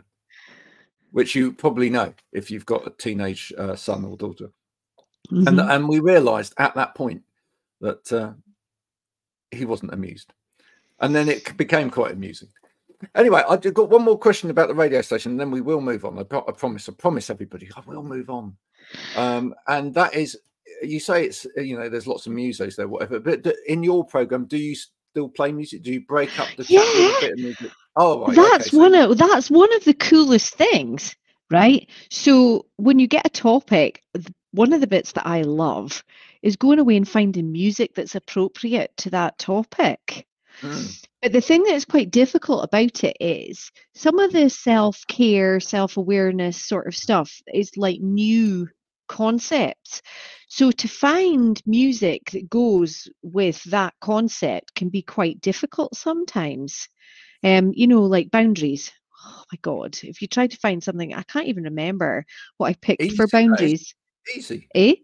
which 1.10 1.34
you 1.34 1.52
probably 1.52 1.90
know 1.90 2.14
if 2.32 2.50
you've 2.50 2.66
got 2.66 2.86
a 2.86 2.90
teenage 2.90 3.52
uh, 3.58 3.76
son 3.76 4.04
or 4.04 4.16
daughter, 4.16 4.50
and 5.30 5.46
Mhm. 5.46 5.70
and 5.74 5.88
we 5.88 6.00
realised 6.00 6.54
at 6.58 6.74
that 6.76 6.94
point 6.94 7.22
that 7.80 8.12
uh, 8.12 8.32
he 9.50 9.64
wasn't 9.64 9.92
amused, 9.92 10.32
and 11.00 11.14
then 11.14 11.28
it 11.28 11.56
became 11.56 11.90
quite 11.90 12.12
amusing. 12.12 12.48
Anyway, 13.14 13.42
I've 13.48 13.62
got 13.74 13.90
one 13.90 14.02
more 14.04 14.18
question 14.18 14.50
about 14.50 14.68
the 14.68 14.74
radio 14.74 15.00
station, 15.02 15.32
and 15.32 15.40
then 15.40 15.50
we 15.50 15.60
will 15.60 15.80
move 15.80 16.04
on. 16.04 16.18
I, 16.18 16.22
pro- 16.22 16.44
I 16.46 16.52
promise. 16.52 16.88
I 16.88 16.92
promise 16.92 17.30
everybody, 17.30 17.68
I 17.76 17.80
will 17.86 18.02
move 18.02 18.30
on. 18.30 18.56
Um, 19.16 19.54
and 19.66 19.94
that 19.94 20.14
is, 20.14 20.38
you 20.82 21.00
say 21.00 21.24
it's 21.26 21.46
you 21.56 21.78
know 21.78 21.88
there's 21.88 22.06
lots 22.06 22.26
of 22.26 22.32
musos 22.32 22.76
there, 22.76 22.88
whatever. 22.88 23.20
But 23.20 23.46
in 23.66 23.82
your 23.82 24.04
program, 24.04 24.46
do 24.46 24.56
you 24.56 24.74
still 24.74 25.28
play 25.28 25.52
music? 25.52 25.82
Do 25.82 25.92
you 25.92 26.00
break 26.06 26.38
up 26.38 26.48
the 26.56 26.64
chat 26.64 26.84
with 26.84 26.96
a 26.96 27.02
Yeah. 27.02 27.20
bit 27.20 27.32
of 27.32 27.38
music? 27.38 27.70
Oh, 27.96 28.26
right, 28.26 28.36
that's 28.36 28.66
okay, 28.68 28.70
so- 28.70 28.78
one 28.78 28.94
of 28.94 29.18
that's 29.18 29.50
one 29.50 29.74
of 29.74 29.84
the 29.84 29.94
coolest 29.94 30.54
things, 30.54 31.14
right? 31.50 31.88
So 32.10 32.66
when 32.76 32.98
you 32.98 33.06
get 33.06 33.26
a 33.26 33.30
topic, 33.30 34.02
one 34.52 34.72
of 34.72 34.80
the 34.80 34.86
bits 34.86 35.12
that 35.12 35.26
I 35.26 35.42
love 35.42 36.02
is 36.42 36.56
going 36.56 36.78
away 36.78 36.96
and 36.96 37.08
finding 37.08 37.52
music 37.52 37.94
that's 37.94 38.14
appropriate 38.14 38.96
to 38.98 39.10
that 39.10 39.38
topic. 39.38 40.26
Mm, 40.62 41.06
But 41.22 41.32
the 41.32 41.40
thing 41.40 41.62
that's 41.62 41.84
quite 41.84 42.10
difficult 42.10 42.64
about 42.64 43.04
it 43.04 43.16
is 43.20 43.70
some 43.94 44.18
of 44.18 44.32
the 44.32 44.48
self 44.50 45.06
care, 45.06 45.60
self 45.60 45.96
awareness 45.96 46.56
sort 46.62 46.86
of 46.86 46.94
stuff 46.96 47.40
is 47.52 47.70
like 47.76 48.00
new 48.00 48.68
concepts. 49.10 50.02
So 50.48 50.70
to 50.70 50.88
find 50.88 51.60
music 51.66 52.30
that 52.30 52.48
goes 52.48 53.08
with 53.22 53.62
that 53.64 53.94
concept 54.00 54.74
can 54.76 54.88
be 54.88 55.02
quite 55.02 55.40
difficult 55.40 55.96
sometimes. 55.96 56.88
Um, 57.42 57.72
you 57.74 57.86
know, 57.86 58.02
like 58.02 58.30
boundaries. 58.30 58.90
Oh 59.26 59.42
my 59.52 59.58
God, 59.62 59.98
if 60.02 60.22
you 60.22 60.28
try 60.28 60.46
to 60.46 60.56
find 60.56 60.82
something, 60.82 61.12
I 61.12 61.22
can't 61.24 61.48
even 61.48 61.64
remember 61.64 62.24
what 62.56 62.68
I 62.68 62.74
picked 62.74 63.02
Easy, 63.02 63.16
for 63.16 63.26
boundaries. 63.26 63.94
easy. 64.34 64.68
Eh? 64.74 64.94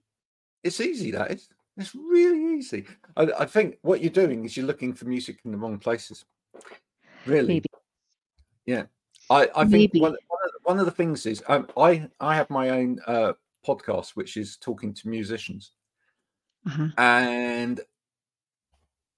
It's 0.62 0.80
easy. 0.80 1.10
That 1.10 1.32
is. 1.32 1.48
It's 1.76 1.94
really 1.94 2.58
easy. 2.58 2.86
I, 3.16 3.28
I 3.40 3.44
think 3.44 3.76
what 3.82 4.00
you're 4.00 4.10
doing 4.10 4.44
is 4.44 4.56
you're 4.56 4.66
looking 4.66 4.94
for 4.94 5.04
music 5.06 5.40
in 5.44 5.50
the 5.50 5.58
wrong 5.58 5.78
places. 5.78 6.24
Really. 7.26 7.48
Maybe. 7.54 7.68
Yeah. 8.64 8.84
I, 9.28 9.48
I 9.54 9.64
think 9.66 9.92
one, 9.94 10.16
one, 10.28 10.40
of, 10.44 10.50
one 10.62 10.78
of 10.78 10.86
the 10.86 10.92
things 10.92 11.26
is 11.26 11.42
um, 11.48 11.66
I 11.76 12.08
I 12.20 12.36
have 12.36 12.48
my 12.48 12.70
own 12.70 13.00
uh, 13.06 13.32
podcast 13.66 14.10
which 14.16 14.36
is 14.36 14.56
talking 14.56 14.94
to 14.94 15.08
musicians 15.08 15.72
Uh-huh. 16.66 16.88
and 16.98 17.80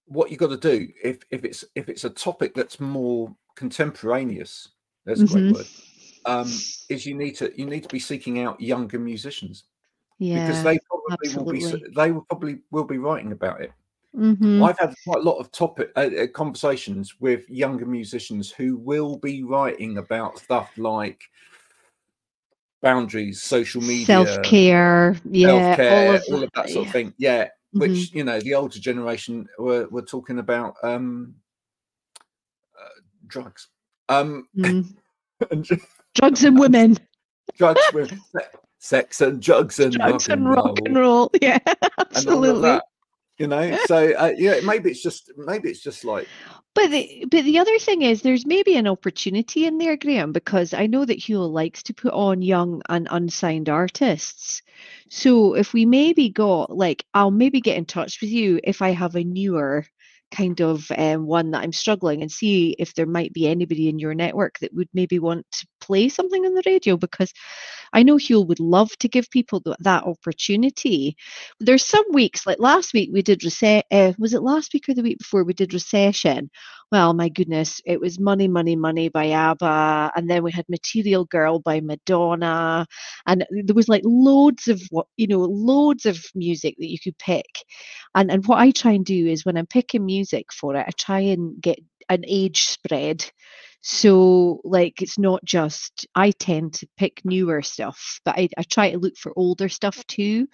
what 0.06 0.30
you've 0.30 0.40
got 0.40 0.48
to 0.48 0.56
do 0.56 0.88
if 1.02 1.18
if 1.30 1.44
it's 1.44 1.64
if 1.74 1.88
it's 1.88 2.04
a 2.04 2.10
topic 2.10 2.54
that's 2.54 2.80
more 2.80 3.34
contemporaneous 3.56 4.68
that's 5.04 5.20
a 5.20 5.24
Mhm. 5.24 5.32
great 5.32 5.52
word 5.54 5.66
um 6.26 6.50
is 6.88 7.04
you 7.06 7.14
need 7.14 7.32
to 7.36 7.52
you 7.58 7.66
need 7.66 7.82
to 7.82 7.88
be 7.90 7.98
seeking 7.98 8.40
out 8.40 8.60
younger 8.60 8.98
musicians 8.98 9.64
Yeah. 10.18 10.40
because 10.40 10.62
they 10.62 10.78
probably 10.88 11.28
will 11.36 11.46
be 11.46 11.60
they 11.96 12.10
will 12.12 12.22
probably 12.22 12.60
will 12.70 12.84
be 12.84 12.98
writing 12.98 13.32
about 13.32 13.60
it 13.60 13.72
Mhm. 14.16 14.62
i've 14.64 14.78
had 14.78 14.94
quite 15.06 15.18
a 15.20 15.28
lot 15.30 15.38
of 15.38 15.50
topic 15.52 15.92
uh, 15.96 16.10
uh, 16.22 16.26
conversations 16.28 17.20
with 17.20 17.48
younger 17.50 17.86
musicians 17.86 18.50
who 18.50 18.76
will 18.78 19.16
be 19.18 19.42
writing 19.42 19.98
about 19.98 20.38
stuff 20.38 20.70
like 20.78 21.20
boundaries 22.82 23.42
social 23.42 23.80
media 23.82 24.06
Self 24.06 24.42
care. 24.42 25.16
Yeah. 25.30 25.50
all 25.50 26.14
of 26.14 26.22
all 26.30 26.42
of 26.44 26.50
that 26.54 26.68
sort 26.70 26.82
of 26.82 26.86
yeah. 26.86 26.92
thing 26.92 27.14
yeah 27.18 27.44
Mhm. 27.74 27.80
which 27.80 28.12
you 28.14 28.24
know 28.24 28.40
the 28.40 28.54
older 28.54 28.78
generation 28.78 29.46
were, 29.58 29.86
were 29.90 30.02
talking 30.02 30.38
about 30.38 30.74
um 30.82 31.34
uh, 32.80 33.00
drugs 33.26 33.68
um 34.08 34.48
Mm. 34.56 34.94
and 35.50 35.66
Drugs 36.14 36.42
and 36.44 36.58
women. 36.58 36.96
drugs 37.58 37.80
with 37.92 38.10
se- 38.32 38.48
sex 38.78 39.20
and 39.20 39.40
drugs 39.42 39.78
and 39.80 39.92
Drugs 39.92 40.28
rock 40.28 40.38
and 40.38 40.46
and 40.46 40.50
rock 40.50 40.64
roll 40.66 40.76
and 40.86 40.96
roll. 40.96 41.30
Yeah, 41.42 41.58
of 41.66 41.76
absolutely. 41.98 42.80
You 43.38 43.46
know 43.46 43.78
so 43.86 44.12
uh, 44.14 44.32
yeah 44.36 44.60
maybe 44.64 44.90
it's 44.90 45.02
just 45.02 45.30
maybe 45.36 45.70
it's 45.70 45.82
just 45.82 46.04
like 46.04 46.28
But 46.74 46.90
the 46.90 47.24
but 47.30 47.44
the 47.44 47.58
other 47.58 47.78
thing 47.78 48.02
is 48.02 48.22
there's 48.22 48.46
maybe 48.46 48.76
an 48.76 48.86
opportunity 48.86 49.66
in 49.66 49.78
there, 49.78 49.96
Graham, 49.96 50.32
because 50.32 50.72
I 50.72 50.86
know 50.86 51.04
that 51.04 51.18
Huel 51.18 51.50
likes 51.50 51.82
to 51.84 51.94
put 51.94 52.12
on 52.12 52.40
young 52.40 52.82
and 52.88 53.08
unsigned 53.10 53.68
artists. 53.68 54.62
So 55.08 55.54
if 55.54 55.72
we 55.72 55.86
maybe 55.86 56.28
got 56.28 56.70
like 56.76 57.04
I'll 57.14 57.32
maybe 57.32 57.60
get 57.60 57.76
in 57.76 57.84
touch 57.84 58.20
with 58.20 58.30
you 58.30 58.60
if 58.62 58.80
I 58.80 58.90
have 58.90 59.16
a 59.16 59.24
newer 59.24 59.86
kind 60.30 60.60
of 60.60 60.90
um, 60.96 61.26
one 61.26 61.50
that 61.52 61.62
I'm 61.62 61.72
struggling 61.72 62.22
and 62.22 62.30
see 62.30 62.76
if 62.78 62.94
there 62.94 63.06
might 63.06 63.32
be 63.32 63.46
anybody 63.46 63.88
in 63.88 63.98
your 63.98 64.14
network 64.14 64.58
that 64.60 64.74
would 64.74 64.88
maybe 64.92 65.18
want 65.18 65.46
to 65.52 65.66
play 65.80 66.08
something 66.08 66.44
on 66.44 66.54
the 66.54 66.62
radio 66.66 66.96
because 66.96 67.32
I 67.92 68.02
know 68.02 68.16
Huel 68.16 68.46
would 68.46 68.60
love 68.60 68.90
to 68.98 69.08
give 69.08 69.30
people 69.30 69.60
th- 69.60 69.76
that 69.80 70.04
opportunity. 70.04 71.16
There's 71.60 71.84
some 71.84 72.04
weeks, 72.12 72.46
like 72.46 72.58
last 72.58 72.92
week, 72.92 73.10
we 73.12 73.22
did 73.22 73.44
recession. 73.44 73.82
Uh, 73.90 74.12
was 74.18 74.34
it 74.34 74.42
last 74.42 74.72
week 74.74 74.88
or 74.88 74.94
the 74.94 75.02
week 75.02 75.18
before 75.18 75.44
we 75.44 75.54
did 75.54 75.72
recession? 75.72 76.50
Well, 76.90 77.12
my 77.12 77.28
goodness, 77.28 77.82
it 77.84 78.00
was 78.00 78.18
Money, 78.18 78.48
Money, 78.48 78.74
Money 78.74 79.10
by 79.10 79.26
ABBA, 79.30 80.12
and 80.16 80.28
then 80.30 80.42
we 80.42 80.50
had 80.50 80.64
Material 80.70 81.26
Girl 81.26 81.58
by 81.58 81.80
Madonna, 81.80 82.86
and 83.26 83.44
there 83.50 83.74
was 83.74 83.88
like 83.90 84.00
loads 84.06 84.68
of 84.68 84.80
what 84.90 85.06
you 85.18 85.26
know, 85.26 85.40
loads 85.40 86.06
of 86.06 86.18
music 86.34 86.76
that 86.78 86.90
you 86.90 86.98
could 86.98 87.18
pick. 87.18 87.44
And 88.14 88.30
and 88.30 88.46
what 88.46 88.58
I 88.58 88.70
try 88.70 88.92
and 88.92 89.04
do 89.04 89.26
is 89.26 89.44
when 89.44 89.58
I'm 89.58 89.66
picking 89.66 90.06
music 90.06 90.50
for 90.52 90.76
it, 90.76 90.84
I 90.88 90.90
try 90.96 91.20
and 91.20 91.60
get 91.60 91.78
an 92.08 92.24
age 92.26 92.64
spread. 92.64 93.24
So 93.80 94.60
like 94.64 95.02
it's 95.02 95.18
not 95.18 95.44
just 95.44 96.06
I 96.14 96.32
tend 96.32 96.74
to 96.74 96.88
pick 96.96 97.24
newer 97.24 97.62
stuff, 97.62 98.20
but 98.24 98.36
I, 98.36 98.48
I 98.58 98.64
try 98.64 98.90
to 98.90 98.98
look 98.98 99.16
for 99.16 99.32
older 99.36 99.68
stuff 99.68 100.04
too. 100.08 100.48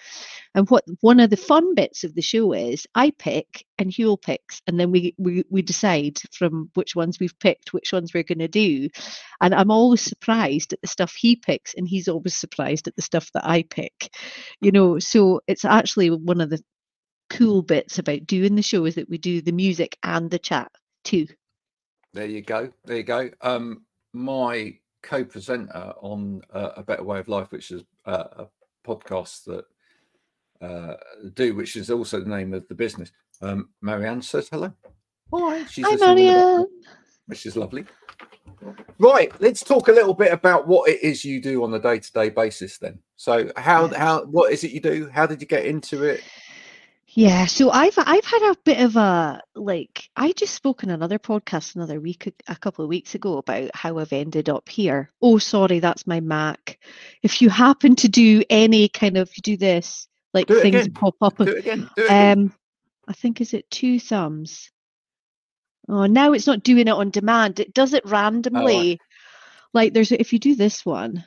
And 0.54 0.68
what 0.68 0.84
one 1.00 1.20
of 1.20 1.30
the 1.30 1.36
fun 1.38 1.74
bits 1.74 2.04
of 2.04 2.14
the 2.14 2.22
show 2.22 2.52
is 2.52 2.86
I 2.94 3.12
pick 3.18 3.64
and 3.78 3.90
Huel 3.90 4.20
picks, 4.20 4.60
and 4.66 4.78
then 4.78 4.90
we 4.90 5.14
we, 5.18 5.44
we 5.50 5.62
decide 5.62 6.18
from 6.32 6.70
which 6.74 6.94
ones 6.94 7.18
we've 7.18 7.38
picked, 7.40 7.72
which 7.72 7.92
ones 7.92 8.12
we're 8.12 8.24
going 8.24 8.40
to 8.40 8.48
do. 8.48 8.90
And 9.40 9.54
I'm 9.54 9.70
always 9.70 10.02
surprised 10.02 10.74
at 10.74 10.82
the 10.82 10.88
stuff 10.88 11.14
he 11.14 11.36
picks, 11.36 11.74
and 11.74 11.88
he's 11.88 12.08
always 12.08 12.34
surprised 12.34 12.88
at 12.88 12.96
the 12.96 13.02
stuff 13.02 13.30
that 13.34 13.46
I 13.46 13.62
pick. 13.62 14.10
You 14.60 14.70
know, 14.70 14.98
so 14.98 15.40
it's 15.46 15.64
actually 15.64 16.10
one 16.10 16.40
of 16.42 16.50
the 16.50 16.62
cool 17.30 17.62
bits 17.62 17.98
about 17.98 18.26
doing 18.26 18.54
the 18.54 18.62
show 18.62 18.84
is 18.84 18.96
that 18.96 19.08
we 19.08 19.18
do 19.18 19.40
the 19.40 19.52
music 19.52 19.96
and 20.02 20.30
the 20.30 20.38
chat 20.38 20.70
too. 21.04 21.26
There 22.14 22.26
you 22.26 22.40
go 22.42 22.72
there 22.86 22.96
you 22.98 23.02
go. 23.02 23.28
Um 23.42 23.84
my 24.14 24.78
co-presenter 25.02 25.92
on 26.00 26.40
uh, 26.54 26.70
a 26.76 26.82
better 26.82 27.04
way 27.04 27.18
of 27.18 27.28
life 27.28 27.50
which 27.50 27.70
is 27.70 27.82
uh, 28.06 28.24
a 28.38 28.46
podcast 28.86 29.44
that 29.44 29.64
uh 30.66 30.94
do 31.34 31.54
which 31.54 31.76
is 31.76 31.90
also 31.90 32.20
the 32.20 32.30
name 32.30 32.54
of 32.54 32.66
the 32.68 32.74
business 32.74 33.10
um 33.42 33.68
marianne 33.82 34.22
says 34.22 34.48
hello. 34.48 34.72
Hi. 35.34 35.64
She's 35.66 35.84
Hi, 35.84 35.90
listening 35.90 36.18
in 36.18 36.26
the 36.26 36.32
background, 36.32 36.68
Maria. 36.68 36.88
which 37.26 37.44
is 37.46 37.56
lovely. 37.56 37.84
Right 38.98 39.32
let's 39.40 39.64
talk 39.64 39.88
a 39.88 39.92
little 39.92 40.14
bit 40.14 40.32
about 40.32 40.66
what 40.68 40.88
it 40.88 41.02
is 41.02 41.24
you 41.24 41.42
do 41.42 41.64
on 41.64 41.74
a 41.74 41.78
day-to-day 41.78 42.30
basis 42.30 42.78
then. 42.78 43.00
So 43.16 43.50
how 43.56 43.88
how 43.88 44.24
what 44.26 44.52
is 44.52 44.64
it 44.64 44.70
you 44.70 44.80
do? 44.80 45.10
How 45.12 45.26
did 45.26 45.40
you 45.42 45.48
get 45.48 45.66
into 45.66 46.04
it 46.04 46.22
Yeah, 47.16 47.46
so 47.46 47.70
I've 47.70 47.94
I've 47.96 48.24
had 48.24 48.50
a 48.50 48.56
bit 48.64 48.80
of 48.80 48.96
a 48.96 49.40
like 49.54 50.08
I 50.16 50.32
just 50.32 50.52
spoke 50.54 50.82
in 50.82 50.90
another 50.90 51.20
podcast 51.20 51.76
another 51.76 52.00
week 52.00 52.32
a 52.48 52.56
couple 52.56 52.84
of 52.84 52.88
weeks 52.88 53.14
ago 53.14 53.38
about 53.38 53.70
how 53.72 53.98
I've 53.98 54.12
ended 54.12 54.48
up 54.48 54.68
here. 54.68 55.12
Oh, 55.22 55.38
sorry, 55.38 55.78
that's 55.78 56.08
my 56.08 56.18
Mac. 56.18 56.78
If 57.22 57.40
you 57.40 57.50
happen 57.50 57.94
to 57.96 58.08
do 58.08 58.42
any 58.50 58.88
kind 58.88 59.16
of 59.16 59.30
you 59.36 59.42
do 59.42 59.56
this 59.56 60.08
like 60.32 60.48
Do 60.48 60.60
things 60.60 60.86
again. 60.86 60.92
pop 60.92 61.14
up. 61.22 61.36
do 61.36 61.44
it 61.44 61.58
again 61.58 61.88
do 61.96 62.02
it 62.02 62.06
again. 62.06 62.38
Um, 62.38 62.54
I 63.06 63.12
think 63.12 63.40
is 63.40 63.54
it 63.54 63.70
two 63.70 64.00
thumbs. 64.00 64.72
Oh, 65.88 66.06
now 66.06 66.32
it's 66.32 66.46
not 66.48 66.64
doing 66.64 66.88
it 66.88 66.94
on 66.94 67.10
demand. 67.10 67.60
It 67.60 67.74
does 67.74 67.92
it 67.94 68.04
randomly. 68.06 68.98
Like 69.72 69.92
there's 69.92 70.10
if 70.10 70.32
you 70.32 70.40
do 70.40 70.56
this 70.56 70.84
one, 70.84 71.24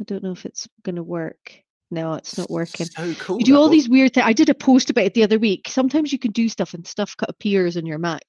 I 0.00 0.04
don't 0.04 0.22
know 0.22 0.32
if 0.32 0.44
it's 0.44 0.68
going 0.82 0.96
to 0.96 1.02
work. 1.02 1.62
No, 1.90 2.14
it's 2.14 2.38
not 2.38 2.50
working. 2.50 2.86
so 2.86 3.14
cool 3.14 3.38
You 3.38 3.44
do 3.44 3.56
all 3.56 3.68
these 3.68 3.88
weird 3.88 4.14
things. 4.14 4.26
I 4.26 4.32
did 4.32 4.48
a 4.48 4.54
post 4.54 4.90
about 4.90 5.04
it 5.04 5.14
the 5.14 5.24
other 5.24 5.38
week. 5.38 5.68
Sometimes 5.68 6.12
you 6.12 6.18
can 6.18 6.30
do 6.30 6.48
stuff 6.48 6.74
and 6.74 6.86
stuff 6.86 7.16
appears 7.20 7.76
on 7.76 7.86
your 7.86 7.98
Mac. 7.98 8.22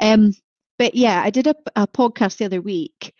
Um, 0.00 0.32
but 0.78 0.94
yeah, 0.94 1.22
I 1.22 1.30
did 1.30 1.46
a, 1.46 1.54
a 1.76 1.86
podcast 1.86 2.38
the 2.38 2.46
other 2.46 2.60
week 2.60 3.14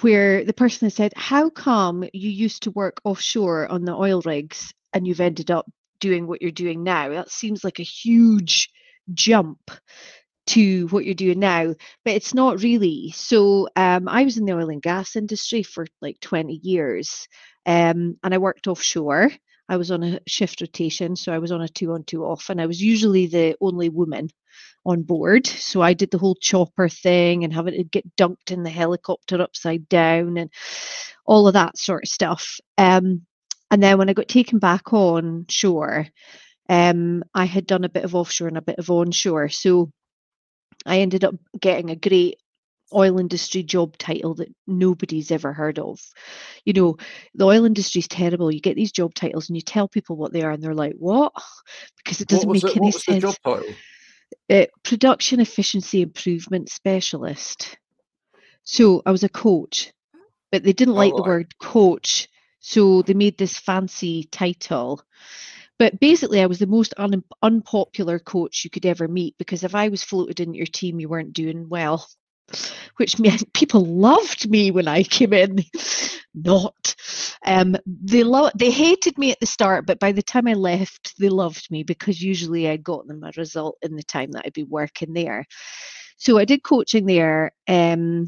where 0.00 0.44
the 0.44 0.52
person 0.52 0.90
said, 0.90 1.12
How 1.16 1.50
come 1.50 2.04
you 2.12 2.30
used 2.30 2.64
to 2.64 2.70
work 2.72 3.00
offshore 3.04 3.68
on 3.68 3.84
the 3.84 3.94
oil 3.94 4.20
rigs 4.24 4.72
and 4.92 5.06
you've 5.06 5.20
ended 5.20 5.50
up 5.50 5.70
doing 6.00 6.26
what 6.26 6.42
you're 6.42 6.50
doing 6.50 6.82
now? 6.82 7.08
That 7.10 7.30
seems 7.30 7.64
like 7.64 7.78
a 7.78 7.84
huge 7.84 8.70
jump 9.12 9.70
to 10.46 10.86
what 10.88 11.04
you're 11.04 11.14
doing 11.14 11.38
now, 11.40 11.74
but 12.04 12.14
it's 12.14 12.34
not 12.34 12.62
really. 12.62 13.12
So 13.14 13.68
um, 13.76 14.08
I 14.08 14.24
was 14.24 14.36
in 14.36 14.44
the 14.44 14.54
oil 14.54 14.70
and 14.70 14.82
gas 14.82 15.16
industry 15.16 15.62
for 15.62 15.86
like 16.02 16.20
20 16.20 16.60
years 16.62 17.26
um, 17.66 18.16
and 18.22 18.34
I 18.34 18.38
worked 18.38 18.66
offshore. 18.66 19.30
I 19.68 19.76
was 19.78 19.90
on 19.90 20.02
a 20.02 20.20
shift 20.26 20.60
rotation, 20.60 21.16
so 21.16 21.32
I 21.32 21.38
was 21.38 21.50
on 21.50 21.62
a 21.62 21.68
two 21.68 21.92
on 21.92 22.04
two 22.04 22.24
off, 22.24 22.50
and 22.50 22.60
I 22.60 22.66
was 22.66 22.82
usually 22.82 23.26
the 23.26 23.56
only 23.62 23.88
woman 23.88 24.28
on 24.84 25.02
board. 25.02 25.46
So 25.46 25.80
I 25.80 25.94
did 25.94 26.10
the 26.10 26.18
whole 26.18 26.34
chopper 26.34 26.88
thing 26.90 27.44
and 27.44 27.52
having 27.52 27.74
to 27.74 27.84
get 27.84 28.16
dunked 28.16 28.50
in 28.50 28.62
the 28.62 28.70
helicopter 28.70 29.40
upside 29.40 29.88
down 29.88 30.36
and 30.36 30.50
all 31.24 31.48
of 31.48 31.54
that 31.54 31.78
sort 31.78 32.04
of 32.04 32.10
stuff. 32.10 32.58
Um, 32.76 33.22
and 33.70 33.82
then 33.82 33.96
when 33.96 34.10
I 34.10 34.12
got 34.12 34.28
taken 34.28 34.58
back 34.58 34.92
on 34.92 35.46
shore, 35.48 36.06
um, 36.68 37.24
I 37.34 37.46
had 37.46 37.66
done 37.66 37.84
a 37.84 37.88
bit 37.88 38.04
of 38.04 38.14
offshore 38.14 38.48
and 38.48 38.58
a 38.58 38.62
bit 38.62 38.78
of 38.78 38.90
onshore. 38.90 39.48
So 39.48 39.90
I 40.86 41.00
ended 41.00 41.24
up 41.24 41.34
getting 41.60 41.90
a 41.90 41.96
great 41.96 42.38
oil 42.94 43.18
industry 43.18 43.62
job 43.62 43.96
title 43.98 44.34
that 44.34 44.54
nobody's 44.66 45.30
ever 45.30 45.52
heard 45.52 45.78
of. 45.78 46.00
You 46.64 46.72
know, 46.74 46.96
the 47.34 47.46
oil 47.46 47.64
industry 47.64 48.00
is 48.00 48.08
terrible. 48.08 48.52
You 48.52 48.60
get 48.60 48.76
these 48.76 48.92
job 48.92 49.14
titles 49.14 49.48
and 49.48 49.56
you 49.56 49.62
tell 49.62 49.88
people 49.88 50.16
what 50.16 50.32
they 50.32 50.42
are, 50.42 50.50
and 50.50 50.62
they're 50.62 50.74
like, 50.74 50.94
"What?" 50.98 51.32
Because 51.96 52.20
it 52.20 52.28
doesn't 52.28 52.50
make 52.50 52.64
it, 52.64 52.76
any 52.76 52.90
the 52.90 52.98
sense. 52.98 53.22
job 53.22 53.34
title 53.42 53.74
Uh, 54.50 54.66
production 54.82 55.40
efficiency 55.40 56.02
improvement 56.02 56.68
specialist. 56.68 57.78
So 58.64 59.02
I 59.06 59.10
was 59.10 59.24
a 59.24 59.28
coach, 59.28 59.92
but 60.52 60.62
they 60.62 60.72
didn't 60.72 60.94
like 60.94 61.14
the 61.14 61.22
right. 61.22 61.28
word 61.28 61.58
coach. 61.58 62.28
So 62.60 63.02
they 63.02 63.14
made 63.14 63.38
this 63.38 63.58
fancy 63.58 64.24
title. 64.24 65.02
But 65.78 65.98
basically, 66.00 66.40
I 66.40 66.46
was 66.46 66.58
the 66.58 66.66
most 66.66 66.94
un- 66.96 67.24
unpopular 67.42 68.18
coach 68.18 68.64
you 68.64 68.70
could 68.70 68.86
ever 68.86 69.08
meet 69.08 69.36
because 69.38 69.64
if 69.64 69.74
I 69.74 69.88
was 69.88 70.04
floated 70.04 70.40
in 70.40 70.54
your 70.54 70.66
team, 70.66 71.00
you 71.00 71.08
weren't 71.08 71.32
doing 71.32 71.68
well, 71.68 72.06
which 72.96 73.18
meant 73.18 73.52
people 73.54 73.84
loved 73.84 74.48
me 74.48 74.70
when 74.70 74.88
I 74.88 75.02
came 75.02 75.32
in. 75.32 75.64
Not. 76.34 76.94
Um, 77.46 77.76
they 77.86 78.24
lo- 78.24 78.50
they 78.56 78.70
hated 78.70 79.18
me 79.18 79.30
at 79.30 79.40
the 79.40 79.46
start, 79.46 79.86
but 79.86 80.00
by 80.00 80.12
the 80.12 80.22
time 80.22 80.48
I 80.48 80.54
left, 80.54 81.14
they 81.18 81.28
loved 81.28 81.70
me 81.70 81.82
because 81.84 82.20
usually 82.20 82.68
I 82.68 82.76
got 82.76 83.06
them 83.06 83.22
a 83.22 83.30
result 83.36 83.78
in 83.82 83.94
the 83.94 84.02
time 84.02 84.32
that 84.32 84.44
I'd 84.46 84.52
be 84.52 84.64
working 84.64 85.12
there. 85.12 85.46
So 86.16 86.38
I 86.38 86.44
did 86.44 86.62
coaching 86.62 87.06
there 87.06 87.52
um, 87.68 88.26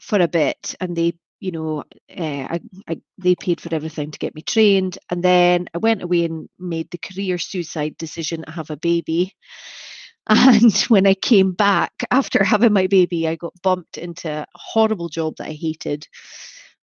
for 0.00 0.20
a 0.20 0.28
bit, 0.28 0.74
and 0.80 0.96
they 0.96 1.14
you 1.44 1.52
know, 1.52 1.80
uh, 2.18 2.48
I, 2.54 2.60
I, 2.88 3.00
they 3.18 3.34
paid 3.34 3.60
for 3.60 3.74
everything 3.74 4.10
to 4.10 4.18
get 4.18 4.34
me 4.34 4.40
trained. 4.40 4.98
And 5.10 5.22
then 5.22 5.66
I 5.74 5.78
went 5.78 6.02
away 6.02 6.24
and 6.24 6.48
made 6.58 6.90
the 6.90 6.98
career 6.98 7.36
suicide 7.38 7.98
decision 7.98 8.44
to 8.44 8.50
have 8.50 8.70
a 8.70 8.76
baby. 8.78 9.34
And 10.26 10.74
when 10.88 11.06
I 11.06 11.12
came 11.12 11.52
back 11.52 11.92
after 12.10 12.42
having 12.42 12.72
my 12.72 12.86
baby, 12.86 13.28
I 13.28 13.36
got 13.36 13.60
bumped 13.62 13.98
into 13.98 14.30
a 14.30 14.46
horrible 14.54 15.10
job 15.10 15.34
that 15.36 15.48
I 15.48 15.52
hated. 15.52 16.08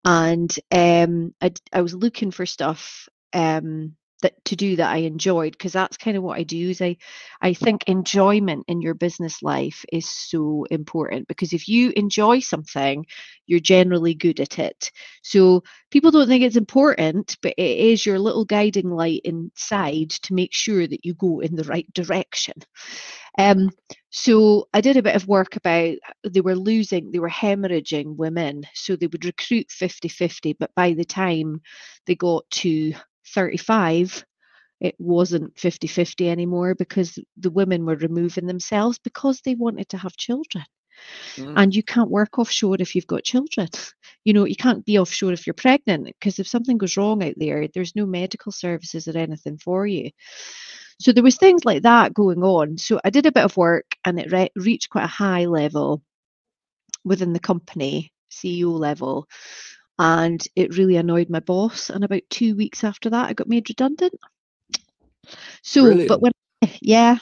And 0.05 0.53
um, 0.73 1.35
I, 1.41 1.53
I 1.73 1.83
was 1.83 1.95
looking 1.95 2.33
for 2.33 2.47
stuff 2.47 3.09
um, 3.33 3.95
that 4.23 4.45
to 4.47 4.57
do 4.57 4.77
that 4.77 4.91
I 4.91 4.99
enjoyed 4.99 5.53
because 5.53 5.73
that's 5.73 5.97
kind 5.97 6.17
of 6.17 6.23
what 6.23 6.39
I 6.39 6.43
do 6.43 6.71
is 6.71 6.81
I 6.83 6.97
I 7.41 7.55
think 7.55 7.85
enjoyment 7.87 8.65
in 8.69 8.81
your 8.81 8.95
business 8.95 9.43
life 9.43 9.85
is 9.93 10.09
so 10.09 10.67
important 10.71 11.29
because 11.29 11.53
if 11.53 11.69
you 11.69 11.93
enjoy 11.97 12.41
something 12.41 13.07
you're 13.47 13.61
generally 13.61 14.15
good 14.15 14.41
at 14.41 14.59
it 14.59 14.91
so 15.23 15.63
people 15.91 16.11
don't 16.11 16.29
think 16.29 16.43
it's 16.43 16.57
important 16.57 17.37
but 17.43 17.55
it 17.57 17.79
is 17.79 18.05
your 18.05 18.19
little 18.19 18.45
guiding 18.45 18.91
light 18.91 19.21
inside 19.25 20.11
to 20.11 20.35
make 20.35 20.53
sure 20.53 20.87
that 20.87 21.05
you 21.05 21.15
go 21.15 21.41
in 21.41 21.57
the 21.57 21.65
right 21.65 21.93
direction 21.95 22.55
um, 23.39 23.71
so 24.11 24.69
I 24.75 24.81
did 24.81 24.97
a 24.97 25.03
bit 25.03 25.15
of 25.15 25.29
work 25.29 25.55
about 25.55 25.95
they 26.25 26.41
were 26.41 26.57
losing, 26.57 27.13
they 27.13 27.21
were 27.21 27.29
hemorrhaging 27.31 28.17
women. 28.17 28.65
So 28.75 28.97
they 28.97 29.07
would 29.07 29.25
recruit 29.25 29.71
50 29.71 30.09
50, 30.09 30.55
but 30.55 30.75
by 30.75 30.93
the 30.93 31.05
time 31.05 31.61
they 32.07 32.17
got 32.17 32.51
to 32.51 32.95
35, 33.35 34.25
it 34.81 34.95
wasn't 34.99 35.59
50 35.59 35.87
50 35.87 36.31
anymore 36.31 36.75
because 36.75 37.19
the 37.37 37.51
women 37.51 37.85
were 37.85 37.97
removing 37.97 38.47
themselves 38.47 38.99
because 38.99 39.41
they 39.41 39.55
wanted 39.55 39.89
to 39.91 39.99
have 39.99 40.17
children. 40.17 40.65
Mm. 41.37 41.55
And 41.57 41.75
you 41.75 41.83
can't 41.83 42.11
work 42.11 42.39
offshore 42.39 42.77
if 42.79 42.95
you've 42.95 43.07
got 43.07 43.25
children. 43.25 43.69
You 44.25 44.35
know, 44.35 44.45
you 44.45 44.57
can't 44.57 44.85
be 44.85 44.99
offshore 44.99 45.33
if 45.33 45.47
you're 45.47 45.55
pregnant 45.55 46.05
because 46.05 46.39
if 46.39 46.47
something 46.47 46.77
goes 46.77 46.99
wrong 46.99 47.25
out 47.25 47.35
there, 47.39 47.67
there's 47.73 47.97
no 47.97 48.05
medical 48.05 48.53
services 48.53 49.09
or 49.09 49.17
anything 49.17 49.57
for 49.57 49.87
you. 49.87 50.11
So 51.01 51.13
there 51.13 51.23
was 51.23 51.37
things 51.37 51.65
like 51.65 51.83
that 51.85 52.13
going 52.13 52.43
on. 52.43 52.77
So 52.77 53.01
I 53.03 53.09
did 53.09 53.25
a 53.25 53.33
bit 53.33 53.45
of 53.45 53.57
work 53.57 53.87
and 54.05 54.21
it 54.21 54.31
re- 54.31 54.51
reached 54.55 54.91
quite 54.91 55.05
a 55.05 55.07
high 55.07 55.47
level 55.47 56.03
within 57.05 57.33
the 57.33 57.41
company, 57.41 58.13
CEO 58.31 58.79
level 58.79 59.27
and 59.99 60.47
it 60.55 60.77
really 60.77 60.97
annoyed 60.97 61.29
my 61.29 61.41
boss. 61.41 61.91
And 61.91 62.05
about 62.05 62.23
two 62.31 62.55
weeks 62.57 62.85
after 62.85 63.11
that, 63.11 63.29
I 63.29 63.33
got 63.33 63.49
made 63.49 63.69
redundant. 63.69 64.15
So, 65.63 65.83
Brilliant. 65.83 66.09
but 66.09 66.23
when, 66.23 66.33
yeah, 66.81 67.19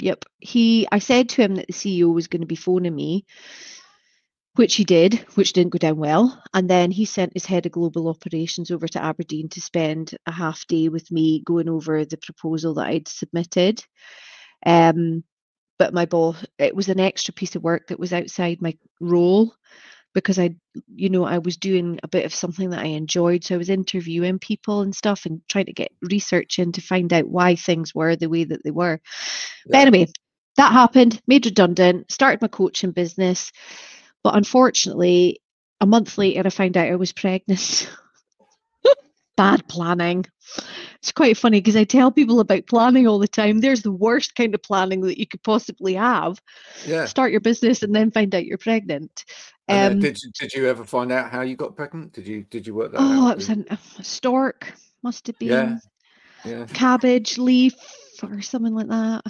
yep, 0.00 0.24
he, 0.38 0.86
I 0.92 0.98
said 0.98 1.30
to 1.30 1.42
him 1.42 1.56
that 1.56 1.66
the 1.66 1.72
CEO 1.72 2.12
was 2.12 2.28
going 2.28 2.42
to 2.42 2.46
be 2.46 2.56
phoning 2.56 2.94
me, 2.94 3.24
which 4.54 4.74
he 4.74 4.84
did, 4.84 5.14
which 5.34 5.54
didn't 5.54 5.72
go 5.72 5.78
down 5.78 5.96
well. 5.96 6.42
And 6.52 6.68
then 6.68 6.90
he 6.90 7.06
sent 7.06 7.32
his 7.32 7.46
head 7.46 7.64
of 7.64 7.72
global 7.72 8.08
operations 8.08 8.70
over 8.70 8.86
to 8.88 9.02
Aberdeen 9.02 9.48
to 9.50 9.60
spend 9.62 10.14
a 10.26 10.32
half 10.32 10.66
day 10.66 10.88
with 10.90 11.10
me 11.10 11.42
going 11.44 11.68
over 11.68 12.04
the 12.04 12.18
proposal 12.18 12.74
that 12.74 12.86
I'd 12.88 13.08
submitted. 13.08 13.82
Um, 14.66 15.24
but 15.78 15.94
my 15.94 16.04
boss, 16.04 16.44
it 16.58 16.76
was 16.76 16.88
an 16.90 17.00
extra 17.00 17.32
piece 17.32 17.56
of 17.56 17.62
work 17.62 17.88
that 17.88 17.98
was 17.98 18.12
outside 18.12 18.60
my 18.60 18.76
role 19.00 19.54
because 20.14 20.38
I, 20.38 20.54
you 20.94 21.10
know, 21.10 21.24
I 21.24 21.38
was 21.38 21.56
doing 21.56 21.98
a 22.02 22.08
bit 22.08 22.24
of 22.24 22.34
something 22.34 22.70
that 22.70 22.80
I 22.80 22.88
enjoyed. 22.88 23.44
So 23.44 23.54
I 23.54 23.58
was 23.58 23.70
interviewing 23.70 24.38
people 24.38 24.82
and 24.82 24.94
stuff 24.94 25.26
and 25.26 25.40
trying 25.48 25.66
to 25.66 25.72
get 25.72 25.92
research 26.02 26.58
in 26.58 26.72
to 26.72 26.80
find 26.80 27.12
out 27.12 27.28
why 27.28 27.56
things 27.56 27.94
were 27.94 28.16
the 28.16 28.28
way 28.28 28.44
that 28.44 28.62
they 28.64 28.70
were. 28.70 29.00
Yeah. 29.66 29.70
But 29.70 29.78
anyway, 29.88 30.12
that 30.56 30.72
happened, 30.72 31.20
made 31.26 31.46
redundant, 31.46 32.10
started 32.10 32.42
my 32.42 32.48
coaching 32.48 32.90
business. 32.90 33.52
But 34.22 34.36
unfortunately, 34.36 35.40
a 35.80 35.86
month 35.86 36.18
later, 36.18 36.42
I 36.44 36.50
found 36.50 36.76
out 36.76 36.88
I 36.88 36.96
was 36.96 37.12
pregnant. 37.12 37.90
Bad 39.36 39.66
planning. 39.66 40.26
It's 41.02 41.10
quite 41.10 41.36
funny 41.36 41.60
because 41.60 41.74
I 41.74 41.82
tell 41.82 42.12
people 42.12 42.38
about 42.38 42.68
planning 42.68 43.08
all 43.08 43.18
the 43.18 43.26
time. 43.26 43.58
There's 43.58 43.82
the 43.82 43.90
worst 43.90 44.36
kind 44.36 44.54
of 44.54 44.62
planning 44.62 45.00
that 45.00 45.18
you 45.18 45.26
could 45.26 45.42
possibly 45.42 45.94
have. 45.94 46.40
Yeah. 46.86 47.06
Start 47.06 47.32
your 47.32 47.40
business 47.40 47.82
and 47.82 47.92
then 47.92 48.12
find 48.12 48.32
out 48.32 48.46
you're 48.46 48.56
pregnant. 48.56 49.24
Um, 49.68 49.98
did 49.98 50.16
did 50.38 50.54
you 50.54 50.68
ever 50.68 50.84
find 50.84 51.10
out 51.10 51.30
how 51.30 51.40
you 51.40 51.56
got 51.56 51.74
pregnant? 51.74 52.12
Did 52.12 52.28
you 52.28 52.44
did 52.48 52.68
you 52.68 52.74
work 52.74 52.92
that 52.92 53.00
oh, 53.00 53.28
out? 53.28 53.32
it 53.32 53.36
was 53.36 53.48
an, 53.48 53.66
a 53.70 54.04
stork. 54.04 54.72
Must 55.02 55.26
have 55.26 55.38
been. 55.40 55.48
Yeah. 55.48 55.78
Yeah. 56.44 56.66
Cabbage 56.66 57.36
leaf 57.36 57.74
or 58.22 58.40
something 58.40 58.74
like 58.74 58.88
that. 58.88 59.22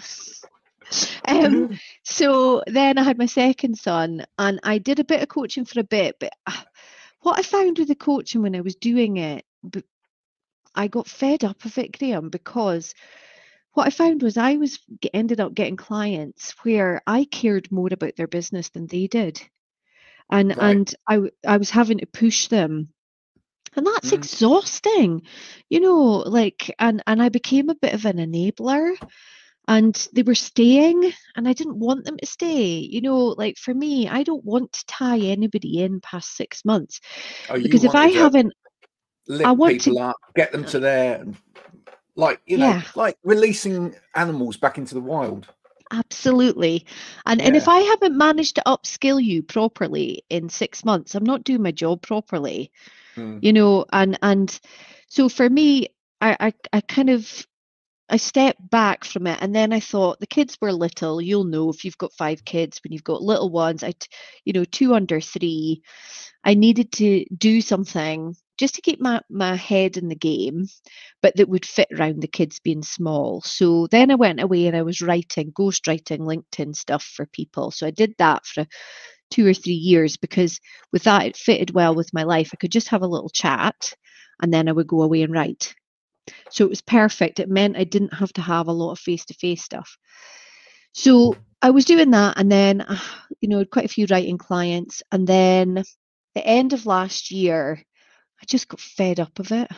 Um, 1.26 1.78
so 2.04 2.62
then 2.66 2.98
I 2.98 3.02
had 3.02 3.16
my 3.16 3.26
second 3.26 3.78
son, 3.78 4.26
and 4.38 4.61
I 4.62 4.76
did 4.76 4.98
a 4.98 5.04
bit 5.04 5.22
of 5.22 5.28
coaching 5.28 5.64
for 5.64 5.80
a 5.80 5.85
bit. 5.85 6.16
But 6.20 6.35
uh, 6.46 6.62
what 7.20 7.38
I 7.38 7.42
found 7.42 7.78
with 7.78 7.88
the 7.88 7.94
coaching 7.94 8.42
when 8.42 8.56
I 8.56 8.61
was 8.61 8.76
doing 8.76 9.16
it, 9.16 9.46
I 10.74 10.88
got 10.88 11.08
fed 11.08 11.44
up 11.44 11.64
of 11.64 11.78
it, 11.78 11.98
Graham, 11.98 12.28
because 12.28 12.94
what 13.74 13.87
I 13.87 13.90
found 13.90 14.22
was 14.22 14.37
I 14.37 14.56
was 14.56 14.78
ended 15.14 15.40
up 15.40 15.54
getting 15.54 15.76
clients 15.76 16.54
where 16.62 17.02
I 17.06 17.24
cared 17.24 17.72
more 17.72 17.88
about 17.90 18.16
their 18.16 18.26
business 18.26 18.68
than 18.70 18.87
they 18.87 19.06
did 19.06 19.40
and 20.30 20.48
right. 20.48 20.58
and 20.58 20.94
I 21.08 21.20
I 21.46 21.56
was 21.58 21.70
having 21.70 21.98
to 21.98 22.06
push 22.06 22.48
them 22.48 22.88
and 23.76 23.87
that's 23.87 24.11
mm. 24.11 24.14
exhausting 24.14 25.22
you 25.68 25.80
know 25.80 26.18
like 26.26 26.74
and 26.78 27.02
and 27.06 27.22
I 27.22 27.28
became 27.28 27.68
a 27.68 27.76
bit 27.76 27.94
of 27.94 28.04
an 28.04 28.16
enabler 28.16 28.94
and 29.68 30.08
they 30.12 30.22
were 30.22 30.35
staying 30.35 31.12
and 31.37 31.46
I 31.46 31.52
didn't 31.52 31.78
want 31.78 32.04
them 32.04 32.16
to 32.16 32.26
stay 32.26 32.78
you 32.78 33.00
know 33.00 33.18
like 33.26 33.56
for 33.58 33.72
me 33.72 34.08
I 34.08 34.22
don't 34.22 34.44
want 34.44 34.72
to 34.72 34.87
tie 34.87 35.20
anybody 35.20 35.82
in 35.82 36.00
past 36.00 36.37
6 36.37 36.64
months 36.64 37.00
oh, 37.48 37.62
because 37.62 37.85
if 37.85 37.94
I 37.94 38.08
haven't 38.08 38.52
Want 39.28 39.72
people 39.72 39.94
to 39.96 40.00
up, 40.00 40.16
get 40.35 40.52
them 40.52 40.64
to 40.66 40.80
there 40.80 41.24
like 42.14 42.40
you 42.44 42.58
know 42.58 42.68
yeah. 42.68 42.82
like 42.94 43.16
releasing 43.24 43.94
animals 44.14 44.56
back 44.56 44.76
into 44.76 44.94
the 44.94 45.00
wild 45.00 45.48
Absolutely. 45.92 46.87
And 47.26 47.42
and 47.42 47.54
if 47.54 47.68
I 47.68 47.80
haven't 47.80 48.16
managed 48.16 48.54
to 48.54 48.62
upskill 48.66 49.22
you 49.22 49.42
properly 49.42 50.24
in 50.30 50.48
six 50.48 50.87
months, 50.87 51.14
I'm 51.14 51.24
not 51.24 51.44
doing 51.44 51.62
my 51.62 51.70
job 51.70 52.00
properly. 52.00 52.72
Mm. 53.14 53.44
You 53.44 53.52
know, 53.52 53.85
and 53.92 54.18
and 54.22 54.58
so 55.08 55.28
for 55.28 55.48
me, 55.48 55.88
I, 56.22 56.37
I 56.40 56.54
I 56.72 56.80
kind 56.80 57.11
of 57.11 57.46
I 58.08 58.16
stepped 58.16 58.70
back 58.70 59.04
from 59.04 59.26
it 59.26 59.38
and 59.42 59.54
then 59.54 59.72
I 59.72 59.80
thought 59.80 60.18
the 60.18 60.26
kids 60.26 60.56
were 60.61 60.72
little. 60.72 61.20
You'll 61.20 61.44
know 61.44 61.68
if 61.68 61.85
you've 61.85 61.98
got 61.98 62.14
five 62.14 62.44
kids, 62.44 62.80
when 62.82 62.92
you've 62.92 63.04
got 63.04 63.22
little 63.22 63.50
ones, 63.50 63.85
I, 63.85 63.92
you 64.44 64.52
know, 64.54 64.64
two 64.64 64.94
under 64.94 65.20
three, 65.20 65.82
I 66.42 66.54
needed 66.54 66.92
to 66.92 67.24
do 67.37 67.61
something 67.61 68.35
just 68.62 68.77
to 68.77 68.81
keep 68.81 69.01
my, 69.01 69.20
my 69.29 69.57
head 69.57 69.96
in 69.96 70.07
the 70.07 70.14
game, 70.14 70.68
but 71.20 71.35
that 71.35 71.48
would 71.48 71.66
fit 71.66 71.88
around 71.92 72.22
the 72.22 72.29
kids 72.29 72.61
being 72.61 72.85
small. 72.85 73.40
So 73.40 73.88
then 73.88 74.09
I 74.12 74.14
went 74.14 74.40
away 74.40 74.68
and 74.68 74.77
I 74.77 74.83
was 74.83 75.03
writing, 75.03 75.51
ghost 75.53 75.88
writing 75.88 76.20
LinkedIn 76.20 76.77
stuff 76.77 77.03
for 77.03 77.27
people. 77.27 77.72
So 77.72 77.88
I 77.88 77.90
did 77.90 78.14
that 78.18 78.46
for 78.46 78.64
two 79.33 79.44
or 79.44 79.53
three 79.53 79.72
years 79.72 80.16
because 80.16 80.61
with 80.92 81.03
that 81.03 81.27
it 81.27 81.37
fitted 81.37 81.75
well 81.75 81.96
with 81.96 82.14
my 82.14 82.22
life. 82.22 82.51
I 82.53 82.57
could 82.57 82.70
just 82.70 82.90
have 82.90 83.03
a 83.03 83.09
little 83.09 83.31
chat 83.31 83.94
and 84.40 84.55
then 84.55 84.68
I 84.68 84.72
would 84.72 84.87
go 84.87 85.03
away 85.03 85.22
and 85.22 85.33
write. 85.33 85.75
So 86.51 86.64
it 86.64 86.70
was 86.70 86.83
perfect. 86.83 87.40
It 87.40 87.48
meant 87.48 87.77
I 87.77 87.83
didn't 87.83 88.14
have 88.14 88.33
to 88.35 88.42
have 88.42 88.68
a 88.68 88.72
lot 88.72 88.92
of 88.92 89.01
face 89.01 89.25
to 89.25 89.35
face 89.35 89.64
stuff. 89.64 89.98
So 90.94 91.35
I 91.61 91.70
was 91.70 91.85
doing 91.85 92.12
that 92.12 92.38
and 92.38 92.53
then, 92.53 92.87
you 93.40 93.48
know, 93.48 93.64
quite 93.64 93.87
a 93.87 93.88
few 93.88 94.07
writing 94.09 94.38
clients. 94.38 95.03
And 95.11 95.27
then 95.27 95.83
the 96.37 96.46
end 96.46 96.75
of 96.75 96.87
last 96.87 97.33
year, 97.33 97.83
I 98.42 98.44
just 98.46 98.68
got 98.68 98.81
fed 98.81 99.20
up 99.20 99.38
of 99.38 99.52
it. 99.52 99.70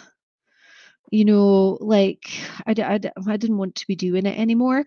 You 1.11 1.27
know, 1.27 1.79
like 1.81 2.31
I, 2.67 2.73
I, 2.73 3.01
I 3.27 3.37
didn't 3.37 3.59
want 3.59 3.77
to 3.77 3.87
be 3.87 3.95
doing 3.95 4.27
it 4.27 4.39
anymore. 4.39 4.85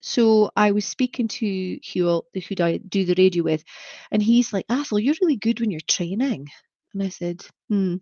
So 0.00 0.50
I 0.56 0.72
was 0.72 0.84
speaking 0.84 1.28
to 1.28 1.78
Hugh, 1.82 2.22
who 2.34 2.62
I 2.62 2.76
do 2.76 3.04
the 3.04 3.14
radio 3.16 3.42
with, 3.42 3.64
and 4.10 4.22
he's 4.22 4.52
like, 4.52 4.66
Athole, 4.68 5.02
you're 5.02 5.14
really 5.20 5.36
good 5.36 5.60
when 5.60 5.70
you're 5.70 5.80
training. 5.80 6.48
And 6.92 7.02
I 7.02 7.08
said, 7.08 7.44
hmm. 7.68 7.96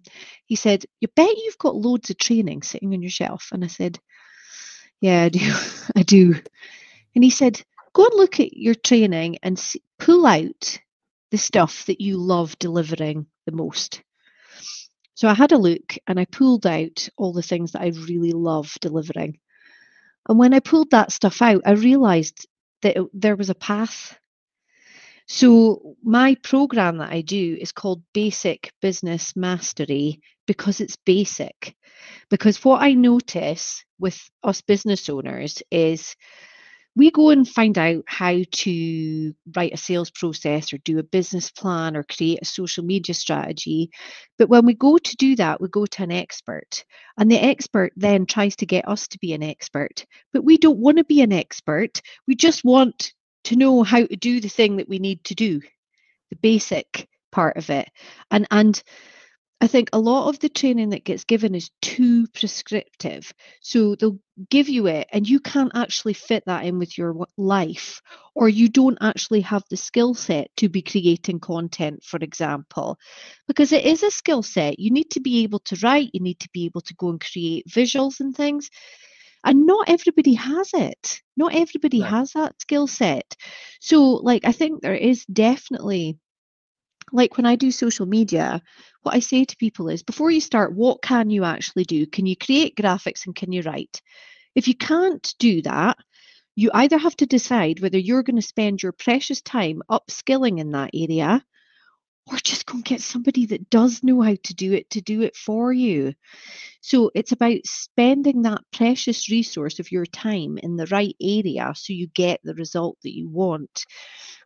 He 0.46 0.56
said, 0.56 0.84
You 1.00 1.08
bet 1.16 1.36
you've 1.36 1.58
got 1.58 1.76
loads 1.76 2.10
of 2.10 2.18
training 2.18 2.62
sitting 2.62 2.92
on 2.94 3.02
your 3.02 3.10
shelf. 3.10 3.48
And 3.52 3.64
I 3.64 3.68
said, 3.68 3.98
Yeah, 5.00 5.24
I 5.24 5.28
do. 5.28 5.52
I 5.96 6.02
do. 6.02 6.34
And 7.14 7.24
he 7.24 7.30
said, 7.30 7.62
Go 7.92 8.04
and 8.04 8.14
look 8.14 8.40
at 8.40 8.56
your 8.56 8.74
training 8.74 9.38
and 9.42 9.58
see, 9.58 9.82
pull 9.98 10.26
out 10.26 10.78
the 11.30 11.38
stuff 11.38 11.86
that 11.86 12.00
you 12.00 12.16
love 12.16 12.58
delivering 12.58 13.26
the 13.46 13.52
most. 13.52 14.02
So 15.24 15.30
I 15.30 15.32
had 15.32 15.52
a 15.52 15.56
look 15.56 15.96
and 16.06 16.20
I 16.20 16.26
pulled 16.26 16.66
out 16.66 17.08
all 17.16 17.32
the 17.32 17.40
things 17.40 17.72
that 17.72 17.80
I 17.80 17.86
really 17.86 18.32
love 18.32 18.76
delivering. 18.82 19.38
And 20.28 20.38
when 20.38 20.52
I 20.52 20.60
pulled 20.60 20.90
that 20.90 21.12
stuff 21.12 21.40
out, 21.40 21.62
I 21.64 21.70
realized 21.70 22.46
that 22.82 22.98
it, 22.98 23.06
there 23.14 23.34
was 23.34 23.48
a 23.48 23.54
path. 23.54 24.18
So 25.26 25.96
my 26.02 26.34
program 26.42 26.98
that 26.98 27.10
I 27.10 27.22
do 27.22 27.56
is 27.58 27.72
called 27.72 28.02
Basic 28.12 28.70
Business 28.82 29.34
Mastery 29.34 30.20
because 30.46 30.82
it's 30.82 30.96
basic. 31.06 31.74
Because 32.28 32.62
what 32.62 32.82
I 32.82 32.92
notice 32.92 33.82
with 33.98 34.28
us 34.42 34.60
business 34.60 35.08
owners 35.08 35.62
is 35.70 36.16
we 36.96 37.10
go 37.10 37.30
and 37.30 37.48
find 37.48 37.76
out 37.76 38.04
how 38.06 38.38
to 38.50 39.34
write 39.56 39.74
a 39.74 39.76
sales 39.76 40.10
process 40.10 40.72
or 40.72 40.78
do 40.78 40.98
a 40.98 41.02
business 41.02 41.50
plan 41.50 41.96
or 41.96 42.04
create 42.04 42.38
a 42.40 42.44
social 42.44 42.84
media 42.84 43.14
strategy. 43.14 43.90
But 44.38 44.48
when 44.48 44.64
we 44.64 44.74
go 44.74 44.98
to 44.98 45.16
do 45.16 45.34
that, 45.36 45.60
we 45.60 45.68
go 45.68 45.86
to 45.86 46.02
an 46.02 46.12
expert, 46.12 46.84
and 47.18 47.30
the 47.30 47.42
expert 47.42 47.92
then 47.96 48.26
tries 48.26 48.56
to 48.56 48.66
get 48.66 48.88
us 48.88 49.08
to 49.08 49.18
be 49.18 49.32
an 49.32 49.42
expert. 49.42 50.06
But 50.32 50.44
we 50.44 50.56
don't 50.56 50.78
want 50.78 50.98
to 50.98 51.04
be 51.04 51.20
an 51.20 51.32
expert, 51.32 52.00
we 52.26 52.34
just 52.34 52.64
want 52.64 53.12
to 53.44 53.56
know 53.56 53.82
how 53.82 54.06
to 54.06 54.16
do 54.16 54.40
the 54.40 54.48
thing 54.48 54.76
that 54.76 54.88
we 54.88 54.98
need 54.98 55.22
to 55.24 55.34
do, 55.34 55.60
the 56.30 56.36
basic 56.36 57.08
part 57.32 57.56
of 57.56 57.70
it. 57.70 57.88
And, 58.30 58.46
and, 58.50 58.82
I 59.60 59.66
think 59.66 59.88
a 59.92 59.98
lot 59.98 60.28
of 60.28 60.38
the 60.40 60.48
training 60.48 60.90
that 60.90 61.04
gets 61.04 61.24
given 61.24 61.54
is 61.54 61.70
too 61.80 62.26
prescriptive. 62.28 63.32
So 63.62 63.94
they'll 63.94 64.18
give 64.50 64.68
you 64.68 64.88
it 64.88 65.08
and 65.12 65.26
you 65.26 65.40
can't 65.40 65.72
actually 65.74 66.12
fit 66.14 66.42
that 66.46 66.64
in 66.64 66.78
with 66.78 66.98
your 66.98 67.26
life, 67.38 68.02
or 68.34 68.48
you 68.48 68.68
don't 68.68 68.98
actually 69.00 69.40
have 69.42 69.62
the 69.70 69.76
skill 69.76 70.12
set 70.12 70.48
to 70.56 70.68
be 70.68 70.82
creating 70.82 71.40
content, 71.40 72.02
for 72.04 72.18
example, 72.18 72.98
because 73.46 73.72
it 73.72 73.84
is 73.84 74.02
a 74.02 74.10
skill 74.10 74.42
set. 74.42 74.78
You 74.78 74.90
need 74.90 75.10
to 75.12 75.20
be 75.20 75.44
able 75.44 75.60
to 75.60 75.78
write, 75.82 76.10
you 76.12 76.20
need 76.20 76.40
to 76.40 76.50
be 76.52 76.66
able 76.66 76.82
to 76.82 76.94
go 76.96 77.08
and 77.10 77.20
create 77.20 77.66
visuals 77.68 78.20
and 78.20 78.36
things. 78.36 78.68
And 79.44 79.66
not 79.66 79.88
everybody 79.88 80.34
has 80.34 80.70
it. 80.74 81.22
Not 81.36 81.54
everybody 81.54 82.00
no. 82.00 82.06
has 82.06 82.32
that 82.32 82.60
skill 82.60 82.86
set. 82.86 83.36
So, 83.80 84.02
like, 84.02 84.46
I 84.46 84.52
think 84.52 84.80
there 84.80 84.94
is 84.94 85.24
definitely 85.26 86.18
like 87.14 87.36
when 87.36 87.46
I 87.46 87.54
do 87.54 87.70
social 87.70 88.06
media, 88.06 88.60
what 89.02 89.14
I 89.14 89.20
say 89.20 89.44
to 89.44 89.56
people 89.56 89.88
is 89.88 90.02
before 90.02 90.32
you 90.32 90.40
start, 90.40 90.74
what 90.74 91.00
can 91.00 91.30
you 91.30 91.44
actually 91.44 91.84
do? 91.84 92.06
Can 92.06 92.26
you 92.26 92.36
create 92.36 92.76
graphics 92.76 93.24
and 93.24 93.36
can 93.36 93.52
you 93.52 93.62
write? 93.62 94.02
If 94.56 94.66
you 94.66 94.74
can't 94.74 95.34
do 95.38 95.62
that, 95.62 95.96
you 96.56 96.70
either 96.74 96.98
have 96.98 97.16
to 97.18 97.26
decide 97.26 97.80
whether 97.80 97.98
you're 97.98 98.24
going 98.24 98.36
to 98.36 98.42
spend 98.42 98.82
your 98.82 98.92
precious 98.92 99.40
time 99.40 99.82
upskilling 99.88 100.58
in 100.58 100.72
that 100.72 100.90
area 100.92 101.44
or 102.30 102.38
just 102.38 102.66
go 102.66 102.74
and 102.74 102.84
get 102.84 103.00
somebody 103.00 103.46
that 103.46 103.68
does 103.70 104.02
know 104.02 104.22
how 104.22 104.34
to 104.44 104.54
do 104.54 104.72
it 104.72 104.88
to 104.90 105.00
do 105.00 105.22
it 105.22 105.36
for 105.36 105.72
you. 105.72 106.14
So 106.80 107.10
it's 107.14 107.32
about 107.32 107.64
spending 107.64 108.42
that 108.42 108.62
precious 108.72 109.30
resource 109.30 109.78
of 109.78 109.92
your 109.92 110.06
time 110.06 110.58
in 110.58 110.76
the 110.76 110.86
right 110.86 111.16
area 111.20 111.72
so 111.74 111.92
you 111.92 112.08
get 112.08 112.40
the 112.42 112.54
result 112.54 112.96
that 113.02 113.14
you 113.14 113.28
want. 113.28 113.84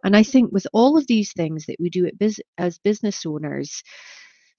And 0.05 0.17
I 0.17 0.23
think 0.23 0.53
with 0.53 0.67
all 0.73 0.97
of 0.99 1.07
these 1.07 1.33
things 1.33 1.67
that 1.67 1.77
we 1.79 1.91
do 1.91 2.11
biz- 2.19 2.41
as 2.57 2.79
business 2.79 3.25
owners, 3.27 3.83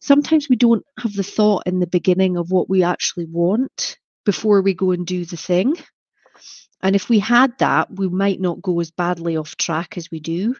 sometimes 0.01 0.49
we 0.49 0.55
don't 0.55 0.83
have 0.99 1.13
the 1.13 1.23
thought 1.23 1.63
in 1.65 1.79
the 1.79 1.87
beginning 1.87 2.37
of 2.37 2.51
what 2.51 2.69
we 2.69 2.83
actually 2.83 3.25
want 3.25 3.97
before 4.25 4.61
we 4.61 4.73
go 4.73 4.91
and 4.91 5.05
do 5.05 5.25
the 5.25 5.37
thing. 5.37 5.75
And 6.81 6.95
if 6.95 7.09
we 7.09 7.19
had 7.19 7.57
that, 7.59 7.89
we 7.93 8.07
might 8.07 8.39
not 8.39 8.61
go 8.61 8.79
as 8.79 8.91
badly 8.91 9.37
off 9.37 9.55
track 9.57 9.97
as 9.97 10.09
we 10.11 10.19
do. 10.19 10.55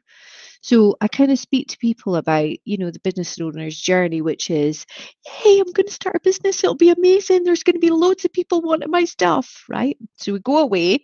So 0.61 0.97
I 0.99 1.07
kind 1.07 1.31
of 1.31 1.39
speak 1.39 1.69
to 1.69 1.77
people 1.77 2.15
about, 2.17 2.49
you 2.65 2.77
know, 2.77 2.91
the 2.91 2.99
business 2.99 3.39
owner's 3.39 3.79
journey, 3.79 4.21
which 4.21 4.49
is, 4.49 4.85
hey, 5.25 5.59
I'm 5.59 5.71
going 5.71 5.87
to 5.87 5.93
start 5.93 6.17
a 6.17 6.19
business. 6.19 6.63
It'll 6.63 6.75
be 6.75 6.89
amazing. 6.89 7.43
There's 7.43 7.63
going 7.63 7.75
to 7.75 7.79
be 7.79 7.89
loads 7.89 8.25
of 8.25 8.33
people 8.33 8.61
wanting 8.61 8.91
my 8.91 9.05
stuff, 9.05 9.63
right? 9.69 9.97
So 10.17 10.33
we 10.33 10.39
go 10.39 10.57
away 10.57 11.03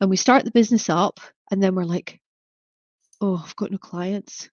and 0.00 0.08
we 0.08 0.16
start 0.16 0.44
the 0.44 0.50
business 0.52 0.88
up, 0.88 1.20
and 1.50 1.62
then 1.62 1.74
we're 1.74 1.84
like, 1.84 2.20
oh, 3.20 3.42
I've 3.44 3.56
got 3.56 3.70
no 3.70 3.78
clients. 3.78 4.50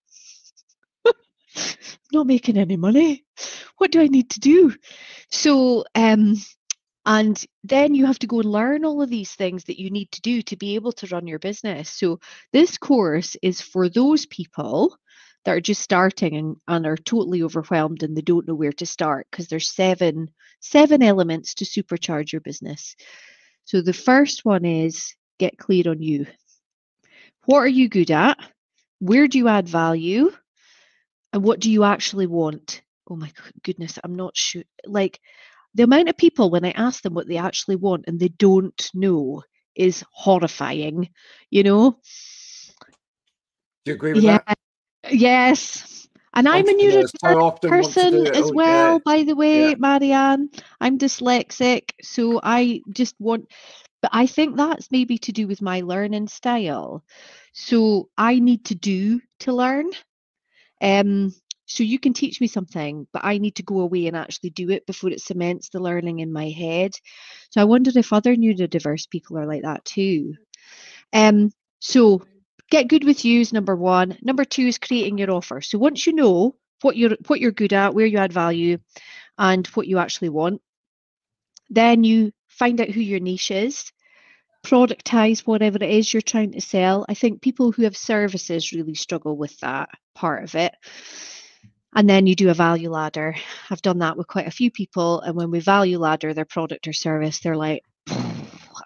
not 2.13 2.27
making 2.27 2.58
any 2.58 2.77
money. 2.77 3.25
What 3.77 3.91
do 3.91 4.01
I 4.01 4.08
need 4.08 4.29
to 4.32 4.39
do? 4.39 4.73
So 5.29 5.84
um, 5.95 6.38
and 7.06 7.44
then 7.63 7.96
you 7.96 8.06
have 8.06 8.20
to 8.20 8.28
go 8.28 8.39
and 8.39 8.52
learn 8.52 8.86
all 8.86 9.02
of 9.02 9.10
these 9.10 9.34
things 9.34 9.66
that 9.66 9.80
you 9.80 9.89
need 9.89 10.12
to 10.12 10.22
do 10.22 10.42
to 10.44 10.56
be 10.56 10.76
able 10.76 10.92
to 10.94 11.08
run 11.08 11.28
your 11.28 11.39
business. 11.39 11.89
So, 11.89 12.20
this 12.52 12.78
course 12.78 13.36
is 13.42 13.62
for 13.62 13.89
those 13.89 14.26
people 14.26 14.98
that 15.46 15.52
are 15.52 15.62
just 15.62 15.82
starting 15.82 16.36
and, 16.36 16.56
and 16.68 16.86
are 16.86 16.98
totally 16.98 17.44
overwhelmed 17.44 18.04
and 18.04 18.16
they 18.16 18.22
don't 18.22 18.48
know 18.48 18.56
where 18.56 18.72
to 18.74 18.86
start 18.86 19.28
because 19.30 19.48
there's 19.48 19.70
seven 19.70 20.30
seven 20.60 21.04
elements 21.04 21.56
to 21.56 21.66
supercharge 21.66 22.32
your 22.32 22.42
business. 22.42 22.96
So 23.66 23.82
the 23.82 23.94
first 23.94 24.46
one 24.46 24.66
is 24.66 25.13
get 25.39 25.58
clear 25.58 25.89
on 25.89 26.02
you. 26.02 26.26
What 27.46 27.60
are 27.60 27.68
you 27.68 27.89
good 27.89 28.12
at? 28.12 28.38
Where 29.00 29.28
do 29.28 29.38
you 29.38 29.50
add 29.50 29.68
value? 29.68 30.32
And 31.34 31.44
what 31.44 31.60
do 31.60 31.70
you 31.70 31.84
actually 31.84 32.28
want? 32.28 32.82
Oh 33.10 33.16
my 33.16 33.32
goodness, 33.63 34.00
I'm 34.02 34.16
not 34.16 34.38
sure. 34.38 34.63
Like 34.86 35.20
the 35.73 35.83
amount 35.83 36.09
of 36.09 36.17
people 36.17 36.49
when 36.49 36.65
I 36.65 36.71
ask 36.71 37.01
them 37.01 37.13
what 37.13 37.27
they 37.27 37.38
actually 37.38 37.75
want 37.75 38.05
and 38.07 38.19
they 38.19 38.29
don't 38.29 38.89
know 38.93 39.43
is 39.75 40.03
horrifying, 40.12 41.09
you 41.49 41.63
know? 41.63 41.97
Do 43.86 43.91
you 43.91 43.95
agree 43.95 44.13
with 44.13 44.23
yeah. 44.23 44.39
that? 44.47 44.57
Yes. 45.12 46.07
And 46.36 46.47
I'm 46.47 46.67
a 46.67 46.73
neurodivergent 46.73 47.62
person 47.62 48.27
as 48.27 48.49
oh, 48.49 48.53
well, 48.53 48.93
yeah. 48.93 48.99
by 49.05 49.23
the 49.23 49.36
way, 49.36 49.69
yeah. 49.69 49.75
Marianne. 49.77 50.49
I'm 50.81 50.97
dyslexic, 50.97 51.91
so 52.01 52.39
I 52.41 52.81
just 52.89 53.15
want, 53.19 53.47
but 54.01 54.09
I 54.13 54.25
think 54.25 54.57
that's 54.57 54.91
maybe 54.91 55.17
to 55.19 55.31
do 55.31 55.47
with 55.47 55.62
my 55.62 55.81
learning 55.81 56.27
style. 56.27 57.03
So 57.53 58.09
I 58.17 58.39
need 58.39 58.65
to 58.65 58.75
do 58.75 59.21
to 59.41 59.53
learn. 59.53 59.91
Um, 60.81 61.33
so 61.65 61.84
you 61.84 61.99
can 61.99 62.13
teach 62.13 62.41
me 62.41 62.47
something, 62.47 63.08
but 63.13 63.23
I 63.23 63.38
need 63.38 63.56
to 63.56 63.63
go 63.63 63.80
away 63.80 64.08
and 64.08 64.17
actually 64.17 64.49
do 64.49 64.69
it 64.69 64.86
before 64.86 65.10
it 65.12 65.21
cements 65.21 65.69
the 65.69 65.80
learning 65.80 66.19
in 66.19 66.32
my 66.32 66.49
head. 66.49 66.93
So 67.52 67.62
I 67.62 67.65
wondered 67.65 67.95
if 67.95 68.12
other 68.12 68.36
neurodiverse 68.36 69.10
people 69.10 69.38
are 69.38 69.45
like 69.45 69.63
that 69.63 69.86
too. 69.86 70.36
Um, 71.13 71.52
so 71.80 72.26
get 72.69 72.89
good 72.89 73.04
with 73.04 73.23
you 73.23 73.41
is 73.41 73.54
number 73.54 73.76
one. 73.76 74.17
Number 74.21 74.45
two 74.45 74.67
is 74.67 74.78
creating 74.78 75.17
your 75.17 75.32
offer. 75.32 75.62
So 75.62 75.78
once 75.78 76.06
you 76.06 76.13
know 76.13 76.56
what 76.82 76.97
you're 76.97 77.15
what 77.28 77.39
you're 77.39 77.52
good 77.52 77.73
at, 77.73 77.93
where 77.93 78.06
you 78.06 78.17
add 78.17 78.34
value, 78.34 78.80
and 79.38 79.65
what 79.67 79.88
you 79.88 79.99
actually 79.99 80.30
want, 80.30 80.62
then 81.69 82.04
you 82.04 82.32
find 82.49 82.80
out 82.82 82.89
who 82.89 83.02
your 83.02 83.19
niche 83.19 83.52
is 83.52 83.91
productize 84.65 85.41
whatever 85.41 85.78
it 85.78 85.89
is 85.89 86.13
you're 86.13 86.21
trying 86.21 86.54
to 86.54 86.62
sell. 86.62 87.06
I 87.10 87.13
think 87.13 87.41
people 87.41 87.71
who 87.71 87.84
have 87.84 87.97
services 87.97 88.71
really 88.71 88.95
struggle 88.95 89.36
with 89.36 89.60
that 89.60 89.89
part 90.15 90.43
of 90.43 90.56
it 90.56 90.73
and 91.95 92.10
then 92.10 92.27
you 92.27 92.36
do 92.36 92.49
a 92.49 92.53
value 92.53 92.89
ladder. 92.89 93.36
I've 93.69 93.82
done 93.82 93.99
that 93.99 94.17
with 94.17 94.27
quite 94.27 94.47
a 94.47 94.51
few 94.51 94.71
people. 94.71 95.21
And 95.21 95.36
when 95.36 95.51
we 95.51 95.60
value 95.60 95.99
ladder 95.99 96.34
their 96.34 96.45
product 96.45 96.88
or 96.88 96.93
service, 96.93 97.39
they're 97.39 97.58
like, 97.58 97.84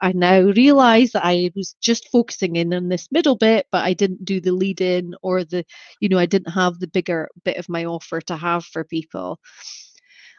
I 0.01 0.11
now 0.13 0.41
realize 0.41 1.11
that 1.11 1.25
I 1.25 1.51
was 1.55 1.75
just 1.81 2.09
focusing 2.09 2.55
in 2.55 2.73
on 2.73 2.89
this 2.89 3.07
middle 3.11 3.35
bit, 3.35 3.67
but 3.71 3.83
I 3.83 3.93
didn't 3.93 4.25
do 4.25 4.39
the 4.39 4.51
lead 4.51 4.81
in 4.81 5.15
or 5.21 5.43
the, 5.43 5.65
you 5.99 6.09
know, 6.09 6.19
I 6.19 6.25
didn't 6.25 6.51
have 6.51 6.79
the 6.79 6.87
bigger 6.87 7.29
bit 7.43 7.57
of 7.57 7.69
my 7.69 7.85
offer 7.85 8.21
to 8.21 8.35
have 8.35 8.65
for 8.65 8.83
people. 8.83 9.39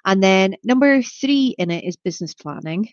And 0.05 0.23
then 0.23 0.57
number 0.63 1.03
three 1.03 1.55
in 1.59 1.71
it 1.71 1.85
is 1.85 1.97
business 1.97 2.35
planning. 2.35 2.91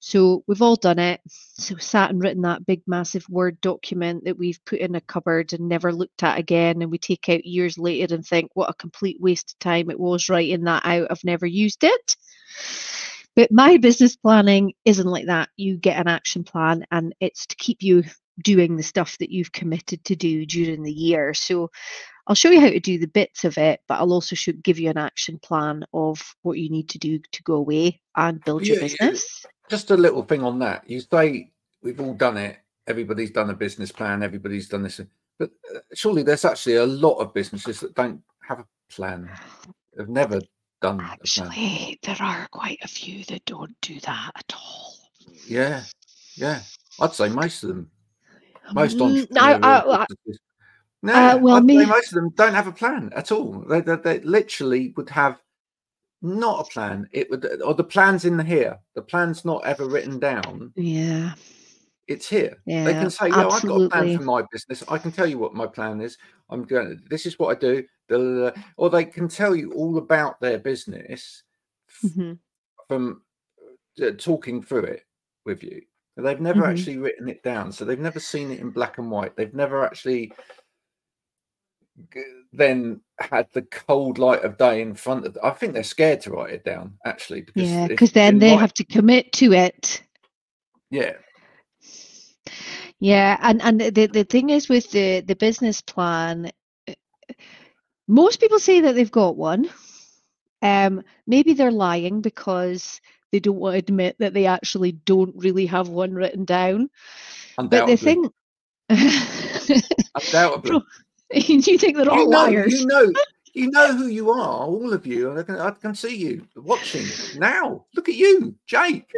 So 0.00 0.44
we've 0.46 0.62
all 0.62 0.76
done 0.76 0.98
it. 0.98 1.20
So 1.26 1.76
sat 1.76 2.10
and 2.10 2.22
written 2.22 2.42
that 2.42 2.66
big 2.66 2.82
massive 2.86 3.28
Word 3.28 3.60
document 3.60 4.24
that 4.24 4.38
we've 4.38 4.62
put 4.64 4.78
in 4.78 4.94
a 4.94 5.00
cupboard 5.00 5.52
and 5.52 5.68
never 5.68 5.92
looked 5.92 6.22
at 6.22 6.38
again. 6.38 6.82
And 6.82 6.90
we 6.90 6.98
take 6.98 7.28
out 7.28 7.44
years 7.44 7.78
later 7.78 8.14
and 8.14 8.24
think, 8.24 8.50
what 8.54 8.70
a 8.70 8.74
complete 8.74 9.20
waste 9.20 9.52
of 9.52 9.58
time 9.58 9.90
it 9.90 9.98
was 9.98 10.28
writing 10.28 10.64
that 10.64 10.84
out. 10.84 11.08
I've 11.10 11.24
never 11.24 11.46
used 11.46 11.82
it. 11.82 12.16
But 13.34 13.52
my 13.52 13.76
business 13.76 14.16
planning 14.16 14.72
isn't 14.84 15.06
like 15.06 15.26
that. 15.26 15.50
You 15.56 15.76
get 15.76 15.98
an 15.98 16.08
action 16.08 16.44
plan 16.44 16.86
and 16.90 17.14
it's 17.20 17.46
to 17.46 17.56
keep 17.56 17.82
you 17.82 18.04
doing 18.42 18.76
the 18.76 18.82
stuff 18.82 19.18
that 19.18 19.30
you've 19.30 19.52
committed 19.52 20.04
to 20.04 20.16
do 20.16 20.46
during 20.46 20.82
the 20.82 20.92
year. 20.92 21.34
So 21.34 21.70
I'll 22.26 22.34
show 22.34 22.50
you 22.50 22.60
how 22.60 22.70
to 22.70 22.80
do 22.80 22.98
the 22.98 23.06
bits 23.06 23.44
of 23.44 23.56
it, 23.56 23.80
but 23.88 23.98
I'll 23.98 24.12
also 24.12 24.36
should 24.36 24.62
give 24.62 24.78
you 24.78 24.90
an 24.90 24.98
action 24.98 25.38
plan 25.38 25.84
of 25.92 26.34
what 26.42 26.58
you 26.58 26.70
need 26.70 26.90
to 26.90 26.98
do 26.98 27.20
to 27.32 27.42
go 27.42 27.54
away 27.54 28.00
and 28.16 28.42
build 28.42 28.66
yeah, 28.66 28.74
your 28.74 28.82
business 28.82 29.46
just 29.68 29.90
a 29.90 29.96
little 29.96 30.22
thing 30.22 30.42
on 30.42 30.58
that. 30.60 30.88
You 30.88 31.00
say 31.00 31.50
we've 31.82 32.00
all 32.00 32.14
done 32.14 32.36
it. 32.36 32.58
Everybody's 32.86 33.30
done 33.30 33.50
a 33.50 33.54
business 33.54 33.90
plan. 33.90 34.22
Everybody's 34.22 34.68
done 34.68 34.84
this, 34.84 35.00
but 35.38 35.50
uh, 35.74 35.78
surely 35.94 36.22
there's 36.22 36.44
actually 36.44 36.76
a 36.76 36.86
lot 36.86 37.18
of 37.18 37.34
businesses 37.34 37.80
that 37.80 37.94
don't 37.94 38.22
have 38.46 38.60
a 38.60 38.66
plan. 38.90 39.28
Have 39.98 40.08
never 40.08 40.40
done. 40.80 41.00
Actually, 41.00 41.98
there 42.02 42.16
are 42.20 42.46
quite 42.52 42.78
a 42.82 42.88
few 42.88 43.24
that 43.24 43.44
don't 43.44 43.74
do 43.80 43.98
that 44.00 44.30
at 44.36 44.54
all. 44.54 44.94
Yeah, 45.46 45.82
yeah. 46.34 46.60
I'd 47.00 47.14
say 47.14 47.28
most 47.28 47.62
of 47.62 47.70
them. 47.70 47.90
Most 48.72 48.98
mm, 48.98 49.26
I, 49.38 49.54
I, 49.54 50.06
No, 51.02 51.12
Uh, 51.12 51.38
well, 51.40 51.56
I'd 51.56 51.64
me- 51.64 51.86
most 51.86 52.08
of 52.08 52.14
them 52.14 52.30
don't 52.30 52.54
have 52.54 52.66
a 52.66 52.72
plan 52.72 53.10
at 53.14 53.30
all. 53.30 53.64
They, 53.68 53.80
they, 53.80 53.96
they 53.96 54.20
literally 54.20 54.92
would 54.96 55.10
have 55.10 55.40
not 56.26 56.66
a 56.66 56.70
plan. 56.70 57.08
It 57.12 57.30
would, 57.30 57.62
or 57.62 57.74
the 57.74 57.84
plan's 57.84 58.24
in 58.24 58.38
here. 58.38 58.78
The 58.94 59.02
plan's 59.02 59.44
not 59.44 59.64
ever 59.64 59.86
written 59.86 60.18
down. 60.18 60.72
Yeah. 60.76 61.34
It's 62.08 62.28
here. 62.28 62.56
Yeah. 62.66 62.84
they 62.84 62.92
can 62.92 63.10
say, 63.10 63.28
"Yeah, 63.28 63.48
I've 63.48 63.62
got 63.62 63.80
a 63.80 63.88
plan 63.88 64.16
for 64.16 64.22
my 64.24 64.42
business. 64.52 64.84
I 64.88 64.98
can 64.98 65.10
tell 65.10 65.26
you 65.26 65.38
what 65.38 65.54
my 65.54 65.66
plan 65.66 66.00
is. 66.00 66.18
I'm 66.50 66.62
going. 66.64 67.00
This 67.10 67.26
is 67.26 67.38
what 67.38 67.56
I 67.56 67.58
do." 67.58 67.84
da, 68.08 68.16
da, 68.18 68.50
da." 68.50 68.62
Or 68.76 68.90
they 68.90 69.04
can 69.04 69.26
tell 69.28 69.56
you 69.56 69.72
all 69.72 69.98
about 69.98 70.40
their 70.40 70.58
business 70.58 71.42
Mhm. 72.04 72.38
from 72.86 73.22
uh, 74.00 74.10
talking 74.18 74.62
through 74.62 74.84
it 74.84 75.02
with 75.44 75.62
you. 75.64 75.82
They've 76.16 76.40
never 76.40 76.62
Mhm. 76.62 76.70
actually 76.70 76.98
written 76.98 77.28
it 77.28 77.42
down, 77.42 77.72
so 77.72 77.84
they've 77.84 77.98
never 77.98 78.20
seen 78.20 78.50
it 78.52 78.60
in 78.60 78.70
black 78.70 78.98
and 78.98 79.10
white. 79.10 79.34
They've 79.36 79.52
never 79.54 79.84
actually 79.84 80.32
then 82.52 83.00
had 83.20 83.48
the 83.52 83.62
cold 83.62 84.18
light 84.18 84.44
of 84.44 84.58
day 84.58 84.82
in 84.82 84.94
front 84.94 85.26
of. 85.26 85.34
Them. 85.34 85.42
I 85.44 85.50
think 85.50 85.74
they're 85.74 85.82
scared 85.82 86.20
to 86.22 86.30
write 86.30 86.52
it 86.54 86.64
down 86.64 86.94
actually 87.06 87.42
because 87.42 87.70
Yeah, 87.70 87.88
because 87.88 88.12
then 88.12 88.38
they 88.38 88.56
have 88.56 88.74
to 88.74 88.84
commit 88.84 89.32
to 89.34 89.52
it. 89.52 90.02
yeah 90.90 91.14
Yeah, 93.00 93.38
and 93.42 93.62
and 93.62 93.80
the 93.80 94.06
the 94.06 94.24
thing 94.24 94.50
is 94.50 94.68
with 94.68 94.90
the 94.90 95.20
the 95.20 95.36
business 95.36 95.82
plan, 95.82 96.50
uh, 96.88 96.94
most 98.08 98.40
people 98.40 98.58
say 98.58 98.80
that 98.82 98.94
they've 98.94 99.10
got 99.10 99.36
one. 99.36 99.70
Um, 100.62 101.02
maybe 101.26 101.54
they're 101.54 101.70
lying 101.72 102.22
because 102.22 103.00
they 103.32 103.40
don't 103.40 103.58
want 103.58 103.74
to 103.74 103.78
admit 103.78 104.16
that 104.20 104.34
they 104.34 104.46
actually 104.46 104.92
don't 104.92 105.34
really 105.36 105.66
have 105.66 105.88
one 105.88 106.14
written 106.14 106.44
down. 106.44 106.90
But 107.70 107.86
the 107.86 107.96
thing, 107.96 108.30
undoubtedly. 110.16 110.82
You 111.34 111.78
think 111.78 111.96
they're 111.96 112.10
all 112.10 112.18
you 112.18 112.28
know, 112.28 112.38
liars? 112.38 112.80
You 112.80 112.86
know, 112.86 113.12
you 113.54 113.70
know 113.70 113.96
who 113.96 114.06
you 114.06 114.30
are, 114.30 114.64
all 114.64 114.92
of 114.92 115.06
you. 115.06 115.30
and 115.30 115.40
I 115.40 115.42
can, 115.42 115.56
I 115.56 115.70
can 115.70 115.94
see 115.94 116.16
you 116.16 116.46
watching 116.54 117.06
now. 117.38 117.86
Look 117.94 118.08
at 118.08 118.14
you, 118.14 118.54
Jake. 118.66 119.10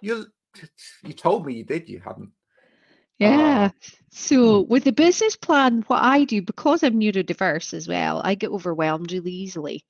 You, 0.00 0.26
you 1.02 1.12
told 1.12 1.46
me 1.46 1.54
you 1.54 1.64
did. 1.64 1.88
You 1.88 2.00
haven't. 2.04 2.30
Yeah. 3.18 3.70
Ah. 3.70 3.88
So 4.10 4.60
with 4.62 4.84
the 4.84 4.92
business 4.92 5.36
plan, 5.36 5.84
what 5.86 6.02
I 6.02 6.24
do, 6.24 6.42
because 6.42 6.82
I'm 6.82 7.00
neurodiverse 7.00 7.72
as 7.72 7.88
well, 7.88 8.20
I 8.24 8.34
get 8.34 8.50
overwhelmed 8.50 9.12
really 9.12 9.32
easily. 9.32 9.84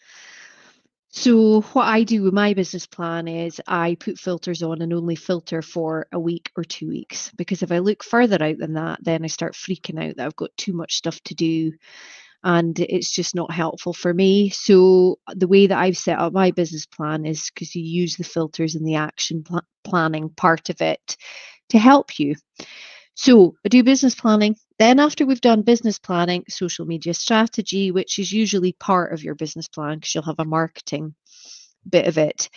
So 1.14 1.60
what 1.60 1.86
I 1.86 2.04
do 2.04 2.22
with 2.22 2.32
my 2.32 2.54
business 2.54 2.86
plan 2.86 3.28
is 3.28 3.60
I 3.66 3.96
put 4.00 4.18
filters 4.18 4.62
on 4.62 4.80
and 4.80 4.94
only 4.94 5.14
filter 5.14 5.60
for 5.60 6.06
a 6.10 6.18
week 6.18 6.50
or 6.56 6.64
two 6.64 6.88
weeks. 6.88 7.30
Because 7.36 7.62
if 7.62 7.70
I 7.70 7.78
look 7.78 8.02
further 8.02 8.42
out 8.42 8.56
than 8.58 8.74
that, 8.74 8.98
then 9.02 9.22
I 9.22 9.26
start 9.26 9.52
freaking 9.54 10.02
out 10.02 10.16
that 10.16 10.26
I've 10.26 10.36
got 10.36 10.56
too 10.56 10.72
much 10.72 10.94
stuff 10.94 11.20
to 11.24 11.34
do 11.34 11.72
and 12.44 12.78
it's 12.80 13.12
just 13.12 13.34
not 13.34 13.52
helpful 13.52 13.92
for 13.92 14.12
me. 14.12 14.50
So 14.50 15.18
the 15.28 15.46
way 15.46 15.66
that 15.66 15.78
I've 15.78 15.98
set 15.98 16.18
up 16.18 16.32
my 16.32 16.50
business 16.50 16.86
plan 16.86 17.24
is 17.26 17.50
because 17.54 17.74
you 17.74 17.82
use 17.82 18.16
the 18.16 18.24
filters 18.24 18.74
and 18.74 18.86
the 18.86 18.96
action 18.96 19.44
pl- 19.44 19.62
planning 19.84 20.30
part 20.30 20.70
of 20.70 20.80
it 20.80 21.16
to 21.68 21.78
help 21.78 22.18
you. 22.18 22.34
So 23.14 23.54
I 23.64 23.68
do 23.68 23.84
business 23.84 24.14
planning. 24.14 24.56
Then, 24.82 24.98
after 24.98 25.24
we've 25.24 25.40
done 25.40 25.62
business 25.62 26.00
planning, 26.00 26.42
social 26.48 26.86
media 26.86 27.14
strategy, 27.14 27.92
which 27.92 28.18
is 28.18 28.32
usually 28.32 28.72
part 28.72 29.12
of 29.12 29.22
your 29.22 29.36
business 29.36 29.68
plan 29.68 29.98
because 29.98 30.12
you'll 30.12 30.24
have 30.24 30.40
a 30.40 30.44
marketing 30.44 31.14
bit 31.88 32.08
of 32.08 32.18
it. 32.18 32.48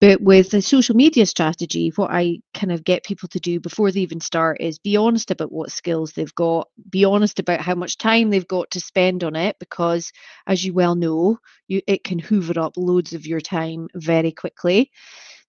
But 0.00 0.22
with 0.22 0.48
the 0.48 0.62
social 0.62 0.96
media 0.96 1.26
strategy, 1.26 1.92
what 1.94 2.10
I 2.10 2.38
kind 2.54 2.72
of 2.72 2.84
get 2.84 3.04
people 3.04 3.28
to 3.28 3.38
do 3.38 3.60
before 3.60 3.92
they 3.92 4.00
even 4.00 4.18
start 4.18 4.62
is 4.62 4.78
be 4.78 4.96
honest 4.96 5.30
about 5.30 5.52
what 5.52 5.70
skills 5.70 6.12
they've 6.12 6.34
got, 6.34 6.68
be 6.88 7.04
honest 7.04 7.38
about 7.38 7.60
how 7.60 7.74
much 7.74 7.98
time 7.98 8.30
they've 8.30 8.48
got 8.48 8.70
to 8.70 8.80
spend 8.80 9.22
on 9.22 9.36
it, 9.36 9.54
because 9.60 10.10
as 10.46 10.64
you 10.64 10.72
well 10.72 10.94
know, 10.94 11.36
you 11.66 11.82
it 11.86 12.02
can 12.02 12.18
hoover 12.18 12.58
up 12.58 12.78
loads 12.78 13.12
of 13.12 13.26
your 13.26 13.42
time 13.42 13.88
very 13.94 14.32
quickly. 14.32 14.90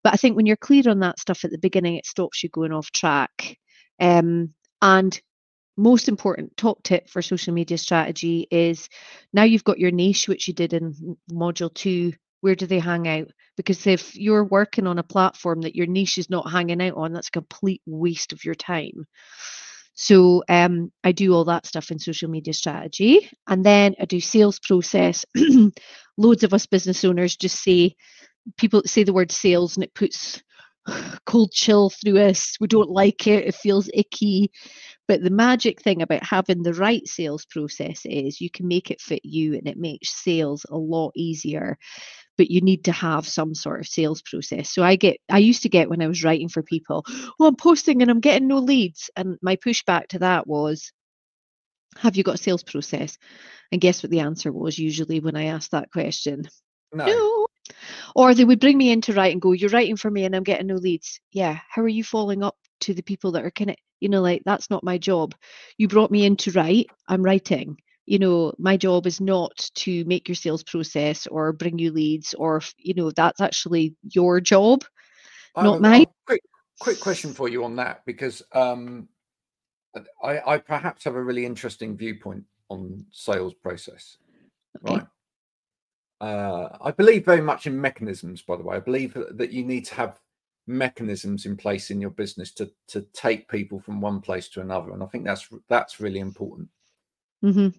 But 0.04 0.16
I 0.16 0.18
think 0.18 0.36
when 0.36 0.46
you're 0.46 0.58
clear 0.58 0.84
on 0.90 1.00
that 1.00 1.18
stuff 1.18 1.46
at 1.46 1.52
the 1.52 1.58
beginning, 1.58 1.96
it 1.96 2.06
stops 2.06 2.44
you 2.44 2.50
going 2.50 2.74
off 2.74 2.92
track. 2.92 3.58
Um, 4.02 4.54
and 4.82 5.18
most 5.80 6.10
important 6.10 6.56
top 6.58 6.84
tip 6.84 7.10
for 7.10 7.22
social 7.22 7.54
media 7.54 7.78
strategy 7.78 8.48
is 8.52 8.90
now 9.34 9.44
you've 9.44 9.64
got 9.64 9.80
your 9.80 9.92
niche, 9.92 10.28
which 10.28 10.48
you 10.48 10.54
did 10.54 10.74
in 10.74 11.18
module 11.32 11.74
two. 11.74 12.14
Where 12.42 12.56
do 12.56 12.66
they 12.68 12.80
hang 12.80 13.08
out? 13.08 13.28
Because 13.58 13.86
if 13.88 14.16
you're 14.16 14.46
working 14.46 14.88
on 14.88 15.00
a 15.00 15.04
platform 15.04 15.62
that 15.62 15.76
your 15.76 15.88
niche 15.88 16.18
is 16.18 16.30
not 16.30 16.52
hanging 16.52 16.82
out 16.82 16.96
on, 16.96 17.14
that's 17.14 17.28
a 17.28 17.32
complete 17.32 17.82
waste 17.86 18.32
of 18.32 18.46
your 18.46 18.56
time. 18.56 19.06
So 19.94 20.44
um, 20.48 20.92
I 21.04 21.12
do 21.12 21.34
all 21.34 21.44
that 21.46 21.66
stuff 21.66 21.92
in 21.92 22.00
social 22.00 22.30
media 22.30 22.54
strategy, 22.54 23.30
and 23.48 23.66
then 23.66 23.96
I 24.00 24.06
do 24.06 24.22
sales 24.22 24.60
process. 24.60 25.26
Loads 26.18 26.44
of 26.44 26.54
us 26.54 26.66
business 26.66 27.04
owners 27.04 27.36
just 27.36 27.62
say 27.62 27.96
people 28.58 28.84
say 28.86 29.04
the 29.04 29.14
word 29.14 29.32
sales, 29.32 29.76
and 29.76 29.84
it 29.84 29.94
puts 29.94 30.42
cold 31.26 31.52
chill 31.52 31.90
through 31.90 32.20
us. 32.20 32.56
We 32.60 32.68
don't 32.68 32.90
like 32.90 33.28
it. 33.28 33.48
It 33.48 33.56
feels 33.56 33.90
icky. 33.94 34.52
But 35.08 35.24
the 35.24 35.32
magic 35.32 35.82
thing 35.82 36.02
about 36.02 36.24
having 36.24 36.62
the 36.62 36.74
right 36.74 37.08
sales 37.08 37.46
process 37.46 38.02
is 38.06 38.42
you 38.42 38.50
can 38.50 38.68
make 38.68 38.92
it 38.92 39.02
fit 39.02 39.26
you, 39.26 39.56
and 39.56 39.68
it 39.68 39.78
makes 39.78 40.10
sales 40.10 40.66
a 40.70 40.78
lot 40.78 41.12
easier 41.16 41.78
but 42.40 42.50
you 42.50 42.62
need 42.62 42.86
to 42.86 42.94
have 42.94 43.28
some 43.28 43.54
sort 43.54 43.82
of 43.82 43.86
sales 43.86 44.22
process. 44.22 44.72
So 44.72 44.82
I 44.82 44.96
get 44.96 45.18
I 45.30 45.40
used 45.40 45.64
to 45.64 45.70
get 45.70 45.90
when 45.90 46.02
I 46.02 46.08
was 46.08 46.24
writing 46.24 46.48
for 46.48 46.64
people, 46.64 47.04
oh 47.38 47.46
I'm 47.46 47.58
posting 47.58 48.02
and 48.02 48.10
I'm 48.10 48.22
getting 48.22 48.48
no 48.48 48.60
leads. 48.60 49.10
And 49.18 49.38
my 49.42 49.58
pushback 49.58 50.08
to 50.08 50.20
that 50.20 50.48
was, 50.48 50.94
have 51.98 52.16
you 52.16 52.24
got 52.24 52.36
a 52.36 52.38
sales 52.38 52.64
process? 52.64 53.18
And 53.74 53.82
guess 53.82 54.02
what 54.02 54.10
the 54.10 54.22
answer 54.22 54.54
was 54.54 54.80
usually 54.80 55.20
when 55.20 55.36
I 55.36 55.48
asked 55.48 55.72
that 55.72 55.92
question? 55.92 56.48
No. 56.94 57.06
No. 57.06 57.48
Or 58.16 58.34
they 58.34 58.46
would 58.46 58.60
bring 58.60 58.78
me 58.78 58.92
in 58.92 59.02
to 59.02 59.14
write 59.14 59.34
and 59.34 59.42
go, 59.42 59.52
You're 59.52 59.70
writing 59.70 59.98
for 59.98 60.10
me 60.10 60.26
and 60.26 60.36
I'm 60.36 60.44
getting 60.44 60.68
no 60.68 60.76
leads. 60.76 61.20
Yeah. 61.32 61.60
How 61.70 61.82
are 61.82 61.88
you 61.88 62.04
following 62.04 62.44
up 62.44 62.56
to 62.82 62.94
the 62.94 63.04
people 63.04 63.32
that 63.34 63.46
are 63.46 63.52
kind 63.52 63.72
of, 63.72 63.76
you 64.00 64.10
know, 64.10 64.22
like 64.22 64.42
that's 64.46 64.70
not 64.70 64.84
my 64.84 64.98
job. 64.98 65.36
You 65.78 65.88
brought 65.88 66.12
me 66.12 66.26
in 66.26 66.36
to 66.38 66.52
write, 66.52 66.88
I'm 67.08 67.24
writing 67.24 67.78
you 68.06 68.18
know 68.18 68.52
my 68.58 68.76
job 68.76 69.06
is 69.06 69.22
not 69.22 69.70
to 69.76 70.04
make 70.06 70.28
your 70.28 70.34
sales 70.34 70.64
process 70.64 71.28
or 71.28 71.54
bring 71.54 71.78
you 71.78 71.92
leads 71.92 72.34
or 72.34 72.60
you 72.80 72.96
know 72.96 73.12
that's 73.12 73.40
actually 73.40 73.94
your 74.02 74.42
job 74.42 74.84
I 75.56 75.64
Not 75.64 75.82
mine. 75.82 76.06
Quick, 76.26 76.42
quick 76.80 77.00
question 77.00 77.34
for 77.34 77.50
you 77.50 77.64
on 77.64 77.76
that 77.78 78.06
because 78.06 78.42
um, 78.54 79.08
I, 80.24 80.40
I 80.46 80.58
perhaps 80.58 81.04
have 81.04 81.16
a 81.16 81.24
really 81.24 81.46
interesting 81.46 81.98
viewpoint 81.98 82.44
on 82.70 83.06
sales 83.12 83.54
process. 83.54 84.18
Okay. 84.84 84.96
Right. 84.96 85.08
Uh, 86.22 86.78
I 86.82 86.92
believe 86.92 87.26
very 87.26 87.42
much 87.42 87.66
in 87.68 87.80
mechanisms. 87.80 88.42
By 88.42 88.58
the 88.58 88.64
way, 88.64 88.76
I 88.76 88.82
believe 88.82 89.18
that, 89.32 89.52
you 89.52 89.64
need 89.64 89.86
to 89.86 89.96
have 89.96 90.20
mechanisms 90.68 91.46
in 91.46 91.56
place 91.56 91.90
in 91.92 92.02
your 92.02 92.12
business 92.12 92.52
to 92.52 92.70
to 92.88 93.02
take 93.14 93.48
people 93.48 93.80
from 93.80 94.02
one 94.02 94.20
place 94.22 94.50
to 94.50 94.62
another, 94.62 94.92
and 94.92 95.02
I 95.02 95.06
think 95.08 95.24
that's 95.24 95.48
that's 95.70 96.00
really 96.00 96.20
important. 96.20 96.70
hmm 97.42 97.70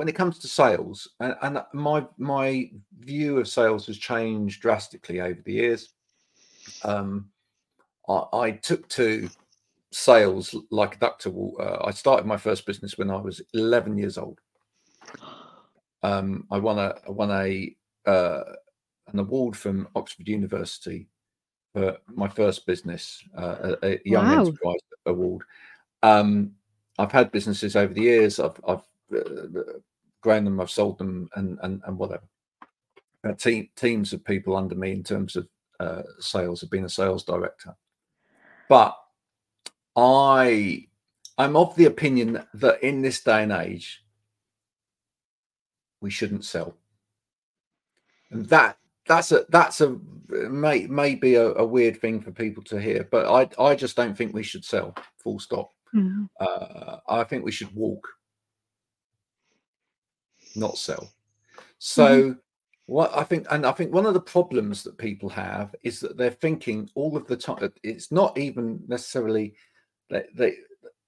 when 0.00 0.08
it 0.08 0.14
comes 0.14 0.38
to 0.38 0.48
sales 0.48 1.06
and, 1.20 1.36
and 1.42 1.62
my 1.74 2.06
my 2.16 2.70
view 3.00 3.36
of 3.36 3.46
sales 3.46 3.86
has 3.86 3.98
changed 3.98 4.62
drastically 4.62 5.20
over 5.20 5.38
the 5.44 5.52
years 5.52 5.90
um 6.84 7.28
i, 8.08 8.22
I 8.32 8.50
took 8.52 8.88
to 8.88 9.28
sales 9.92 10.56
like 10.70 10.96
a 10.96 10.98
duck 11.00 11.18
to 11.18 11.28
water 11.28 11.86
i 11.86 11.90
started 11.90 12.24
my 12.24 12.38
first 12.38 12.64
business 12.64 12.96
when 12.96 13.10
i 13.10 13.16
was 13.16 13.42
11 13.52 13.98
years 13.98 14.16
old 14.16 14.40
um 16.02 16.46
i 16.50 16.58
won 16.58 16.78
a 16.78 16.94
I 17.06 17.10
won 17.10 17.30
a 17.30 17.76
uh, 18.06 18.42
an 19.08 19.18
award 19.18 19.56
from 19.56 19.88
oxford 19.94 20.28
university 20.28 21.08
for 21.74 21.96
my 22.08 22.28
first 22.28 22.66
business 22.66 23.22
uh, 23.36 23.76
a, 23.82 23.94
a 23.94 24.00
young 24.04 24.26
Wow. 24.26 24.46
enterprise 24.46 24.80
award 25.06 25.42
um 26.02 26.52
i've 26.98 27.12
had 27.12 27.30
businesses 27.30 27.76
over 27.76 27.92
the 27.92 28.02
years 28.02 28.40
i've 28.40 28.58
i've 28.66 28.82
uh, 29.14 29.78
grown 30.20 30.44
them, 30.44 30.60
I've 30.60 30.70
sold 30.70 30.98
them, 30.98 31.28
and 31.34 31.58
and, 31.62 31.82
and 31.86 31.98
whatever. 31.98 32.24
Uh, 33.26 33.32
team, 33.34 33.68
teams 33.76 34.12
of 34.12 34.24
people 34.24 34.56
under 34.56 34.74
me 34.74 34.92
in 34.92 35.02
terms 35.02 35.36
of 35.36 35.46
uh, 35.78 36.02
sales 36.18 36.60
have 36.60 36.70
been 36.70 36.84
a 36.84 36.88
sales 36.88 37.24
director, 37.24 37.74
but 38.68 38.96
I 39.96 40.86
I'm 41.38 41.56
of 41.56 41.74
the 41.76 41.86
opinion 41.86 42.42
that 42.54 42.82
in 42.82 43.02
this 43.02 43.22
day 43.22 43.42
and 43.42 43.52
age 43.52 44.02
we 46.00 46.10
shouldn't 46.10 46.44
sell, 46.44 46.76
and 48.30 48.46
that 48.46 48.78
that's 49.06 49.32
a 49.32 49.44
that's 49.48 49.80
a 49.80 49.98
may 50.28 50.86
may 50.86 51.14
be 51.14 51.34
a, 51.34 51.52
a 51.54 51.64
weird 51.64 52.00
thing 52.00 52.20
for 52.20 52.30
people 52.30 52.62
to 52.64 52.80
hear, 52.80 53.08
but 53.10 53.26
I 53.26 53.62
I 53.62 53.74
just 53.74 53.96
don't 53.96 54.16
think 54.16 54.32
we 54.32 54.42
should 54.42 54.64
sell. 54.64 54.94
Full 55.18 55.40
stop. 55.40 55.70
hmm 55.92 56.24
Uh, 56.40 56.98
I 57.08 57.24
think 57.24 57.44
we 57.44 57.52
should 57.52 57.74
walk, 57.74 58.06
not 60.54 60.78
sell. 60.78 61.10
So, 61.78 62.36
what 62.86 63.10
I 63.16 63.24
think, 63.24 63.46
and 63.50 63.64
I 63.64 63.72
think 63.72 63.92
one 63.92 64.06
of 64.06 64.14
the 64.14 64.20
problems 64.20 64.82
that 64.84 64.98
people 64.98 65.28
have 65.30 65.74
is 65.82 66.00
that 66.00 66.16
they're 66.16 66.30
thinking 66.30 66.90
all 66.94 67.16
of 67.16 67.26
the 67.26 67.36
time. 67.36 67.72
It's 67.82 68.12
not 68.12 68.36
even 68.38 68.82
necessarily 68.86 69.54
that 70.10 70.26
they. 70.36 70.56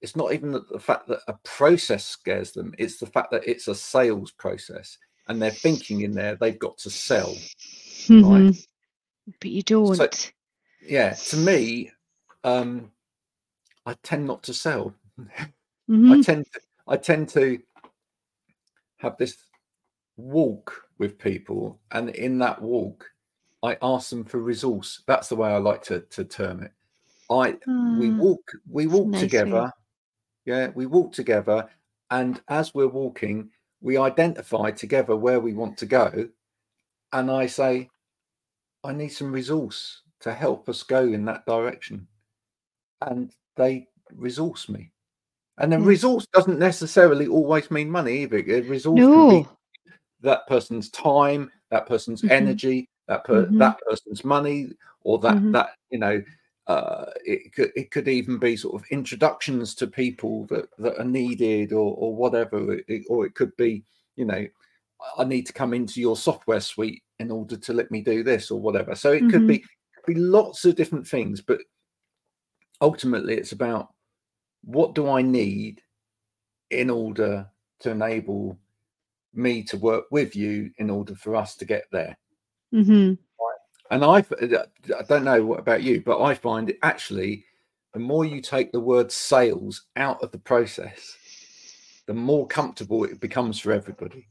It's 0.03 0.15
not 0.15 0.33
even 0.33 0.51
the, 0.51 0.61
the 0.69 0.79
fact 0.79 1.07
that 1.07 1.21
a 1.27 1.33
process 1.45 2.05
scares 2.05 2.51
them 2.51 2.75
it's 2.77 2.97
the 2.99 3.05
fact 3.07 3.31
that 3.31 3.47
it's 3.47 3.67
a 3.69 3.73
sales 3.73 4.31
process 4.31 4.97
and 5.27 5.41
they're 5.41 5.49
thinking 5.49 6.01
in 6.01 6.11
there 6.11 6.35
they've 6.35 6.59
got 6.59 6.77
to 6.77 6.89
sell 6.89 7.35
Mhm. 8.07 8.55
But 9.39 9.49
you 9.49 9.63
don't. 9.63 9.95
So- 9.95 10.09
yeah 10.85 11.13
to 11.13 11.37
me 11.37 11.89
um 12.43 12.91
i 13.85 13.93
tend 14.03 14.27
not 14.27 14.43
to 14.43 14.53
sell 14.53 14.93
I 15.39 15.45
Mhm. 15.89 16.25
tend 16.25 16.45
to, 16.53 16.59
I 16.87 16.97
tend 16.97 17.29
to 17.29 17.59
have 18.97 19.15
this 19.17 19.37
walk 20.17 20.83
with 20.97 21.17
people, 21.19 21.79
and 21.91 22.09
in 22.09 22.37
that 22.39 22.61
walk, 22.61 23.05
I 23.61 23.77
ask 23.81 24.09
them 24.09 24.23
for 24.25 24.39
resource. 24.39 25.03
That's 25.07 25.29
the 25.29 25.35
way 25.35 25.49
I 25.49 25.57
like 25.57 25.83
to, 25.83 26.01
to 26.01 26.23
term 26.25 26.63
it. 26.63 26.71
I 27.29 27.57
we 27.97 28.09
Ah, 28.09 28.17
walk 28.17 28.51
we 28.69 28.87
walk 28.87 29.07
nice 29.09 29.21
together. 29.21 29.71
Yeah, 30.45 30.69
we 30.75 30.85
walk 30.85 31.13
together, 31.13 31.67
and 32.11 32.41
as 32.49 32.73
we're 32.73 32.87
walking, 32.87 33.49
we 33.81 33.97
identify 33.97 34.71
together 34.71 35.15
where 35.15 35.39
we 35.39 35.53
want 35.53 35.77
to 35.77 35.85
go, 35.85 36.27
and 37.13 37.31
I 37.31 37.45
say, 37.47 37.89
I 38.83 38.93
need 38.93 39.09
some 39.09 39.31
resource 39.31 40.01
to 40.21 40.33
help 40.33 40.69
us 40.69 40.83
go 40.83 41.03
in 41.03 41.25
that 41.25 41.45
direction, 41.45 42.07
and 43.01 43.33
they 43.55 43.87
resource 44.15 44.69
me. 44.69 44.91
And 45.59 45.71
then 45.71 45.81
Yeah. 45.81 45.87
resource 45.89 46.27
doesn't 46.33 46.59
necessarily 46.59 47.27
always 47.27 47.71
mean 47.71 47.89
money 47.89 48.23
either. 48.23 48.37
Resource 48.63 48.99
can 48.99 49.27
be 49.27 49.43
No. 49.43 49.57
that 50.21 50.47
person's 50.47 50.89
time, 50.91 51.51
that 51.71 51.87
person's 51.87 52.21
Mhm. 52.23 52.31
energy, 52.31 52.89
that 53.07 53.23
per- 53.25 53.47
Mhm. 53.47 53.59
that 53.59 53.79
person's 53.87 54.25
money, 54.25 54.71
or 55.03 55.19
that 55.19 55.37
Mhm. 55.37 55.51
that 55.53 55.75
you 55.91 55.99
know, 55.99 56.23
uh, 56.67 57.05
it 57.25 57.53
could 57.53 57.71
it 57.75 57.91
could 57.91 58.07
even 58.07 58.37
be 58.39 58.55
sort 58.55 58.75
of 58.81 58.87
introductions 58.89 59.75
to 59.75 59.87
people 59.87 60.45
that 60.47 60.69
that 60.79 60.97
are 60.99 61.05
needed, 61.05 61.73
or 61.73 61.95
or 61.95 62.15
whatever, 62.15 62.73
it, 62.87 63.05
or 63.09 63.25
it 63.25 63.35
could 63.35 63.55
be 63.57 63.83
you 64.15 64.25
know, 64.25 64.45
I- 65.17 65.23
need 65.25 65.45
to 65.47 65.53
come 65.53 65.73
into 65.73 65.99
your 66.01 66.15
software 66.17 66.59
suite 66.61 67.03
in 67.19 67.31
order 67.31 67.57
to 67.57 67.73
let 67.73 67.91
me 67.91 68.01
do 68.01 68.23
this 68.23 68.51
or 68.51 68.59
whatever. 68.61 68.95
So 68.95 69.11
it 69.11 69.27
could 69.29 69.41
Mhm. 69.41 69.47
be 69.47 69.59
could 69.59 70.05
be 70.15 70.15
lots 70.19 70.65
of 70.65 70.75
different 70.75 71.07
things, 71.07 71.41
but 71.41 71.61
ultimately 72.81 73.35
it's 73.35 73.51
about 73.51 73.93
what 74.63 74.95
do 74.95 75.09
I 75.09 75.21
need 75.21 75.81
in 76.71 76.89
order 76.89 77.49
to 77.81 77.91
enable 77.91 78.59
me 79.33 79.63
to 79.63 79.77
work 79.77 80.05
with 80.11 80.35
you 80.35 80.71
in 80.77 80.89
order 80.89 81.15
for 81.15 81.35
us 81.35 81.55
to 81.57 81.65
get 81.65 81.85
there. 81.91 82.17
Mhm. 82.71 83.17
And 83.91 84.03
I, 84.03 84.19
uh, 84.19 84.65
I 84.97 85.03
don't 85.07 85.23
know 85.23 85.45
what 85.45 85.59
about 85.59 85.83
you, 85.83 86.01
but 86.01 86.21
I 86.21 86.33
find 86.33 86.69
it 86.69 86.79
actually 86.81 87.45
the 87.93 87.99
more 87.99 88.25
you 88.25 88.41
take 88.41 88.71
the 88.71 88.79
word 88.79 89.11
sales 89.11 89.85
out 89.95 90.21
of 90.23 90.31
the 90.31 90.39
process, 90.39 91.15
the 92.07 92.13
more 92.13 92.47
comfortable 92.47 93.03
it 93.03 93.19
becomes 93.19 93.59
for 93.59 93.71
everybody. 93.71 94.27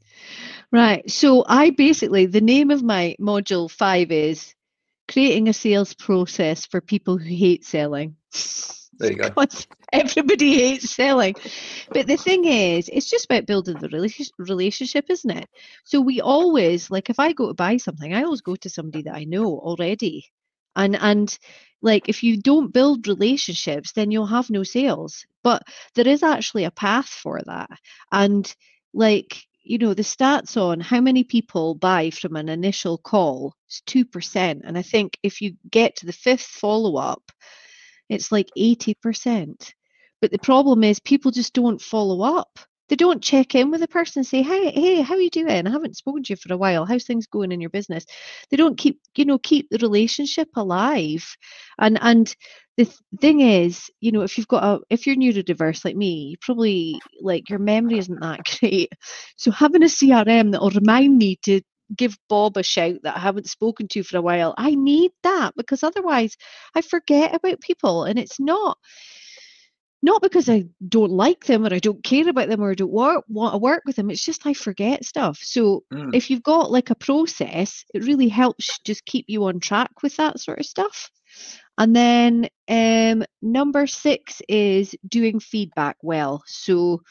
Right. 0.71 1.09
So 1.09 1.45
I 1.47 1.69
basically 1.69 2.25
the 2.25 2.41
name 2.41 2.71
of 2.71 2.83
my 2.83 3.15
module 3.19 3.71
five 3.71 4.11
is 4.11 4.53
creating 5.09 5.47
a 5.47 5.53
sales 5.53 5.93
process 5.93 6.65
for 6.65 6.81
people 6.81 7.17
who 7.17 7.29
hate 7.29 7.63
selling. 7.63 8.15
There 8.97 9.11
you 9.11 9.17
go. 9.17 9.29
Because 9.35 9.67
everybody 9.91 10.55
hates 10.55 10.89
selling. 10.89 11.35
But 11.91 12.07
the 12.07 12.17
thing 12.17 12.45
is, 12.45 12.89
it's 12.91 13.09
just 13.09 13.25
about 13.25 13.45
building 13.45 13.77
the 13.77 13.89
rela- 13.89 14.31
relationship, 14.37 15.05
isn't 15.09 15.29
it? 15.29 15.49
So 15.83 16.01
we 16.01 16.21
always 16.21 16.91
like 16.91 17.09
if 17.09 17.19
I 17.19 17.33
go 17.33 17.47
to 17.47 17.53
buy 17.53 17.77
something, 17.77 18.13
I 18.13 18.23
always 18.23 18.41
go 18.41 18.55
to 18.55 18.69
somebody 18.69 19.03
that 19.03 19.15
I 19.15 19.23
know 19.23 19.45
already. 19.45 20.25
And 20.75 20.95
and 20.95 21.37
like 21.81 22.09
if 22.09 22.23
you 22.23 22.41
don't 22.41 22.73
build 22.73 23.07
relationships, 23.07 23.91
then 23.91 24.11
you'll 24.11 24.25
have 24.27 24.49
no 24.49 24.63
sales. 24.63 25.25
But 25.43 25.63
there 25.95 26.07
is 26.07 26.23
actually 26.23 26.63
a 26.65 26.71
path 26.71 27.07
for 27.07 27.41
that. 27.45 27.69
And 28.11 28.53
like 28.93 29.43
you 29.63 29.77
know 29.77 29.93
the 29.93 30.03
stats 30.03 30.57
on 30.61 30.79
how 30.79 30.99
many 30.99 31.23
people 31.23 31.75
buy 31.75 32.09
from 32.09 32.35
an 32.35 32.49
initial 32.49 32.97
call 32.97 33.55
is 33.69 33.81
2% 33.87 34.61
and 34.63 34.77
i 34.77 34.81
think 34.81 35.17
if 35.23 35.41
you 35.41 35.55
get 35.71 35.95
to 35.95 36.05
the 36.05 36.11
fifth 36.11 36.45
follow-up 36.45 37.31
it's 38.13 38.31
like 38.31 38.49
80% 38.57 39.73
but 40.23 40.31
the 40.31 40.39
problem 40.39 40.85
is 40.85 41.01
people 41.01 41.31
just 41.31 41.53
don't 41.53 41.81
follow 41.81 42.21
up. 42.21 42.57
They 42.87 42.95
don't 42.95 43.21
check 43.21 43.55
in 43.55 43.71
with 43.71 43.81
the 43.81 43.89
person 43.89 44.21
and 44.21 44.27
say 44.27 44.41
hey 44.41 44.71
hey 44.71 45.01
how 45.01 45.15
are 45.15 45.19
you 45.19 45.29
doing? 45.29 45.67
I 45.67 45.69
haven't 45.69 45.97
spoken 45.97 46.23
to 46.23 46.31
you 46.31 46.37
for 46.37 46.53
a 46.53 46.57
while. 46.57 46.85
How's 46.85 47.03
things 47.03 47.27
going 47.27 47.51
in 47.51 47.59
your 47.59 47.69
business? 47.69 48.05
They 48.49 48.55
don't 48.55 48.77
keep 48.77 49.01
you 49.17 49.25
know 49.25 49.37
keep 49.37 49.67
the 49.69 49.79
relationship 49.79 50.47
alive. 50.55 51.25
And 51.77 51.99
and 52.01 52.33
the 52.77 52.85
th- 52.85 52.97
thing 53.19 53.41
is 53.41 53.89
you 53.99 54.13
know 54.13 54.21
if 54.21 54.37
you've 54.37 54.47
got 54.47 54.63
a 54.63 54.79
if 54.89 55.05
you're 55.05 55.17
neurodiverse 55.17 55.83
like 55.83 55.97
me 55.97 56.29
you 56.29 56.37
probably 56.39 57.01
like 57.19 57.49
your 57.49 57.59
memory 57.59 57.97
isn't 57.97 58.21
that 58.21 58.39
great. 58.61 58.93
So 59.35 59.51
having 59.51 59.83
a 59.83 59.87
crm 59.87 60.53
that 60.53 60.61
will 60.61 60.69
remind 60.69 61.17
me 61.17 61.35
to 61.43 61.59
give 61.95 62.17
bob 62.29 62.57
a 62.57 62.63
shout 62.63 62.95
that 63.03 63.15
i 63.15 63.19
haven't 63.19 63.49
spoken 63.49 63.87
to 63.87 64.03
for 64.03 64.17
a 64.17 64.21
while 64.21 64.53
i 64.57 64.75
need 64.75 65.11
that 65.23 65.53
because 65.55 65.83
otherwise 65.83 66.37
i 66.75 66.81
forget 66.81 67.35
about 67.35 67.61
people 67.61 68.03
and 68.03 68.19
it's 68.19 68.39
not 68.39 68.77
not 70.03 70.21
because 70.21 70.49
I 70.49 70.65
don't 70.89 71.11
like 71.11 71.45
them 71.45 71.65
or 71.65 71.73
I 71.73 71.79
don't 71.79 72.03
care 72.03 72.27
about 72.27 72.49
them 72.49 72.61
or 72.61 72.69
I 72.71 72.75
don't 72.75 72.91
want, 72.91 73.23
want 73.29 73.53
to 73.53 73.57
work 73.57 73.83
with 73.85 73.95
them. 73.95 74.11
It's 74.11 74.23
just 74.23 74.45
I 74.45 74.53
forget 74.53 75.05
stuff. 75.05 75.39
So 75.41 75.83
Mm. 75.93 76.13
if 76.13 76.29
you've 76.29 76.43
got 76.43 76.71
like 76.71 76.89
a 76.89 76.95
process, 76.95 77.85
it 77.93 78.03
really 78.03 78.27
helps 78.27 78.79
just 78.83 79.05
keep 79.05 79.25
you 79.29 79.45
on 79.45 79.61
track 79.61 80.03
with 80.03 80.17
that 80.17 80.41
sort 80.41 80.59
of 80.59 80.65
stuff. 80.65 81.09
And 81.77 81.95
then 81.95 82.49
um, 82.67 83.23
number 83.41 83.87
six 83.87 84.41
is 84.49 84.93
doing 85.07 85.39
feedback 85.39 85.95
well. 86.03 86.43
So 86.47 87.01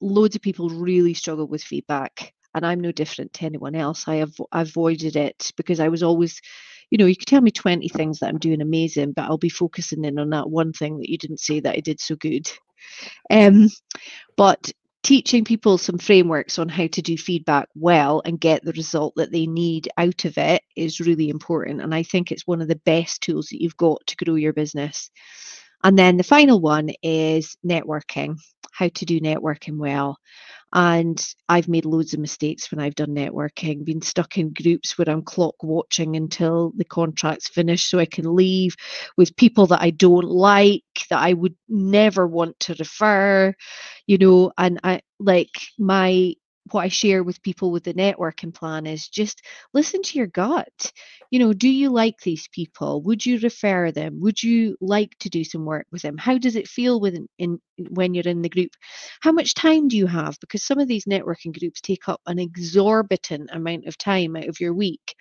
loads 0.00 0.34
of 0.36 0.42
people 0.42 0.70
really 0.70 1.14
struggle 1.14 1.46
with 1.46 1.62
feedback, 1.62 2.33
and 2.54 2.64
I'm 2.66 2.80
no 2.80 2.92
different 2.92 3.32
to 3.34 3.44
anyone 3.44 3.74
else. 3.74 4.08
I 4.08 4.16
have 4.16 4.34
avoided 4.52 5.16
it 5.16 5.50
because 5.56 5.80
I 5.80 5.88
was 5.88 6.02
always, 6.02 6.40
you 6.90 6.98
know, 6.98 7.06
you 7.06 7.16
could 7.16 7.28
tell 7.28 7.40
me 7.40 7.50
20 7.50 7.88
things 7.88 8.20
that 8.20 8.28
I'm 8.28 8.38
doing 8.38 8.60
amazing, 8.60 9.12
but 9.12 9.24
I'll 9.24 9.38
be 9.38 9.48
focusing 9.48 10.04
in 10.04 10.18
on 10.18 10.30
that 10.30 10.50
one 10.50 10.72
thing 10.72 10.98
that 10.98 11.10
you 11.10 11.18
didn't 11.18 11.40
say 11.40 11.60
that 11.60 11.76
I 11.76 11.80
did 11.80 12.00
so 12.00 12.16
good. 12.16 12.50
Um, 13.30 13.68
but 14.36 14.72
teaching 15.02 15.44
people 15.44 15.76
some 15.78 15.98
frameworks 15.98 16.58
on 16.58 16.68
how 16.68 16.86
to 16.86 17.02
do 17.02 17.16
feedback 17.16 17.68
well 17.74 18.22
and 18.24 18.40
get 18.40 18.64
the 18.64 18.72
result 18.72 19.14
that 19.16 19.30
they 19.30 19.46
need 19.46 19.88
out 19.98 20.24
of 20.24 20.38
it 20.38 20.62
is 20.76 20.98
really 21.00 21.28
important. 21.28 21.82
And 21.82 21.94
I 21.94 22.02
think 22.02 22.32
it's 22.32 22.46
one 22.46 22.62
of 22.62 22.68
the 22.68 22.80
best 22.86 23.20
tools 23.22 23.48
that 23.48 23.62
you've 23.62 23.76
got 23.76 24.06
to 24.06 24.16
grow 24.24 24.34
your 24.36 24.54
business. 24.54 25.10
And 25.84 25.98
then 25.98 26.16
the 26.16 26.24
final 26.24 26.60
one 26.60 26.88
is 27.02 27.56
networking, 27.64 28.38
how 28.72 28.88
to 28.88 29.04
do 29.04 29.20
networking 29.20 29.76
well. 29.76 30.18
And 30.74 31.24
I've 31.48 31.68
made 31.68 31.84
loads 31.84 32.14
of 32.14 32.20
mistakes 32.20 32.70
when 32.70 32.80
I've 32.80 32.96
done 32.96 33.10
networking, 33.14 33.84
been 33.84 34.02
stuck 34.02 34.36
in 34.38 34.52
groups 34.52 34.98
where 34.98 35.08
I'm 35.08 35.22
clock 35.22 35.54
watching 35.62 36.16
until 36.16 36.72
the 36.76 36.84
contract's 36.84 37.48
finished 37.48 37.88
so 37.88 38.00
I 38.00 38.06
can 38.06 38.34
leave 38.34 38.74
with 39.16 39.36
people 39.36 39.68
that 39.68 39.82
I 39.82 39.90
don't 39.90 40.24
like, 40.24 40.82
that 41.10 41.20
I 41.20 41.32
would 41.32 41.54
never 41.68 42.26
want 42.26 42.58
to 42.60 42.74
refer, 42.78 43.54
you 44.08 44.18
know, 44.18 44.52
and 44.58 44.80
I 44.82 45.00
like 45.20 45.56
my 45.78 46.34
what 46.70 46.82
I 46.82 46.88
share 46.88 47.22
with 47.22 47.42
people 47.42 47.70
with 47.70 47.84
the 47.84 47.94
networking 47.94 48.54
plan 48.54 48.86
is 48.86 49.08
just 49.08 49.42
listen 49.74 50.02
to 50.02 50.18
your 50.18 50.26
gut. 50.26 50.92
You 51.30 51.38
know, 51.38 51.52
do 51.52 51.68
you 51.68 51.90
like 51.90 52.20
these 52.20 52.48
people? 52.48 53.02
Would 53.02 53.24
you 53.26 53.38
refer 53.40 53.90
them? 53.90 54.20
Would 54.20 54.42
you 54.42 54.76
like 54.80 55.16
to 55.20 55.28
do 55.28 55.44
some 55.44 55.64
work 55.64 55.86
with 55.92 56.02
them? 56.02 56.16
How 56.16 56.38
does 56.38 56.56
it 56.56 56.68
feel 56.68 57.00
within 57.00 57.28
in 57.38 57.60
when 57.90 58.14
you're 58.14 58.24
in 58.26 58.42
the 58.42 58.48
group? 58.48 58.70
How 59.20 59.32
much 59.32 59.54
time 59.54 59.88
do 59.88 59.96
you 59.96 60.06
have? 60.06 60.38
Because 60.40 60.62
some 60.62 60.78
of 60.78 60.88
these 60.88 61.04
networking 61.04 61.58
groups 61.58 61.80
take 61.80 62.08
up 62.08 62.20
an 62.26 62.38
exorbitant 62.38 63.50
amount 63.52 63.86
of 63.86 63.98
time 63.98 64.36
out 64.36 64.48
of 64.48 64.60
your 64.60 64.72
week. 64.72 65.14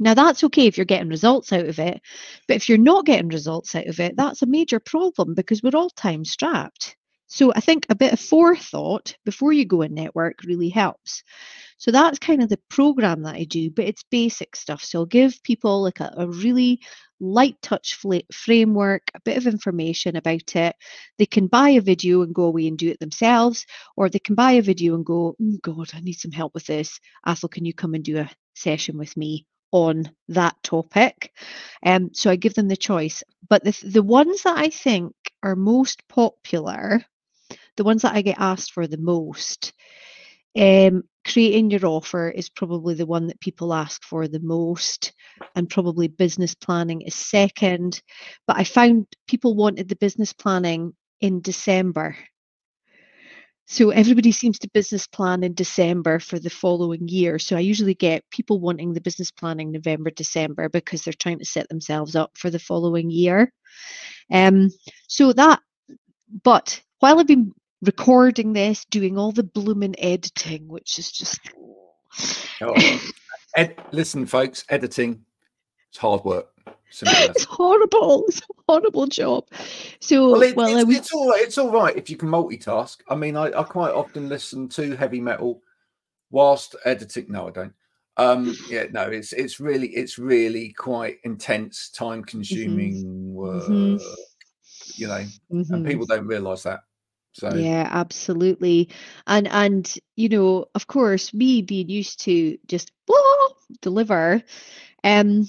Now, 0.00 0.14
that's 0.14 0.42
okay 0.44 0.66
if 0.66 0.76
you're 0.76 0.84
getting 0.84 1.08
results 1.08 1.52
out 1.52 1.66
of 1.66 1.78
it, 1.78 2.00
but 2.48 2.56
if 2.56 2.68
you're 2.68 2.78
not 2.78 3.06
getting 3.06 3.28
results 3.28 3.74
out 3.76 3.86
of 3.86 4.00
it, 4.00 4.16
that's 4.16 4.42
a 4.42 4.46
major 4.46 4.80
problem 4.80 5.34
because 5.34 5.62
we're 5.62 5.76
all 5.76 5.90
time 5.90 6.24
strapped. 6.24 6.96
So, 7.34 7.52
I 7.52 7.58
think 7.58 7.86
a 7.88 7.96
bit 7.96 8.12
of 8.12 8.20
forethought 8.20 9.16
before 9.24 9.52
you 9.52 9.64
go 9.64 9.82
and 9.82 9.92
network 9.92 10.44
really 10.44 10.68
helps. 10.68 11.24
So, 11.78 11.90
that's 11.90 12.20
kind 12.20 12.44
of 12.44 12.48
the 12.48 12.60
program 12.70 13.24
that 13.24 13.34
I 13.34 13.42
do, 13.42 13.70
but 13.70 13.86
it's 13.86 14.04
basic 14.04 14.54
stuff. 14.54 14.84
So, 14.84 15.00
I'll 15.00 15.06
give 15.06 15.42
people 15.42 15.82
like 15.82 15.98
a, 15.98 16.14
a 16.16 16.28
really 16.28 16.78
light 17.18 17.60
touch 17.60 17.96
fla- 17.96 18.22
framework, 18.32 19.02
a 19.16 19.20
bit 19.24 19.36
of 19.36 19.48
information 19.48 20.14
about 20.14 20.54
it. 20.54 20.76
They 21.18 21.26
can 21.26 21.48
buy 21.48 21.70
a 21.70 21.80
video 21.80 22.22
and 22.22 22.32
go 22.32 22.44
away 22.44 22.68
and 22.68 22.78
do 22.78 22.88
it 22.90 23.00
themselves, 23.00 23.66
or 23.96 24.08
they 24.08 24.20
can 24.20 24.36
buy 24.36 24.52
a 24.52 24.62
video 24.62 24.94
and 24.94 25.04
go, 25.04 25.34
oh, 25.42 25.58
God, 25.60 25.90
I 25.92 25.98
need 26.02 26.20
some 26.20 26.30
help 26.30 26.54
with 26.54 26.66
this. 26.66 27.00
Athole, 27.26 27.50
can 27.50 27.64
you 27.64 27.74
come 27.74 27.94
and 27.94 28.04
do 28.04 28.18
a 28.18 28.30
session 28.54 28.96
with 28.96 29.16
me? 29.16 29.44
on 29.72 30.08
that 30.28 30.54
topic. 30.62 31.32
Um, 31.84 32.10
so 32.12 32.30
I 32.30 32.36
give 32.36 32.54
them 32.54 32.68
the 32.68 32.76
choice. 32.76 33.24
But 33.48 33.64
the, 33.64 33.76
the 33.84 34.04
ones 34.04 34.44
that 34.44 34.56
I 34.56 34.68
think 34.68 35.16
are 35.42 35.56
most 35.56 36.06
popular, 36.06 37.04
the 37.76 37.84
ones 37.84 38.02
that 38.02 38.14
I 38.14 38.22
get 38.22 38.38
asked 38.38 38.72
for 38.72 38.86
the 38.86 38.98
most, 38.98 39.72
um, 40.56 41.02
creating 41.26 41.70
your 41.70 41.86
offer 41.86 42.28
is 42.30 42.48
probably 42.48 42.94
the 42.94 43.06
one 43.06 43.26
that 43.26 43.40
people 43.40 43.74
ask 43.74 44.02
for 44.04 44.28
the 44.28 44.40
most, 44.40 45.12
and 45.56 45.68
probably 45.68 46.08
business 46.08 46.54
planning 46.54 47.02
is 47.02 47.14
second. 47.14 48.00
But 48.46 48.56
I 48.56 48.64
found 48.64 49.06
people 49.26 49.54
wanted 49.54 49.88
the 49.88 49.96
business 49.96 50.32
planning 50.32 50.94
in 51.20 51.40
December. 51.40 52.16
So 53.66 53.90
everybody 53.90 54.30
seems 54.30 54.58
to 54.58 54.68
business 54.74 55.06
plan 55.06 55.42
in 55.42 55.54
December 55.54 56.18
for 56.18 56.38
the 56.38 56.50
following 56.50 57.08
year. 57.08 57.38
So 57.38 57.56
I 57.56 57.60
usually 57.60 57.94
get 57.94 58.28
people 58.30 58.60
wanting 58.60 58.92
the 58.92 59.00
business 59.00 59.30
planning 59.30 59.72
November, 59.72 60.10
December 60.10 60.68
because 60.68 61.02
they're 61.02 61.14
trying 61.14 61.38
to 61.38 61.46
set 61.46 61.68
themselves 61.70 62.14
up 62.14 62.36
for 62.36 62.50
the 62.50 62.58
following 62.58 63.10
year. 63.10 63.50
Um, 64.30 64.70
so 65.08 65.32
that, 65.32 65.60
but 66.42 66.82
while 67.00 67.18
I've 67.18 67.26
been 67.26 67.54
recording 67.84 68.52
this, 68.52 68.84
doing 68.86 69.18
all 69.18 69.32
the 69.32 69.44
blooming 69.44 69.94
editing, 69.98 70.68
which 70.68 70.98
is 70.98 71.10
just. 71.10 71.40
Oh. 72.60 73.00
Ed, 73.56 73.76
listen, 73.92 74.26
folks, 74.26 74.64
editing, 74.68 75.24
it's 75.88 75.98
hard 75.98 76.24
work. 76.24 76.48
it's 76.90 77.44
horrible. 77.44 78.24
It's 78.26 78.40
a 78.40 78.62
horrible 78.68 79.06
job. 79.06 79.46
So, 80.00 80.32
well, 80.32 80.42
it, 80.42 80.56
well 80.56 80.76
it's, 80.76 80.98
it's, 80.98 81.12
all 81.12 81.30
right. 81.30 81.40
It's 81.40 81.58
all 81.58 81.70
right 81.70 81.96
if 81.96 82.10
you 82.10 82.16
can 82.16 82.28
multitask. 82.28 82.96
I 83.08 83.14
mean, 83.14 83.36
I, 83.36 83.46
I 83.46 83.62
quite 83.62 83.92
often 83.92 84.28
listen 84.28 84.68
to 84.70 84.96
heavy 84.96 85.20
metal 85.20 85.62
whilst 86.30 86.74
editing. 86.84 87.26
No, 87.28 87.46
I 87.46 87.50
don't. 87.50 87.72
Um, 88.16 88.56
yeah, 88.68 88.86
no, 88.90 89.02
it's 89.02 89.32
it's 89.32 89.60
really 89.60 89.88
it's 89.88 90.18
really 90.18 90.72
quite 90.72 91.18
intense, 91.22 91.90
time 91.90 92.24
consuming 92.24 93.04
mm-hmm. 93.04 93.34
work. 93.34 93.64
Mm-hmm. 93.64 94.04
You 94.96 95.06
know, 95.08 95.24
mm-hmm. 95.52 95.74
and 95.74 95.86
people 95.86 96.06
don't 96.06 96.26
realise 96.26 96.64
that. 96.64 96.80
So 97.34 97.54
yeah, 97.54 97.88
absolutely. 97.90 98.90
And 99.26 99.48
and 99.48 99.92
you 100.16 100.28
know, 100.28 100.66
of 100.74 100.86
course, 100.86 101.34
me 101.34 101.62
being 101.62 101.88
used 101.88 102.20
to 102.24 102.58
just 102.66 102.92
deliver, 103.82 104.42
um, 105.04 105.48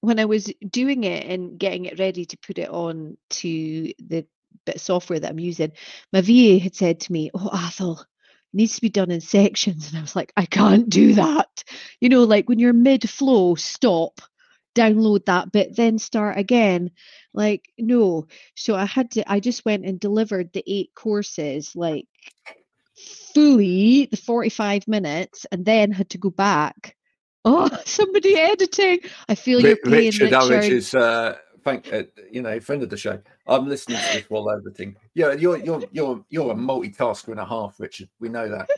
when 0.00 0.18
I 0.18 0.24
was 0.26 0.52
doing 0.70 1.04
it 1.04 1.26
and 1.26 1.58
getting 1.58 1.84
it 1.86 1.98
ready 1.98 2.24
to 2.26 2.38
put 2.38 2.58
it 2.58 2.70
on 2.70 3.16
to 3.30 3.92
the 3.98 4.26
bit 4.64 4.76
of 4.76 4.80
software 4.80 5.20
that 5.20 5.30
I'm 5.30 5.38
using, 5.38 5.72
my 6.12 6.22
VA 6.22 6.58
had 6.58 6.74
said 6.74 7.00
to 7.00 7.12
me, 7.12 7.30
Oh, 7.34 7.50
Athole, 7.52 8.04
needs 8.52 8.76
to 8.76 8.80
be 8.80 8.90
done 8.90 9.10
in 9.10 9.20
sections. 9.20 9.88
And 9.90 9.98
I 9.98 10.02
was 10.02 10.16
like, 10.16 10.32
I 10.36 10.46
can't 10.46 10.88
do 10.88 11.14
that. 11.14 11.64
You 12.00 12.08
know, 12.08 12.24
like 12.24 12.48
when 12.48 12.58
you're 12.58 12.72
mid 12.72 13.08
flow, 13.08 13.54
stop, 13.54 14.20
download 14.78 15.24
that 15.26 15.52
bit, 15.52 15.76
then 15.76 15.98
start 15.98 16.38
again. 16.38 16.90
Like, 17.34 17.72
no. 17.78 18.26
So 18.54 18.74
I 18.74 18.84
had 18.84 19.10
to, 19.12 19.30
I 19.30 19.40
just 19.40 19.64
went 19.64 19.84
and 19.84 19.98
delivered 19.98 20.52
the 20.52 20.64
eight 20.66 20.90
courses, 20.94 21.74
like 21.74 22.06
fully 23.34 24.06
the 24.10 24.16
45 24.16 24.88
minutes, 24.88 25.46
and 25.50 25.64
then 25.64 25.92
had 25.92 26.10
to 26.10 26.18
go 26.18 26.30
back 26.30 26.96
Oh, 27.44 27.68
somebody 27.84 28.36
editing. 28.36 29.00
I 29.28 29.34
feel 29.34 29.60
you're 29.60 29.76
paying 29.76 30.12
Richard. 30.12 30.32
Richard. 30.32 30.72
is 30.72 30.94
uh, 30.94 31.36
thank 31.64 31.92
uh, 31.92 32.04
you 32.30 32.42
know 32.42 32.60
friend 32.60 32.82
of 32.82 32.90
the 32.90 32.96
show. 32.96 33.20
I'm 33.46 33.68
listening 33.68 33.98
to 33.98 34.12
this 34.12 34.24
while 34.28 34.50
editing. 34.50 34.96
Yeah, 35.14 35.32
you're 35.32 35.56
you're 35.58 35.82
you're 35.92 36.24
you're 36.28 36.52
a 36.52 36.54
multitasker 36.54 37.28
and 37.28 37.40
a 37.40 37.46
half, 37.46 37.78
Richard. 37.78 38.08
We 38.20 38.28
know 38.28 38.48
that. 38.48 38.68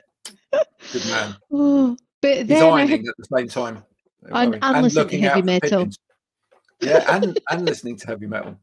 Good 0.92 1.06
man. 1.06 1.36
Oh, 1.52 1.96
but 2.22 2.46
he's 2.46 2.62
ironing 2.62 2.88
had... 2.88 3.08
at 3.08 3.16
the 3.16 3.36
same 3.36 3.48
time. 3.48 3.82
And, 4.26 4.54
and, 4.54 4.64
and 4.64 4.82
listening 4.82 5.08
to 5.08 5.18
heavy 5.20 5.42
metal. 5.42 5.88
Yeah, 6.80 7.04
and 7.14 7.38
and 7.50 7.64
listening 7.66 7.96
to 7.96 8.06
heavy 8.06 8.26
metal. 8.26 8.58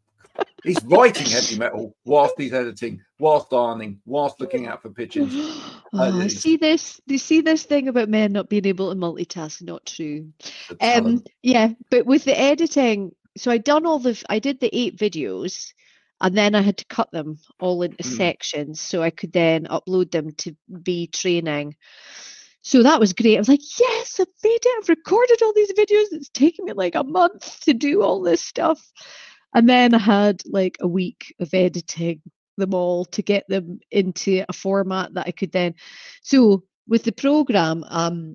He's 0.64 0.84
writing 0.86 1.28
heavy 1.28 1.58
metal 1.58 1.96
whilst 2.04 2.36
he's 2.38 2.54
editing, 2.54 3.02
whilst 3.20 3.54
ironing, 3.54 4.02
whilst 4.06 4.42
looking 4.42 4.68
out 4.68 4.82
for 4.82 4.90
pigeons. 4.90 5.34
Oh, 5.94 6.22
uh, 6.22 6.28
see 6.28 6.58
this? 6.58 7.00
Do 7.08 7.14
you 7.14 7.18
see 7.18 7.40
this 7.40 7.64
thing 7.64 7.88
about 7.88 8.10
men 8.10 8.34
not 8.34 8.50
being 8.50 8.66
able 8.66 8.94
to 8.94 9.00
multitask? 9.00 9.62
Not 9.62 9.86
true. 9.86 10.34
Um, 10.82 11.24
yeah, 11.42 11.70
but 11.90 12.06
with 12.06 12.26
the 12.26 12.38
editing, 12.38 13.16
so 13.38 13.52
I 13.52 13.58
done 13.58 13.86
all 13.86 13.98
the, 13.98 14.22
I 14.30 14.40
did 14.40 14.60
the 14.60 14.70
eight 14.78 14.98
videos, 14.98 15.72
and 16.20 16.38
then 16.38 16.56
I 16.56 16.62
had 16.62 16.78
to 16.80 16.86
cut 16.86 17.10
them 17.12 17.40
all 17.58 17.84
into 17.84 18.04
mm. 18.04 18.18
sections 18.18 18.82
so 18.82 19.02
I 19.02 19.12
could 19.12 19.32
then 19.32 19.64
upload 19.68 20.12
them 20.12 20.34
to 20.40 20.58
be 20.84 21.08
training. 21.08 21.78
So 22.68 22.84
that 22.84 23.00
was 23.00 23.14
great. 23.14 23.38
I 23.38 23.40
was 23.40 23.48
like, 23.48 23.62
yes, 23.80 24.20
I've 24.20 24.28
made 24.44 24.60
it. 24.62 24.78
I've 24.78 24.90
recorded 24.90 25.42
all 25.42 25.54
these 25.56 25.72
videos. 25.72 26.12
It's 26.12 26.28
taken 26.28 26.66
me 26.66 26.74
like 26.74 26.96
a 26.96 27.04
month 27.06 27.62
to 27.62 27.74
do 27.74 28.02
all 28.02 28.22
this 28.22 28.44
stuff. 28.44 28.92
And 29.56 29.70
then 29.70 29.94
I 29.94 30.00
had 30.00 30.42
like 30.46 30.76
a 30.82 30.88
week 30.88 31.34
of 31.40 31.54
editing 31.54 32.22
them 32.58 32.74
all 32.74 33.06
to 33.06 33.22
get 33.22 33.46
them 33.48 33.80
into 33.90 34.44
a 34.50 34.52
format 34.52 35.14
that 35.14 35.28
I 35.28 35.32
could 35.32 35.54
then. 35.54 35.76
So 36.24 36.66
with 36.90 37.04
the 37.04 37.14
program, 37.14 37.86
um, 37.88 38.34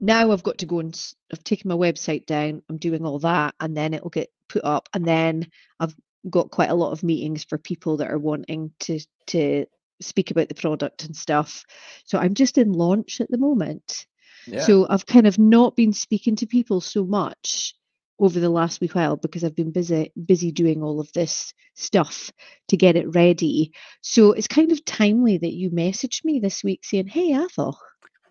now 0.00 0.32
I've 0.32 0.42
got 0.42 0.56
to 0.58 0.66
go 0.66 0.78
and 0.78 0.98
I've 1.30 1.44
taken 1.44 1.68
my 1.68 1.74
website 1.74 2.24
down. 2.24 2.62
I'm 2.70 2.78
doing 2.78 3.04
all 3.04 3.18
that, 3.18 3.54
and 3.60 3.76
then 3.76 3.92
it'll 3.92 4.08
get 4.08 4.30
put 4.48 4.64
up. 4.64 4.88
And 4.94 5.04
then 5.04 5.46
I've 5.78 5.94
got 6.30 6.50
quite 6.50 6.70
a 6.70 6.74
lot 6.74 6.92
of 6.92 7.02
meetings 7.02 7.44
for 7.44 7.58
people 7.58 7.98
that 7.98 8.10
are 8.10 8.18
wanting 8.18 8.72
to 8.80 8.98
to 9.26 9.66
speak 10.00 10.30
about 10.30 10.48
the 10.48 10.54
product 10.54 11.04
and 11.04 11.16
stuff. 11.16 11.64
So 12.04 12.18
I'm 12.18 12.34
just 12.34 12.58
in 12.58 12.72
launch 12.72 13.20
at 13.20 13.30
the 13.30 13.38
moment. 13.38 14.06
Yeah. 14.46 14.60
So 14.60 14.86
I've 14.88 15.06
kind 15.06 15.26
of 15.26 15.38
not 15.38 15.76
been 15.76 15.92
speaking 15.92 16.36
to 16.36 16.46
people 16.46 16.80
so 16.80 17.04
much 17.04 17.74
over 18.20 18.40
the 18.40 18.50
last 18.50 18.80
week 18.80 18.94
while 18.94 19.16
because 19.16 19.44
I've 19.44 19.54
been 19.54 19.70
busy 19.70 20.12
busy 20.26 20.50
doing 20.50 20.82
all 20.82 21.00
of 21.00 21.12
this 21.12 21.54
stuff 21.74 22.30
to 22.68 22.76
get 22.76 22.96
it 22.96 23.14
ready. 23.14 23.72
So 24.00 24.32
it's 24.32 24.48
kind 24.48 24.72
of 24.72 24.84
timely 24.84 25.38
that 25.38 25.52
you 25.52 25.70
messaged 25.70 26.24
me 26.24 26.40
this 26.40 26.64
week 26.64 26.84
saying, 26.84 27.08
"Hey, 27.08 27.32
Athole." 27.32 27.76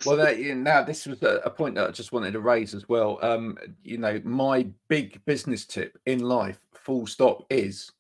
Well, 0.06 0.18
that, 0.18 0.40
now 0.40 0.84
this 0.84 1.08
was 1.08 1.24
a, 1.24 1.42
a, 1.44 1.50
point 1.50 1.74
that 1.76 1.88
I 1.88 1.92
just 1.92 2.12
wanted 2.12 2.34
to 2.34 2.40
raise 2.40 2.76
as 2.76 2.88
well. 2.88 3.18
Um, 3.24 3.58
you 3.84 3.98
know, 3.98 4.22
my 4.24 4.68
big 4.90 5.26
business 5.26 5.66
tip 5.66 5.98
in 6.06 6.20
life, 6.20 6.60
full 6.74 7.08
stop, 7.08 7.46
is 7.50 7.92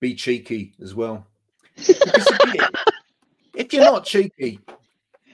be 0.00 0.14
cheeky 0.14 0.74
as 0.82 0.94
well. 0.94 1.26
If, 1.78 2.54
you, 2.54 2.60
if 3.54 3.72
you're 3.72 3.84
not 3.84 4.04
cheeky, 4.04 4.60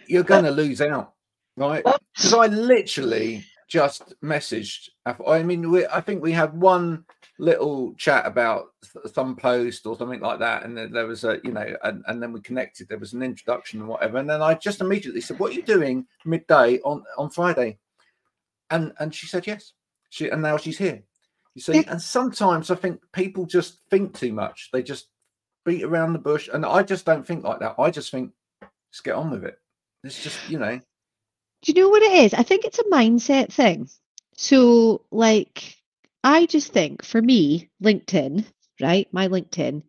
you're 0.07 0.23
going 0.23 0.45
to 0.45 0.51
lose 0.51 0.81
out, 0.81 1.15
right? 1.57 1.85
Because 2.15 2.35
I 2.35 2.47
literally 2.47 3.45
just 3.69 4.15
messaged. 4.23 4.91
I 5.27 5.43
mean, 5.43 5.71
we, 5.71 5.87
I 5.87 6.01
think 6.01 6.23
we 6.23 6.33
had 6.33 6.59
one 6.59 7.05
little 7.39 7.95
chat 7.95 8.27
about 8.27 8.67
some 9.13 9.35
post 9.35 9.87
or 9.87 9.97
something 9.97 10.21
like 10.21 10.39
that, 10.39 10.65
and 10.65 10.77
then 10.77 10.93
there 10.93 11.07
was 11.07 11.25
a, 11.25 11.41
you 11.45 11.53
know, 11.53 11.75
and, 11.83 12.05
and 12.07 12.23
then 12.23 12.33
we 12.33 12.41
connected. 12.41 12.89
There 12.89 12.99
was 12.99 13.13
an 13.13 13.23
introduction 13.23 13.81
and 13.81 13.89
whatever, 13.89 14.19
and 14.19 14.29
then 14.29 14.43
I 14.43 14.55
just 14.55 14.81
immediately 14.81 15.21
said, 15.21 15.39
"What 15.39 15.53
are 15.53 15.55
you 15.55 15.63
doing 15.63 16.07
midday 16.25 16.79
on 16.85 17.03
on 17.19 17.31
Friday?" 17.31 17.79
And 18.71 18.93
and 18.99 19.15
she 19.15 19.27
said 19.27 19.47
yes. 19.47 19.73
She 20.11 20.29
and 20.29 20.43
now 20.43 20.57
she's 20.57 20.79
here. 20.79 21.03
You 21.55 21.63
see, 21.63 21.85
and 21.87 22.03
sometimes 22.03 22.71
I 22.71 22.75
think 22.75 23.01
people 23.13 23.47
just 23.47 23.79
think 23.91 24.17
too 24.19 24.33
much. 24.33 24.71
They 24.73 24.83
just 24.83 25.09
beat 25.65 25.83
around 25.83 26.12
the 26.12 26.19
bush, 26.19 26.49
and 26.53 26.65
I 26.65 26.83
just 26.83 27.05
don't 27.05 27.27
think 27.27 27.45
like 27.45 27.61
that. 27.61 27.77
I 27.79 27.91
just 27.91 28.11
think, 28.11 28.33
let's 28.61 29.01
get 29.03 29.15
on 29.15 29.31
with 29.31 29.45
it. 29.45 29.59
It's 30.03 30.23
just, 30.23 30.39
you 30.51 30.59
know, 30.59 30.81
do 31.62 31.73
you 31.73 31.81
know 31.81 31.89
what 31.89 32.03
it 32.03 32.12
is? 32.25 32.35
I 32.35 32.43
think 32.43 32.65
it's 32.65 32.79
a 32.79 32.85
mindset 32.85 33.51
thing. 33.51 33.89
So, 34.37 35.01
like, 35.11 35.77
I 36.23 36.45
just 36.45 36.73
think 36.73 37.03
for 37.03 37.23
me, 37.23 37.71
LinkedIn, 37.83 38.45
right? 38.83 39.09
My 39.12 39.29
LinkedIn 39.29 39.83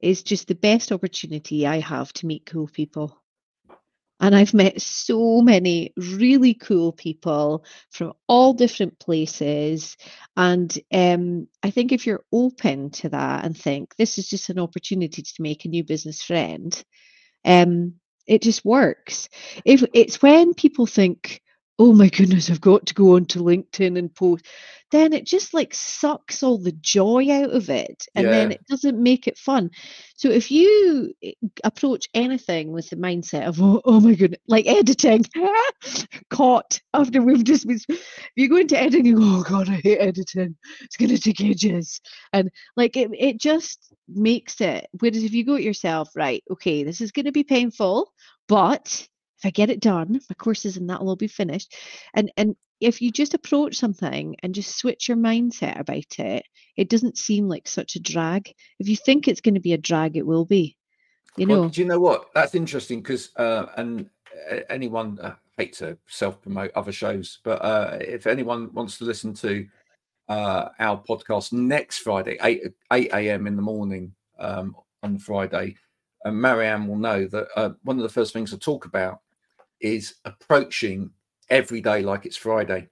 is 0.00 0.22
just 0.22 0.46
the 0.46 0.54
best 0.54 0.92
opportunity 0.92 1.66
I 1.66 1.80
have 1.80 2.12
to 2.14 2.26
meet 2.26 2.46
cool 2.46 2.68
people. 2.68 3.19
And 4.20 4.36
I've 4.36 4.54
met 4.54 4.80
so 4.80 5.40
many 5.40 5.92
really 5.96 6.54
cool 6.54 6.92
people 6.92 7.64
from 7.90 8.12
all 8.28 8.52
different 8.52 8.98
places. 8.98 9.96
And 10.36 10.76
um, 10.92 11.48
I 11.62 11.70
think 11.70 11.92
if 11.92 12.06
you're 12.06 12.24
open 12.32 12.90
to 12.90 13.08
that 13.08 13.44
and 13.44 13.56
think 13.56 13.96
this 13.96 14.18
is 14.18 14.28
just 14.28 14.50
an 14.50 14.58
opportunity 14.58 15.22
to 15.22 15.42
make 15.42 15.64
a 15.64 15.68
new 15.68 15.84
business 15.84 16.22
friend, 16.22 16.84
um, 17.44 17.94
it 18.26 18.42
just 18.42 18.64
works. 18.64 19.28
If 19.64 19.84
it's 19.94 20.22
when 20.22 20.54
people 20.54 20.86
think, 20.86 21.40
oh 21.80 21.94
my 21.94 22.10
goodness, 22.10 22.50
I've 22.50 22.60
got 22.60 22.84
to 22.86 22.94
go 22.94 23.16
onto 23.16 23.42
LinkedIn 23.42 23.98
and 23.98 24.14
post, 24.14 24.44
then 24.90 25.14
it 25.14 25.24
just 25.24 25.54
like 25.54 25.72
sucks 25.72 26.42
all 26.42 26.58
the 26.58 26.72
joy 26.72 27.30
out 27.30 27.52
of 27.52 27.70
it 27.70 28.04
and 28.14 28.26
yeah. 28.26 28.30
then 28.30 28.52
it 28.52 28.66
doesn't 28.68 29.02
make 29.02 29.26
it 29.26 29.38
fun. 29.38 29.70
So 30.14 30.28
if 30.28 30.50
you 30.50 31.14
eh, 31.22 31.32
approach 31.64 32.06
anything 32.12 32.70
with 32.70 32.90
the 32.90 32.96
mindset 32.96 33.46
of, 33.46 33.62
oh, 33.62 33.80
oh 33.86 33.98
my 33.98 34.14
goodness, 34.14 34.42
like 34.46 34.66
editing, 34.66 35.24
caught 36.30 36.82
after 36.92 37.22
we've 37.22 37.44
just 37.44 37.66
been, 37.66 37.80
if 37.88 38.30
you 38.36 38.50
go 38.50 38.56
into 38.56 38.78
editing, 38.78 39.16
oh 39.18 39.42
God, 39.42 39.70
I 39.70 39.80
hate 39.82 40.00
editing. 40.00 40.56
It's 40.82 40.98
going 40.98 41.16
to 41.16 41.18
take 41.18 41.40
ages. 41.40 41.98
And 42.34 42.50
like 42.76 42.94
it, 42.98 43.10
it 43.18 43.40
just 43.40 43.94
makes 44.06 44.60
it, 44.60 44.86
whereas 44.98 45.24
if 45.24 45.32
you 45.32 45.46
go 45.46 45.54
it 45.54 45.62
yourself, 45.62 46.10
right, 46.14 46.44
okay, 46.50 46.84
this 46.84 47.00
is 47.00 47.10
going 47.10 47.24
to 47.24 47.32
be 47.32 47.44
painful, 47.44 48.12
but 48.48 49.08
if 49.40 49.46
I 49.46 49.50
get 49.50 49.70
it 49.70 49.80
done, 49.80 50.20
my 50.28 50.34
courses 50.34 50.76
and 50.76 50.90
that 50.90 51.00
will 51.00 51.10
all 51.10 51.16
be 51.16 51.26
finished. 51.26 51.74
And 52.14 52.30
and 52.36 52.56
if 52.80 53.00
you 53.00 53.10
just 53.10 53.34
approach 53.34 53.76
something 53.76 54.36
and 54.42 54.54
just 54.54 54.76
switch 54.76 55.08
your 55.08 55.16
mindset 55.16 55.78
about 55.78 56.18
it, 56.18 56.44
it 56.76 56.88
doesn't 56.88 57.18
seem 57.18 57.48
like 57.48 57.66
such 57.66 57.96
a 57.96 58.00
drag. 58.00 58.52
If 58.78 58.88
you 58.88 58.96
think 58.96 59.26
it's 59.28 59.40
going 59.40 59.54
to 59.54 59.60
be 59.60 59.72
a 59.72 59.78
drag, 59.78 60.16
it 60.16 60.26
will 60.26 60.44
be. 60.44 60.76
You 61.36 61.46
know. 61.46 61.60
Well, 61.60 61.68
do 61.70 61.80
you 61.80 61.86
know 61.86 62.00
what? 62.00 62.26
That's 62.34 62.54
interesting 62.54 63.00
because 63.00 63.34
uh, 63.36 63.66
and 63.76 64.10
uh, 64.50 64.60
anyone 64.68 65.18
uh, 65.20 65.36
hate 65.56 65.72
to 65.74 65.96
self 66.06 66.42
promote 66.42 66.72
other 66.74 66.92
shows, 66.92 67.38
but 67.42 67.64
uh, 67.64 67.96
if 68.00 68.26
anyone 68.26 68.72
wants 68.74 68.98
to 68.98 69.04
listen 69.04 69.32
to 69.34 69.66
uh, 70.28 70.68
our 70.78 71.02
podcast 71.02 71.54
next 71.54 71.98
Friday, 71.98 72.36
eight 72.42 72.62
eight 72.92 73.10
a.m. 73.14 73.46
in 73.46 73.56
the 73.56 73.62
morning 73.62 74.12
um, 74.38 74.76
on 75.02 75.18
Friday, 75.18 75.76
and 76.24 76.36
Marianne 76.36 76.86
will 76.86 76.98
know 76.98 77.26
that 77.26 77.48
uh, 77.56 77.70
one 77.84 77.96
of 77.96 78.02
the 78.02 78.08
first 78.10 78.34
things 78.34 78.52
I 78.52 78.58
talk 78.58 78.84
about 78.84 79.20
is 79.80 80.14
approaching 80.24 81.10
every 81.48 81.80
day 81.80 82.02
like 82.02 82.26
it's 82.26 82.36
Friday. 82.36 82.88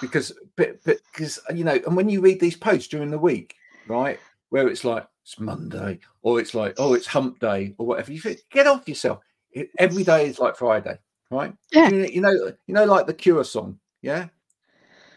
Because, 0.00 0.32
but, 0.56 0.82
because 0.84 1.40
uh, 1.50 1.54
you 1.54 1.64
know, 1.64 1.80
and 1.86 1.96
when 1.96 2.08
you 2.08 2.20
read 2.20 2.38
these 2.38 2.56
posts 2.56 2.88
during 2.88 3.10
the 3.10 3.18
week, 3.18 3.56
right, 3.88 4.20
where 4.50 4.68
it's 4.68 4.84
like 4.84 5.06
it's 5.24 5.40
Monday 5.40 5.98
or 6.22 6.40
it's 6.40 6.54
like 6.54 6.74
oh 6.78 6.94
it's 6.94 7.06
Hump 7.06 7.40
Day 7.40 7.74
or 7.78 7.86
whatever, 7.86 8.12
you 8.12 8.20
think, 8.20 8.40
get 8.50 8.66
off 8.66 8.88
yourself. 8.88 9.20
It, 9.50 9.70
every 9.78 10.04
day 10.04 10.26
is 10.28 10.38
like 10.38 10.56
Friday, 10.56 10.98
right? 11.30 11.52
Yeah. 11.72 11.88
You, 11.88 12.04
you 12.04 12.20
know, 12.20 12.52
you 12.66 12.74
know, 12.74 12.84
like 12.84 13.06
the 13.06 13.14
Cure 13.14 13.44
song, 13.44 13.78
yeah, 14.02 14.28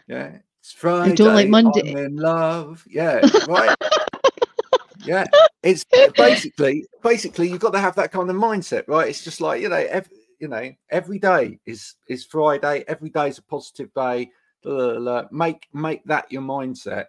yeah. 0.08 0.38
It's 0.60 0.72
Friday. 0.72 1.12
I 1.12 1.14
don't 1.14 1.34
like 1.34 1.48
Monday. 1.48 1.92
I'm 1.92 1.96
in 1.98 2.16
love, 2.16 2.84
yeah, 2.88 3.20
right. 3.48 3.76
yeah, 5.04 5.26
it's 5.62 5.84
basically 6.16 6.86
basically 7.02 7.48
you've 7.48 7.60
got 7.60 7.72
to 7.72 7.80
have 7.80 7.94
that 7.96 8.12
kind 8.12 8.28
of 8.28 8.36
mindset, 8.36 8.84
right? 8.88 9.08
It's 9.08 9.24
just 9.24 9.40
like 9.40 9.60
you 9.60 9.68
know, 9.68 9.76
every, 9.76 10.16
you 10.42 10.48
know, 10.48 10.72
every 10.90 11.20
day 11.20 11.60
is 11.64 11.94
is 12.08 12.24
Friday. 12.24 12.84
Every 12.88 13.10
day 13.10 13.28
is 13.28 13.38
a 13.38 13.42
positive 13.42 13.94
day. 13.94 14.28
Blah, 14.62 14.74
blah, 14.74 14.98
blah. 14.98 15.24
Make 15.30 15.68
make 15.72 16.04
that 16.06 16.30
your 16.32 16.42
mindset, 16.42 17.06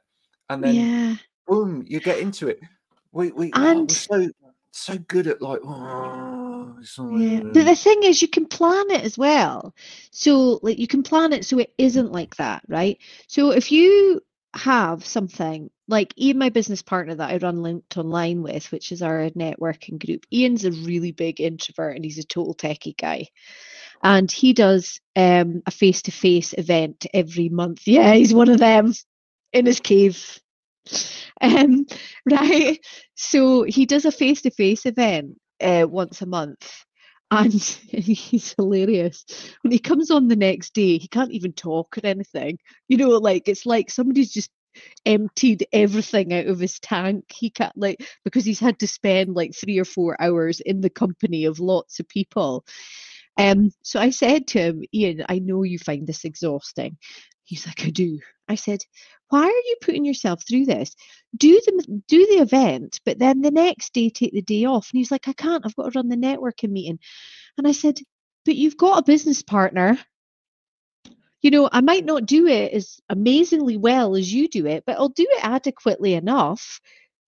and 0.50 0.64
then 0.64 0.76
yeah. 0.76 1.16
boom, 1.48 1.84
you 1.88 2.00
get 2.00 2.20
into 2.20 2.48
it. 2.48 2.60
We 3.12 3.32
we 3.32 3.52
oh, 3.56 3.66
And- 3.66 3.90
we're 3.90 3.96
so 3.96 4.30
so 4.70 4.98
good 5.08 5.26
at 5.26 5.42
like 5.42 5.62
oh, 5.66 6.78
Yeah. 7.18 7.42
But 7.42 7.66
the 7.66 7.76
thing 7.76 8.04
is, 8.04 8.22
you 8.22 8.28
can 8.28 8.46
plan 8.46 8.92
it 8.92 9.04
as 9.04 9.18
well. 9.18 9.74
So, 10.12 10.60
like, 10.62 10.78
you 10.78 10.88
can 10.88 11.04
plan 11.04 11.34
it 11.34 11.46
so 11.46 11.60
it 11.60 11.74
isn't 11.78 12.12
like 12.12 12.36
that, 12.38 12.64
right? 12.68 12.98
So, 13.28 13.52
if 13.52 13.72
you 13.72 14.22
have 14.56 15.06
something 15.06 15.70
like 15.88 16.14
Ian, 16.18 16.38
my 16.38 16.50
business 16.50 16.82
partner 16.82 17.16
that 17.16 17.30
I 17.30 17.38
run 17.38 17.62
Linked 17.62 17.98
Online 17.98 18.42
with, 18.42 18.72
which 18.72 18.92
is 18.92 19.02
our 19.02 19.30
networking 19.32 20.04
group, 20.04 20.26
Ian's 20.32 20.66
a 20.66 20.72
really 20.72 21.12
big 21.12 21.42
introvert 21.42 21.96
and 21.96 22.06
he's 22.06 22.20
a 22.20 22.24
total 22.24 22.56
techie 22.56 22.98
guy. 22.98 23.28
And 24.02 24.32
he 24.32 24.54
does 24.54 25.00
um, 25.16 25.62
a 25.66 25.72
face 25.72 26.04
to 26.04 26.12
face 26.12 26.54
event 26.58 27.06
every 27.14 27.50
month. 27.50 27.82
Yeah, 27.88 28.14
he's 28.14 28.34
one 28.34 28.50
of 28.50 28.60
them 28.60 28.94
in 29.52 29.66
his 29.66 29.80
cave. 29.80 30.40
Um, 31.42 31.86
right. 32.30 32.80
So 33.16 33.64
he 33.64 33.86
does 33.86 34.06
a 34.06 34.12
face 34.12 34.42
to 34.44 34.52
face 34.52 34.86
event 34.86 35.38
uh, 35.62 35.86
once 35.90 36.22
a 36.22 36.26
month. 36.26 36.86
And 37.34 37.54
he's 37.90 38.54
hilarious. 38.58 39.26
When 39.62 39.72
he 39.72 39.80
comes 39.80 40.12
on 40.12 40.28
the 40.28 40.36
next 40.36 40.74
day, 40.74 40.98
he 40.98 41.08
can't 41.08 41.32
even 41.32 41.54
talk 41.54 41.98
or 41.98 42.06
anything. 42.06 42.60
You 42.88 42.98
know, 42.98 43.10
like 43.12 43.48
it's 43.48 43.66
like 43.66 43.90
somebody's 43.90 44.32
just 44.32 44.52
emptied 45.06 45.68
everything 45.74 46.34
out 46.34 46.48
of 46.48 46.60
his 46.60 46.80
tank. 46.80 47.26
He 47.34 47.50
can't 47.50 47.78
like 47.78 48.06
because 48.24 48.46
he's 48.46 48.60
had 48.60 48.80
to 48.80 48.88
spend 48.88 49.36
like 49.36 49.56
three 49.56 49.80
or 49.80 49.86
four 49.86 50.22
hours 50.22 50.60
in 50.62 50.82
the 50.82 50.90
company 50.92 51.46
of 51.46 51.60
lots 51.60 52.00
of 52.00 52.08
people. 52.10 52.66
Um, 53.38 53.72
so 53.84 54.00
I 54.00 54.12
said 54.12 54.48
to 54.50 54.60
him, 54.60 54.84
Ian, 54.94 55.26
I 55.30 55.40
know 55.40 55.64
you 55.64 55.80
find 55.80 56.08
this 56.08 56.26
exhausting. 56.26 56.98
He's 57.46 57.66
like, 57.68 57.84
I 57.86 57.90
do. 57.90 58.20
I 58.48 58.56
said, 58.56 58.80
why 59.30 59.44
are 59.44 59.48
you 59.48 59.76
putting 59.82 60.06
yourself 60.06 60.44
through 60.48 60.66
this? 60.66 60.96
Do 61.36 61.60
the 61.66 62.02
do 62.08 62.28
the 62.28 62.42
event, 62.42 63.00
but 63.06 63.18
then 63.18 63.42
the 63.42 63.52
next 63.52 63.94
day 63.94 64.10
take 64.10 64.34
the 64.34 64.42
day 64.42 64.66
off. 64.66 64.90
And 64.92 64.98
he's 65.00 65.12
like, 65.12 65.28
I 65.28 65.34
can't. 65.34 65.66
I've 65.66 65.76
got 65.76 65.92
to 65.92 65.98
run 65.98 66.10
the 66.10 66.16
networking 66.16 66.72
meeting. 66.72 67.00
And 67.58 67.68
I 67.68 67.72
said, 67.72 68.00
but 68.46 68.56
you've 68.56 68.78
got 68.78 69.00
a 69.00 69.04
business 69.04 69.42
partner. 69.42 69.98
You 71.42 71.52
know, 71.52 71.70
I 71.72 71.82
might 71.82 72.06
not 72.06 72.26
do 72.26 72.48
it 72.48 72.74
as 72.74 73.00
amazingly 73.10 73.78
well 73.78 74.16
as 74.16 74.34
you 74.34 74.48
do 74.48 74.66
it, 74.66 74.84
but 74.86 74.98
I'll 74.98 75.10
do 75.10 75.28
it 75.30 75.44
adequately 75.44 76.14
enough. 76.14 76.80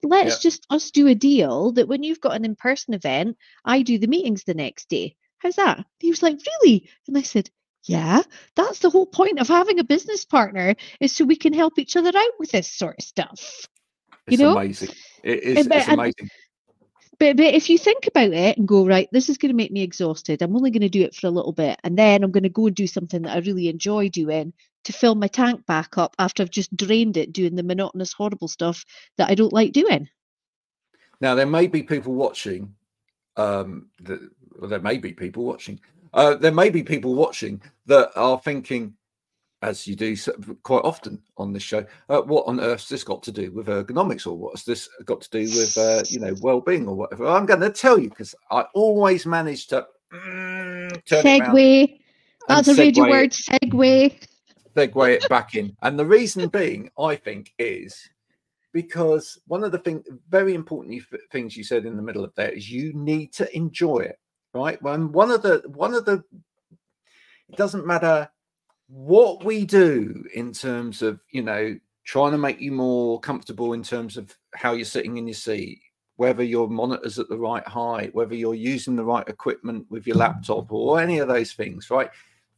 Let's 0.03 0.35
Yeah. 0.35 0.49
just 0.49 0.65
us 0.69 0.91
do 0.91 1.07
a 1.07 1.15
deal 1.15 1.71
that 1.73 1.87
when 1.87 2.03
you've 2.03 2.21
got 2.21 2.35
an 2.35 2.45
in-person 2.45 2.93
event, 2.93 3.37
I 3.65 3.81
do 3.81 3.97
the 3.97 4.07
meetings 4.07 4.43
the 4.43 4.53
next 4.53 4.89
day. 4.89 5.15
How's 5.39 5.55
that? 5.55 5.85
He 5.99 6.09
was 6.09 6.23
like, 6.23 6.39
really? 6.63 6.89
And 7.07 7.17
I 7.17 7.23
said, 7.23 7.49
yeah, 7.85 8.23
that's 8.55 8.79
the 8.79 8.89
whole 8.89 9.05
point 9.05 9.39
of 9.39 9.47
having 9.47 9.79
a 9.79 9.83
business 9.83 10.25
partner 10.25 10.75
is 10.99 11.11
so 11.11 11.23
we 11.23 11.35
can 11.35 11.53
help 11.53 11.79
each 11.79 11.95
other 11.95 12.11
out 12.15 12.31
with 12.39 12.51
this 12.51 12.69
sort 12.69 12.97
of 12.99 13.05
stuff. 13.05 13.67
It's 14.27 14.41
know? 14.41 14.57
amazing. 14.57 14.89
It 15.23 15.43
is. 15.43 15.67
but- 15.67 15.77
It's 15.77 15.87
and- 15.87 15.99
amazing. 15.99 16.29
But 17.17 17.37
but 17.37 17.53
if 17.53 17.69
you 17.69 17.77
think 17.77 18.07
about 18.07 18.33
it 18.33 18.57
and 18.57 18.67
go, 18.67 18.85
right, 18.85 19.07
this 19.13 19.29
is 19.29 19.37
going 19.37 19.49
to 19.49 19.55
make 19.55 19.71
me 19.71 19.83
exhausted. 19.83 20.41
I'm 20.41 20.53
only 20.53 20.69
going 20.69 20.81
to 20.81 20.89
do 20.89 21.03
it 21.03 21.15
for 21.15 21.27
a 21.27 21.31
little 21.31 21.53
bit, 21.53 21.79
and 21.85 21.97
then 21.97 22.23
I'm 22.23 22.31
going 22.31 22.43
to 22.43 22.49
go 22.49 22.67
and 22.67 22.75
do 22.75 22.87
something 22.87 23.21
that 23.21 23.37
I 23.37 23.39
really 23.39 23.69
enjoy 23.69 24.09
doing 24.09 24.51
to 24.83 24.91
fill 24.91 25.15
my 25.15 25.27
tank 25.27 25.65
back 25.65 25.97
up 25.97 26.13
after 26.19 26.43
I've 26.43 26.49
just 26.49 26.75
drained 26.75 27.15
it 27.15 27.31
doing 27.31 27.55
the 27.55 27.63
monotonous, 27.63 28.11
horrible 28.11 28.49
stuff 28.49 28.85
that 29.17 29.29
I 29.29 29.35
don't 29.35 29.53
like 29.53 29.71
doing. 29.71 30.09
Now 31.21 31.35
there 31.35 31.45
may 31.45 31.67
be 31.67 31.83
people 31.83 32.13
watching. 32.13 32.75
Um, 33.37 33.87
that 34.01 34.19
well, 34.59 34.69
there 34.69 34.81
may 34.81 34.97
be 34.97 35.13
people 35.13 35.45
watching. 35.45 35.79
Uh, 36.15 36.35
there 36.35 36.51
may 36.51 36.69
be 36.69 36.81
people 36.81 37.13
watching 37.13 37.61
that 37.85 38.09
are 38.15 38.39
thinking, 38.39 38.95
as 39.61 39.85
you 39.85 39.95
do 39.95 40.15
quite 40.63 40.83
often 40.85 41.21
on 41.37 41.51
this 41.51 41.61
show, 41.61 41.85
uh, 42.09 42.21
what 42.21 42.47
on 42.47 42.59
earth's 42.61 42.89
this 42.89 43.03
got 43.03 43.21
to 43.23 43.31
do 43.31 43.51
with 43.51 43.67
ergonomics, 43.67 44.25
or 44.25 44.37
what's 44.37 44.63
this 44.63 44.89
got 45.03 45.21
to 45.21 45.29
do 45.29 45.41
with 45.41 45.77
uh, 45.77 46.01
you 46.07 46.19
know 46.19 46.33
well-being 46.41 46.87
or 46.87 46.95
whatever? 46.95 47.27
I'm 47.27 47.45
going 47.45 47.59
to 47.59 47.69
tell 47.69 47.99
you 47.99 48.09
because 48.09 48.33
I 48.49 48.65
always 48.73 49.25
manage 49.25 49.67
to 49.67 49.85
mm, 50.13 51.03
Segue. 51.03 51.99
That's 52.47 52.67
a 52.67 52.73
segue 52.73 53.09
word. 53.09 53.31
Segue. 53.31 54.27
segue 54.75 55.13
it 55.13 55.29
back 55.29 55.55
in. 55.55 55.75
And 55.81 55.97
the 55.97 56.05
reason 56.05 56.47
being, 56.49 56.89
I 56.97 57.15
think, 57.15 57.53
is 57.57 58.09
because 58.71 59.39
one 59.47 59.63
of 59.63 59.71
the 59.71 59.79
thing, 59.79 60.03
very 60.29 60.53
important 60.53 61.01
things 61.31 61.57
you 61.57 61.63
said 61.63 61.85
in 61.85 61.95
the 61.95 62.03
middle 62.03 62.23
of 62.23 62.35
there 62.35 62.51
is 62.51 62.69
you 62.69 62.93
need 62.93 63.33
to 63.33 63.55
enjoy 63.55 63.99
it, 63.99 64.19
right? 64.55 64.81
When 64.81 65.11
one 65.11 65.29
of 65.29 65.41
the 65.43 65.61
one 65.67 65.93
of 65.93 66.05
the 66.05 66.23
it 67.49 67.57
doesn't 67.57 67.85
matter 67.85 68.29
what 68.87 69.43
we 69.43 69.65
do 69.65 70.23
in 70.33 70.53
terms 70.53 71.01
of 71.01 71.19
you 71.31 71.43
know 71.43 71.77
trying 72.05 72.31
to 72.31 72.37
make 72.37 72.59
you 72.61 72.71
more 72.71 73.19
comfortable 73.19 73.73
in 73.73 73.83
terms 73.83 74.15
of 74.15 74.35
how 74.55 74.73
you're 74.73 74.85
sitting 74.85 75.17
in 75.17 75.27
your 75.27 75.35
seat 75.35 75.79
whether 76.17 76.43
your 76.43 76.69
monitor's 76.69 77.19
at 77.19 77.27
the 77.27 77.37
right 77.37 77.67
height 77.67 78.13
whether 78.15 78.35
you're 78.35 78.55
using 78.55 78.95
the 78.95 79.03
right 79.03 79.27
equipment 79.27 79.85
with 79.89 80.07
your 80.07 80.15
laptop 80.15 80.71
or 80.71 80.99
any 80.99 81.19
of 81.19 81.27
those 81.27 81.51
things 81.53 81.89
right? 81.89 82.09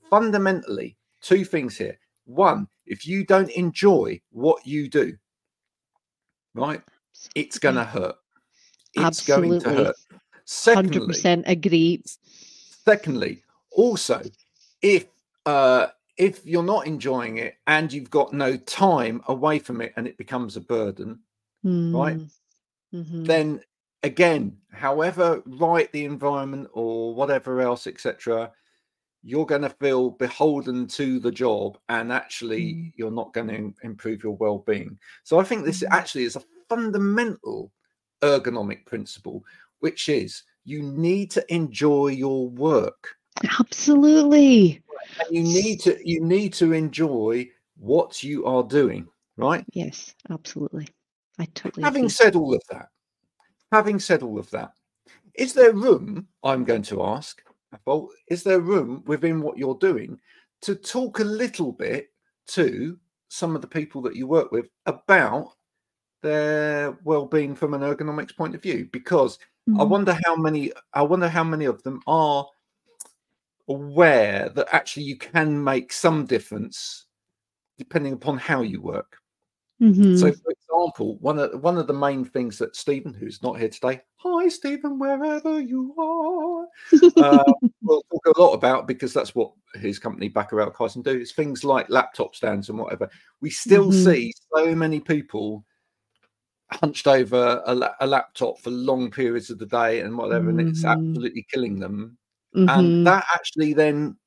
Fundamentally 0.10 0.96
two 1.22 1.44
things 1.44 1.78
here. 1.78 1.98
One 2.26 2.68
if 2.86 3.08
you 3.08 3.26
don't 3.26 3.50
enjoy 3.52 4.22
what 4.32 4.66
you 4.68 4.88
do 4.88 5.18
right 6.54 6.82
it's 7.34 7.58
going 7.58 7.76
to 7.76 7.84
hurt. 7.84 8.16
It's 8.94 9.26
going 9.26 9.60
to 9.60 9.68
Absolutely. 9.68 9.84
hurt 9.86 9.96
secondly 10.48 11.06
percent 11.06 11.44
agree. 11.46 12.02
secondly 12.86 13.44
also 13.72 14.22
if 14.82 15.08
uh 15.46 15.88
if 16.18 16.44
you're 16.46 16.64
not 16.64 16.88
enjoying 16.88 17.38
it 17.38 17.56
and 17.68 17.92
you've 17.94 18.10
got 18.10 18.32
no 18.34 18.56
time 18.58 19.22
away 19.28 19.60
from 19.60 19.82
it 19.82 19.94
and 19.98 20.08
it 20.08 20.18
becomes 20.18 20.56
a 20.58 20.62
burden 20.62 21.20
Right. 21.64 22.18
Mhm. 22.94 23.26
then 23.26 23.62
again 24.04 24.58
however 24.72 25.44
right 25.46 25.92
the 25.92 26.06
environment 26.06 26.70
or 26.72 27.14
whatever 27.14 27.60
else 27.62 27.88
etc 27.88 28.52
you're 29.24 29.46
going 29.46 29.64
to 29.64 29.70
feel 29.70 30.12
beholden 30.12 30.88
to 30.88 31.20
the 31.20 31.32
job 31.32 31.78
and 31.90 32.14
actually 32.14 32.62
Mm. 32.76 32.94
you're 32.96 33.12
not 33.12 33.34
going 33.34 33.48
to 33.50 33.74
improve 33.84 34.24
your 34.24 34.38
well-being 34.38 34.98
so 35.26 35.40
i 35.40 35.44
think 35.44 35.66
this 35.66 35.82
Mhm. 35.84 35.92
actually 35.92 36.24
is 36.24 36.38
a 36.38 36.44
fundamental 36.70 37.72
ergonomic 38.22 38.86
principle 38.86 39.44
which 39.80 40.10
is 40.10 40.44
you 40.66 40.82
need 40.84 41.32
to 41.32 41.54
enjoy 41.54 42.08
your 42.08 42.50
work 42.50 43.10
Absolutely. 43.60 44.82
and 45.20 45.36
you 45.36 45.44
need 45.44 45.80
to 45.82 45.98
you 46.08 46.22
need 46.22 46.54
to 46.54 46.74
enjoy 46.74 47.48
what 47.78 48.24
you 48.24 48.46
are 48.46 48.64
doing 48.64 49.08
right 49.38 49.64
Yes, 49.74 50.16
absolutely. 50.30 50.88
I 51.40 51.46
totally 51.54 51.84
having 51.84 52.04
agree. 52.06 52.10
said 52.10 52.36
all 52.36 52.54
of 52.54 52.62
that 52.72 52.88
having 53.72 54.00
said 54.00 54.24
all 54.24 54.40
of 54.40 54.50
that 54.52 54.72
is 55.36 55.54
there 55.54 55.74
room 55.74 56.28
i'm 56.44 56.64
going 56.64 56.82
to 56.82 57.04
ask 57.04 57.42
well 57.86 58.10
is 58.30 58.44
there 58.44 58.60
room 58.62 59.04
within 59.06 59.42
what 59.42 59.58
you're 59.58 59.76
doing 59.80 60.20
to 60.62 60.74
talk 60.74 61.20
a 61.20 61.24
little 61.24 61.72
bit 61.72 62.08
to 62.48 62.98
some 63.30 63.56
of 63.56 63.62
the 63.62 63.68
people 63.68 64.02
that 64.02 64.16
you 64.16 64.26
work 64.26 64.52
with 64.52 64.70
about 64.88 65.52
their 66.24 66.98
well-being 67.04 67.54
from 67.54 67.74
an 67.76 67.82
ergonomics 67.82 68.36
point 68.36 68.56
of 68.56 68.62
view 68.64 68.88
because 68.92 69.38
I 69.76 69.84
Mhm. 69.84 69.90
wonder 69.90 70.18
how 70.26 70.36
many 70.36 70.72
I 70.94 71.02
wonder 71.02 71.28
how 71.30 71.44
many 71.44 71.66
of 71.66 71.84
them 71.84 72.02
are 72.08 72.46
aware 73.70 74.50
that 74.50 74.68
actually 74.72 75.04
you 75.04 75.18
can 75.18 75.62
make 75.62 75.92
some 75.92 76.26
difference 76.26 77.06
depending 77.78 78.14
upon 78.14 78.38
how 78.38 78.62
you 78.62 78.82
work. 78.82 79.18
So 79.80 80.32
Mhm. 80.32 80.42
for 80.42 80.52
example, 80.52 81.18
one 81.20 81.38
of 81.40 81.62
one 81.64 81.78
of 81.78 81.88
the 81.88 81.94
main 81.94 82.26
things 82.26 82.58
that 82.60 82.76
Stephen, 82.76 83.14
who's 83.14 83.44
not 83.44 83.60
here 83.60 83.70
today, 83.70 84.02
hi 84.16 84.48
Stephen, 84.48 84.98
wherever 85.00 85.60
you 85.60 85.94
are, 85.98 86.68
uh, 87.18 87.44
will 87.84 88.04
talk 88.12 88.26
a 88.26 88.42
lot 88.42 88.54
about 88.54 88.88
because 88.88 89.14
that's 89.14 89.36
what 89.36 89.52
his 89.76 90.00
company 90.00 90.30
BakkerElkhuizen 90.30 91.04
do 91.04 91.12
is 91.20 91.34
things 91.34 91.64
like 91.64 91.90
laptop 91.90 92.36
stands 92.36 92.70
and 92.70 92.80
whatever. 92.80 93.10
We 93.42 93.50
still 93.50 93.92
Mhm. 93.92 93.94
see 93.94 94.34
so 94.56 94.74
many 94.76 95.00
people 95.00 95.66
hunched 96.72 97.08
over 97.08 97.62
a, 97.66 97.74
la- 97.74 97.94
a 98.02 98.08
laptop 98.08 98.60
for 98.60 98.70
long 98.72 99.10
periods 99.10 99.50
of 99.50 99.58
the 99.60 99.66
day 99.66 100.02
and 100.02 100.18
whatever, 100.18 100.50
and 100.50 100.60
it's 100.62 100.84
Mhm. 100.84 100.92
absolutely 100.92 101.46
killing 101.52 101.80
them. 101.80 102.18
Mhm. 102.56 102.70
And 102.70 103.08
that 103.08 103.26
actually 103.34 103.74
then, 103.74 104.18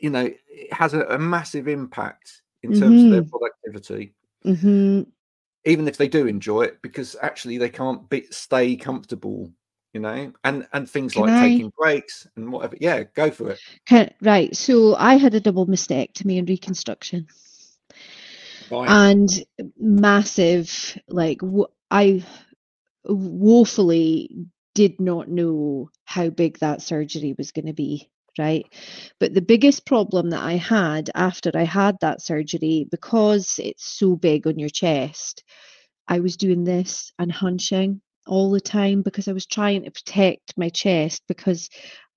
you 0.00 0.10
know, 0.10 0.30
it 0.48 0.72
has 0.72 0.94
a, 0.94 1.04
a 1.06 1.18
massive 1.18 1.68
impact 1.68 2.42
in 2.62 2.78
terms 2.78 3.04
of 3.04 3.10
their 3.10 3.22
Mhm. 3.22 3.30
productivity, 3.30 4.14
Mhm. 4.44 5.06
even 5.64 5.88
if 5.88 5.96
they 5.98 6.08
do 6.08 6.26
enjoy 6.26 6.62
it, 6.62 6.80
because 6.82 7.16
actually 7.20 7.58
they 7.58 7.68
can't 7.70 8.08
be, 8.08 8.26
stay 8.30 8.76
comfortable, 8.76 9.52
you 9.92 10.00
know, 10.00 10.32
and 10.44 10.66
and 10.72 10.88
things 10.88 11.12
Can 11.12 11.22
like 11.22 11.32
I- 11.32 11.48
taking 11.48 11.72
breaks 11.78 12.26
and 12.36 12.50
whatever. 12.52 12.76
Yeah, 12.80 13.02
go 13.14 13.30
for 13.30 13.50
it. 13.50 13.60
Can, 13.86 14.12
right. 14.22 14.54
So 14.56 14.94
I 14.96 15.16
had 15.16 15.34
a 15.34 15.40
double 15.40 15.66
mastectomy 15.66 16.38
and 16.38 16.48
reconstruction. 16.48 17.26
Right. 18.70 18.88
and 18.88 19.30
massive 19.78 20.98
like 21.08 21.40
i 21.90 22.24
woefully 23.06 24.46
did 24.74 25.00
not 25.00 25.28
know 25.28 25.90
how 26.04 26.30
big 26.30 26.58
that 26.60 26.82
surgery 26.82 27.34
was 27.38 27.52
going 27.52 27.66
to 27.66 27.72
be 27.74 28.10
right 28.38 28.66
but 29.20 29.34
the 29.34 29.42
biggest 29.42 29.86
problem 29.86 30.30
that 30.30 30.42
i 30.42 30.54
had 30.54 31.10
after 31.14 31.50
i 31.54 31.64
had 31.64 31.96
that 32.00 32.22
surgery 32.22 32.86
because 32.90 33.56
it's 33.58 33.84
so 33.84 34.16
big 34.16 34.46
on 34.46 34.58
your 34.58 34.68
chest 34.70 35.44
i 36.08 36.20
was 36.20 36.36
doing 36.36 36.64
this 36.64 37.12
and 37.18 37.32
hunching 37.32 38.00
all 38.26 38.50
the 38.50 38.60
time 38.60 39.02
because 39.02 39.28
i 39.28 39.32
was 39.32 39.46
trying 39.46 39.84
to 39.84 39.90
protect 39.90 40.54
my 40.56 40.68
chest 40.70 41.22
because 41.28 41.68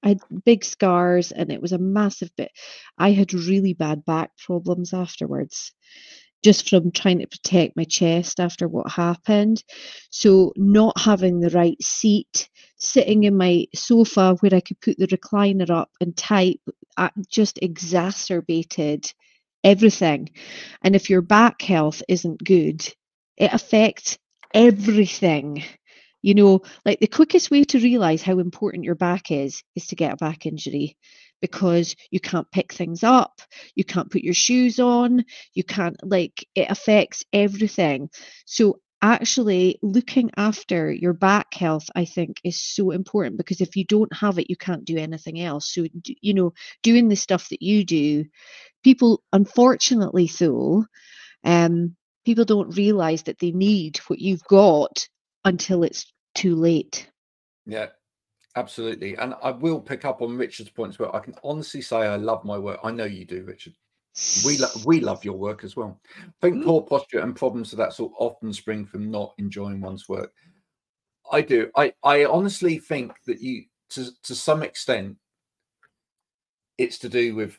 I 0.03 0.09
had 0.09 0.19
big 0.45 0.65
scars 0.65 1.31
and 1.31 1.51
it 1.51 1.61
was 1.61 1.71
a 1.71 1.77
massive 1.77 2.29
bit. 2.35 2.51
I 2.97 3.11
had 3.11 3.33
really 3.33 3.73
bad 3.73 4.05
back 4.05 4.31
problems 4.37 4.93
afterwards 4.93 5.71
just 6.43 6.69
from 6.69 6.91
trying 6.91 7.19
to 7.19 7.27
protect 7.27 7.75
my 7.75 7.83
chest 7.83 8.39
after 8.39 8.67
what 8.67 8.91
happened. 8.91 9.63
So, 10.09 10.53
not 10.55 10.99
having 10.99 11.39
the 11.39 11.49
right 11.49 11.81
seat, 11.81 12.49
sitting 12.77 13.23
in 13.23 13.37
my 13.37 13.65
sofa 13.73 14.35
where 14.39 14.53
I 14.53 14.59
could 14.59 14.79
put 14.81 14.97
the 14.97 15.07
recliner 15.07 15.69
up 15.69 15.89
and 16.01 16.15
type, 16.15 16.59
uh, 16.97 17.09
just 17.29 17.59
exacerbated 17.61 19.11
everything. 19.63 20.29
And 20.81 20.95
if 20.95 21.09
your 21.09 21.21
back 21.21 21.61
health 21.61 22.03
isn't 22.07 22.43
good, 22.43 22.87
it 23.37 23.53
affects 23.53 24.17
everything. 24.53 25.63
You 26.21 26.35
know, 26.35 26.61
like 26.85 26.99
the 26.99 27.07
quickest 27.07 27.51
way 27.51 27.65
to 27.65 27.79
realize 27.79 28.21
how 28.21 28.39
important 28.39 28.85
your 28.85 28.95
back 28.95 29.31
is 29.31 29.63
is 29.75 29.87
to 29.87 29.95
get 29.95 30.13
a 30.13 30.17
back 30.17 30.45
injury 30.45 30.97
because 31.43 31.93
you 32.09 32.21
can't 32.21 32.49
pick 32.51 32.71
things 32.71 33.03
up, 33.03 33.41
you 33.75 33.83
can't 33.83 34.09
put 34.09 34.21
your 34.21 34.33
shoes 34.33 34.79
on, 34.79 35.25
you 35.53 35.63
can't 35.65 35.97
like 36.01 36.47
it 36.55 36.71
affects 36.71 37.25
everything. 37.33 38.09
So 38.45 38.79
actually 39.01 39.77
looking 39.81 40.31
after 40.37 40.89
your 40.89 41.11
back 41.11 41.53
health 41.53 41.89
i 41.93 42.05
think 42.05 42.37
is 42.45 42.57
so 42.57 42.91
important 42.91 43.35
because 43.35 43.59
if 43.59 43.75
you 43.75 43.83
don't 43.83 44.15
have 44.15 44.39
it 44.39 44.49
you 44.49 44.55
can't 44.55 44.85
do 44.85 44.97
anything 44.97 45.41
else. 45.41 45.73
So 45.73 45.85
you 46.21 46.33
know 46.33 46.53
doing 46.83 47.09
the 47.09 47.17
stuff 47.17 47.49
that 47.49 47.61
you 47.61 47.83
do 47.83 48.23
people 48.81 49.21
unfortunately 49.33 50.31
though 50.39 50.85
um 51.43 51.97
people 52.25 52.45
don't 52.45 52.77
realize 52.77 53.23
that 53.23 53.39
they 53.39 53.51
need 53.51 53.97
what 54.07 54.19
you've 54.19 54.45
got 54.45 55.09
until 55.43 55.83
it's 55.83 56.13
too 56.33 56.55
late. 56.55 57.09
Yeah, 57.65 57.87
absolutely. 58.55 59.15
And 59.17 59.35
I 59.41 59.51
will 59.51 59.79
pick 59.79 60.05
up 60.05 60.21
on 60.21 60.37
Richard's 60.37 60.69
points 60.69 60.99
where 60.99 61.13
I 61.15 61.19
can 61.19 61.35
honestly 61.43 61.81
say 61.81 61.97
I 61.97 62.15
love 62.15 62.43
my 62.45 62.57
work. 62.57 62.79
I 62.83 62.91
know 62.91 63.05
you 63.05 63.25
do, 63.25 63.43
Richard. 63.43 63.73
We 64.45 64.57
lo- 64.57 64.69
we 64.85 64.99
love 64.99 65.23
your 65.25 65.37
work 65.37 65.63
as 65.63 65.75
well. 65.75 65.99
I 66.17 66.31
think 66.41 66.57
Mm. 66.57 66.65
poor 66.65 66.81
posture 66.83 67.19
and 67.19 67.35
problems 67.35 67.73
of 67.73 67.77
that 67.77 67.93
sort 67.93 68.13
often 68.17 68.53
spring 68.53 68.85
from 68.85 69.09
not 69.09 69.33
enjoying 69.37 69.81
one's 69.81 70.07
work. 70.07 70.33
I 71.31 71.41
do. 71.41 71.71
I 71.75 71.93
I 72.03 72.25
honestly 72.25 72.77
think 72.79 73.13
that 73.25 73.41
you 73.41 73.65
to 73.89 74.11
to 74.23 74.35
some 74.35 74.61
extent 74.63 75.17
it's 76.77 76.97
to 76.99 77.09
do 77.09 77.35
with 77.35 77.57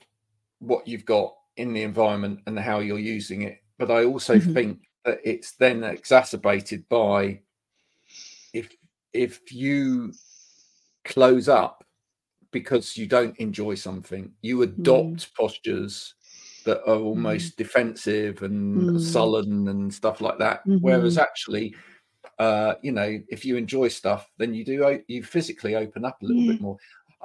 what 0.58 0.86
you've 0.86 1.04
got 1.04 1.34
in 1.56 1.72
the 1.72 1.82
environment 1.82 2.40
and 2.46 2.58
how 2.58 2.80
you're 2.80 2.98
using 2.98 3.42
it. 3.42 3.62
But 3.78 3.90
I 3.90 4.04
also 4.04 4.36
Mhm. 4.36 4.54
think 4.54 4.88
that 5.04 5.20
it's 5.24 5.52
then 5.56 5.84
exacerbated 5.84 6.88
by 6.88 7.40
if 8.52 8.70
if 9.12 9.52
you 9.52 10.12
close 11.04 11.48
up 11.48 11.84
because 12.50 12.96
you 12.96 13.06
don't 13.06 13.36
enjoy 13.38 13.74
something, 13.74 14.32
you 14.42 14.62
adopt 14.62 15.34
postures 15.34 16.14
that 16.64 16.80
are 16.88 16.96
almost 16.98 17.56
defensive 17.56 18.42
and 18.42 18.88
Mm. 18.90 19.00
sullen 19.00 19.68
and 19.68 19.92
stuff 19.92 20.20
like 20.20 20.38
that. 20.38 20.62
Whereas 20.80 21.16
Mhm. 21.16 21.22
actually, 21.22 21.74
uh, 22.38 22.74
you 22.82 22.92
know, 22.92 23.20
if 23.28 23.44
you 23.44 23.56
enjoy 23.56 23.88
stuff, 23.88 24.30
then 24.38 24.54
you 24.54 24.64
do 24.64 25.02
you 25.08 25.22
physically 25.22 25.74
open 25.74 26.04
up 26.04 26.22
a 26.22 26.26
little 26.26 26.42
Yeah. 26.42 26.52
bit 26.52 26.60
more. 26.60 26.76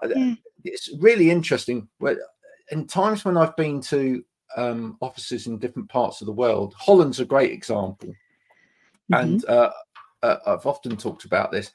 Yeah. 0.08 0.36
It's 0.64 0.90
really 1.00 1.30
interesting. 1.30 1.88
Where 2.00 2.20
in 2.72 2.86
times 2.88 3.24
when 3.24 3.38
I've 3.38 3.56
been 3.56 3.82
to 3.82 4.24
um, 4.58 4.98
offices 5.00 5.46
in 5.48 5.60
different 5.60 5.90
parts 5.90 6.22
of 6.22 6.26
the 6.26 6.34
world, 6.34 6.74
Holland's 6.78 7.20
a 7.20 7.26
great 7.26 7.52
example 7.52 8.14
Mhm. 9.12 9.22
and 9.22 9.46
uh, 9.46 9.72
uh, 10.24 10.38
I've 10.46 10.66
often 10.66 10.98
talked 10.98 11.26
about 11.26 11.52
this. 11.52 11.72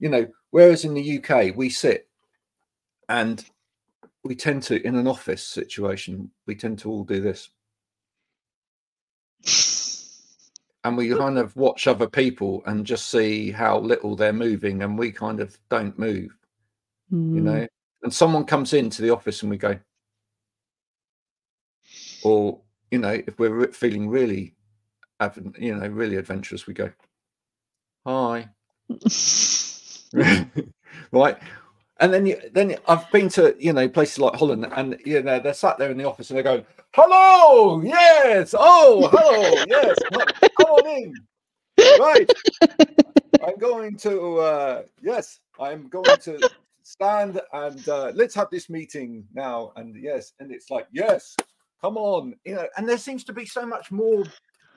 You 0.00 0.08
know, 0.08 0.26
whereas 0.54 0.84
in 0.84 0.94
the 0.94 1.18
UK 1.18 1.56
we 1.56 1.68
sit 1.68 2.06
and 3.08 3.44
we 4.22 4.36
tend 4.36 4.62
to, 4.62 4.80
in 4.86 4.94
an 4.94 5.08
office 5.08 5.44
situation, 5.44 6.30
we 6.46 6.54
tend 6.54 6.78
to 6.78 6.88
all 6.88 7.02
do 7.02 7.20
this, 7.20 7.50
and 10.84 10.96
we 10.96 11.08
kind 11.08 11.38
of 11.38 11.56
watch 11.56 11.88
other 11.88 12.08
people 12.08 12.62
and 12.66 12.86
just 12.86 13.10
see 13.10 13.50
how 13.50 13.80
little 13.80 14.14
they're 14.14 14.32
moving, 14.32 14.84
and 14.84 14.96
we 14.96 15.10
kind 15.10 15.40
of 15.40 15.58
don't 15.70 15.98
move. 15.98 16.38
You 17.10 17.40
Mm. 17.40 17.44
know, 17.44 17.66
and 18.04 18.14
someone 18.14 18.44
comes 18.44 18.74
into 18.74 19.02
the 19.02 19.10
office 19.10 19.42
and 19.42 19.50
we 19.50 19.58
go, 19.58 19.76
or 22.22 22.60
you 22.92 23.00
know, 23.00 23.20
if 23.26 23.40
we're 23.40 23.72
feeling 23.72 24.08
really, 24.08 24.54
you 25.58 25.74
know, 25.74 25.88
really 25.88 26.14
adventurous, 26.14 26.68
we 26.68 26.74
go, 26.74 26.92
hi. 28.06 28.48
right. 31.12 31.38
And 32.00 32.12
then 32.12 32.26
you 32.26 32.40
then 32.52 32.76
i've 32.88 33.08
been 33.12 33.28
to 33.30 33.54
you 33.58 33.72
know 33.72 33.88
places 33.88 34.18
like 34.18 34.34
holland 34.34 34.66
and 34.72 34.98
you 35.04 35.22
know 35.22 35.38
they're 35.38 35.54
sat 35.54 35.78
there 35.78 35.92
in 35.92 35.96
the 35.96 36.04
office 36.04 36.28
and 36.28 36.36
they're 36.36 36.42
going 36.42 36.66
hello! 36.92 37.80
Yes! 37.82 38.54
Oh 38.58 39.08
hello! 39.12 39.64
Yes! 39.68 39.96
Come 40.58 40.70
on 40.70 40.86
in. 40.88 41.14
Right. 42.00 42.30
I'm 43.44 43.56
going 43.58 43.96
to 43.98 44.38
uh 44.38 44.82
yes 45.02 45.38
i'm 45.60 45.88
going 45.88 46.16
to 46.22 46.50
stand 46.82 47.40
and 47.52 47.88
uh 47.88 48.10
let's 48.14 48.34
have 48.34 48.48
this 48.50 48.68
meeting 48.68 49.24
now. 49.32 49.72
And 49.76 49.94
yes 49.96 50.32
and 50.40 50.50
it's 50.50 50.70
like 50.70 50.88
yes 50.92 51.36
come 51.80 51.96
on 51.96 52.34
you 52.44 52.56
know 52.56 52.66
and 52.76 52.88
there 52.88 52.98
seems 52.98 53.22
to 53.24 53.32
be 53.32 53.46
so 53.46 53.64
much 53.64 53.92
more 53.92 54.24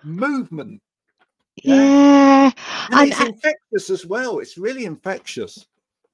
movement 0.03 0.81
yeah. 1.63 2.51
and 2.91 2.99
And 2.99 3.09
it's 3.09 3.21
I- 3.21 3.27
infectious 3.27 3.89
as 3.89 4.05
well. 4.05 4.39
It's 4.39 4.57
really 4.57 4.85
infectious. 4.85 5.65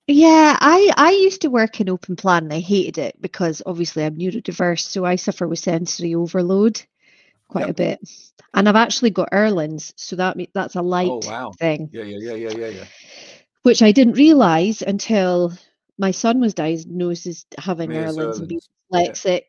Yeah, 0.08 0.58
I 0.60 0.92
I 0.98 1.12
used 1.12 1.42
to 1.42 1.50
work 1.50 1.80
in 1.80 1.90
open 1.90 2.18
plan 2.18 2.44
and 2.44 2.54
I 2.54 2.60
hated 2.60 2.98
it 2.98 3.22
because 3.22 3.62
obviously 3.66 4.04
I'm 4.04 4.18
neurodiverse, 4.18 4.82
so 4.82 5.06
I 5.06 5.16
suffer 5.16 5.48
with 5.48 5.60
sensory 5.60 6.14
overload 6.14 6.82
quite 7.48 7.70
a 7.70 7.74
bit. 7.74 8.00
And 8.54 8.68
I've 8.68 8.76
actually 8.76 9.12
got 9.12 9.32
Irlen's, 9.32 9.94
so 9.96 10.18
that 10.18 10.36
that's 10.54 10.76
a 10.76 10.82
light 10.82 11.10
oh 11.10 11.22
wow. 11.24 11.52
thing, 11.58 11.90
yeah 11.94 12.04
yeah 12.04 12.34
yeah 12.34 12.50
yeah 12.50 12.58
yeah 12.58 12.68
yeah. 12.68 12.86
Which 13.62 13.82
I 13.82 13.94
didn't 13.94 14.18
realize 14.18 14.82
until 14.82 15.54
my 15.98 16.12
son 16.12 16.42
was 16.42 16.54
diagnosed 16.54 17.28
as 17.28 17.46
having 17.58 17.90
Meares 17.90 18.18
Irlen's 18.18 18.40
and 18.40 18.48
being 18.50 18.62
Irlen's, 18.94 19.26
yeah. 19.26 19.40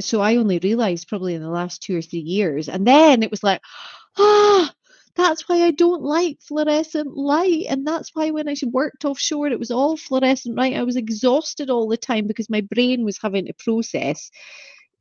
So 0.00 0.20
I 0.20 0.36
only 0.36 0.58
realized 0.58 1.08
probably 1.08 1.34
in 1.34 1.42
the 1.42 1.48
last 1.48 1.82
two 1.82 1.96
or 1.96 2.02
three 2.02 2.20
years. 2.20 2.68
And 2.68 2.86
then 2.86 3.22
it 3.22 3.30
was 3.30 3.42
like, 3.42 3.60
ah, 4.18 4.72
that's 5.16 5.48
why 5.48 5.62
I 5.62 5.70
don't 5.70 6.02
like 6.02 6.40
fluorescent 6.40 7.16
light. 7.16 7.66
And 7.68 7.86
that's 7.86 8.10
why 8.14 8.30
when 8.30 8.48
I 8.48 8.54
worked 8.64 9.04
offshore, 9.04 9.48
it 9.48 9.58
was 9.58 9.70
all 9.70 9.96
fluorescent 9.96 10.56
light. 10.56 10.74
I 10.74 10.82
was 10.82 10.96
exhausted 10.96 11.70
all 11.70 11.88
the 11.88 11.96
time 11.96 12.26
because 12.26 12.50
my 12.50 12.60
brain 12.60 13.04
was 13.04 13.18
having 13.20 13.46
to 13.46 13.52
process, 13.54 14.30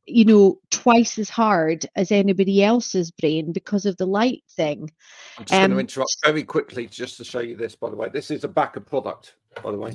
you 0.05 0.25
know, 0.25 0.59
twice 0.69 1.17
as 1.17 1.29
hard 1.29 1.87
as 1.95 2.11
anybody 2.11 2.63
else's 2.63 3.09
brain 3.11 3.51
because 3.51 3.85
of 3.85 3.97
the 3.97 4.05
light 4.05 4.43
thing. 4.51 4.91
I'm 5.37 5.45
just 5.45 5.51
going 5.51 5.69
to 5.69 5.75
Um, 5.75 5.79
interrupt 5.79 6.15
very 6.23 6.43
quickly 6.43 6.87
just 6.87 7.17
to 7.17 7.23
show 7.23 7.39
you 7.39 7.55
this, 7.55 7.75
by 7.75 7.89
the 7.89 7.95
way. 7.95 8.09
This 8.13 8.29
is 8.29 8.43
a 8.43 8.47
backer 8.49 8.81
product, 8.81 9.35
by 9.63 9.71
the 9.71 9.77
way. 9.77 9.93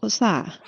What's 0.00 0.18
that? 0.18 0.58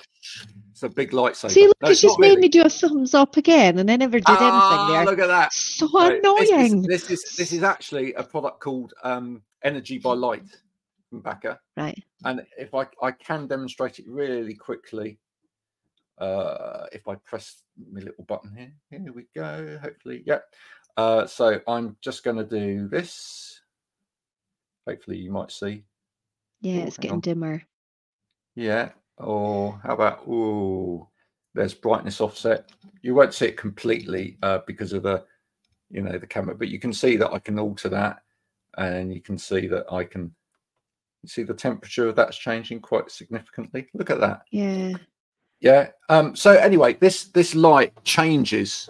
It's 0.83 0.91
a 0.91 0.95
big 0.95 1.11
lightsaber. 1.11 1.49
See, 1.51 1.67
look, 1.67 1.77
No, 1.81 1.89
it's 1.89 2.01
just 2.01 2.19
made 2.19 2.29
really. 2.29 2.41
me 2.41 2.49
do 2.49 2.61
a 2.63 2.69
thumbs 2.69 3.13
up 3.13 3.37
again, 3.37 3.79
and 3.79 3.89
I 3.89 3.95
never 3.95 4.17
did 4.19 4.25
Ah, 4.27 4.83
anything 4.89 4.93
there. 4.95 5.05
Look 5.05 5.19
at 5.19 5.27
that. 5.27 5.53
So 5.53 5.87
Right, 5.93 6.21
this 6.21 6.49
annoying. 6.49 6.81
This 6.83 7.09
is, 7.09 7.23
this 7.37 7.53
is 7.53 7.63
actually 7.63 8.13
a 8.15 8.23
product 8.23 8.59
called 8.59 8.93
um, 9.03 9.41
Energy 9.63 9.97
by 9.97 10.13
Light 10.13 10.43
from 11.09 11.21
Bakker. 11.23 11.57
Right. 11.77 12.03
And 12.25 12.45
if 12.57 12.73
I, 12.73 12.85
I 13.01 13.11
can 13.11 13.47
demonstrate 13.47 13.99
it 13.99 14.05
really 14.09 14.55
quickly, 14.55 15.19
uh, 16.17 16.85
if 16.91 17.07
I 17.07 17.15
press 17.15 17.61
my 17.91 18.01
little 18.01 18.25
button 18.25 18.53
here, 18.55 18.73
here 18.89 19.13
we 19.13 19.25
go. 19.33 19.79
Hopefully, 19.81 20.23
yeah. 20.25 20.39
Uh, 20.97 21.25
so 21.25 21.61
I'm 21.65 21.95
just 22.01 22.23
going 22.25 22.37
to 22.37 22.43
do 22.43 22.89
this. 22.89 23.61
Hopefully, 24.85 25.17
you 25.17 25.31
might 25.31 25.51
see. 25.51 25.85
Yeah, 26.61 26.81
Oh, 26.83 26.87
it's 26.87 26.97
getting 26.97 27.13
on. 27.13 27.19
dimmer. 27.21 27.63
Yeah. 28.55 28.89
Or 29.17 29.79
how 29.83 29.93
about 29.93 30.23
oh, 30.27 31.09
there's 31.53 31.73
brightness 31.73 32.21
offset. 32.21 32.71
You 33.01 33.15
won't 33.15 33.33
see 33.33 33.47
it 33.47 33.57
completely 33.57 34.37
uh, 34.41 34.59
because 34.65 34.93
of 34.93 35.03
the, 35.03 35.23
you 35.89 36.01
know, 36.01 36.17
the 36.17 36.27
camera, 36.27 36.55
but 36.55 36.69
you 36.69 36.79
can 36.79 36.93
see 36.93 37.15
that 37.17 37.31
I 37.31 37.39
can 37.39 37.59
alter 37.59 37.89
that, 37.89 38.23
and 38.77 39.13
you 39.13 39.21
can 39.21 39.37
see 39.37 39.67
that 39.67 39.85
I 39.91 40.03
can. 40.03 40.33
See 41.25 41.43
the 41.43 41.53
temperature 41.53 42.09
of 42.09 42.17
that's 42.17 42.35
changing 42.35 42.81
quite 42.81 43.09
significantly. 43.09 43.87
Look 43.93 44.09
at 44.09 44.19
that. 44.19 44.41
Yeah. 44.51 44.91
Yeah. 45.61 45.91
Um, 46.09 46.35
so 46.35 46.51
anyway, 46.51 46.95
this 46.95 47.27
this 47.27 47.55
light 47.55 47.93
changes 48.03 48.89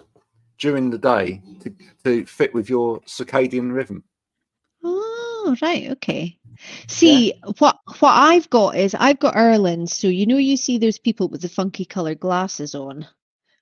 during 0.58 0.90
the 0.90 0.98
day 0.98 1.40
to, 1.60 1.72
to 2.02 2.26
fit 2.26 2.52
with 2.52 2.68
your 2.68 2.98
circadian 3.02 3.72
rhythm. 3.72 4.02
Oh, 5.44 5.56
right. 5.62 5.90
Okay. 5.92 6.38
See, 6.88 7.34
what 7.58 7.78
what 7.98 8.12
I've 8.12 8.48
got 8.50 8.76
is 8.76 8.94
I've 8.94 9.18
got 9.18 9.34
Irlen's. 9.34 9.94
So 9.94 10.08
you 10.08 10.26
know, 10.26 10.38
you 10.38 10.56
see 10.56 10.78
those 10.78 10.98
people 10.98 11.28
with 11.28 11.42
the 11.42 11.48
funky 11.48 11.84
colored 11.84 12.20
glasses 12.20 12.74
on, 12.74 13.06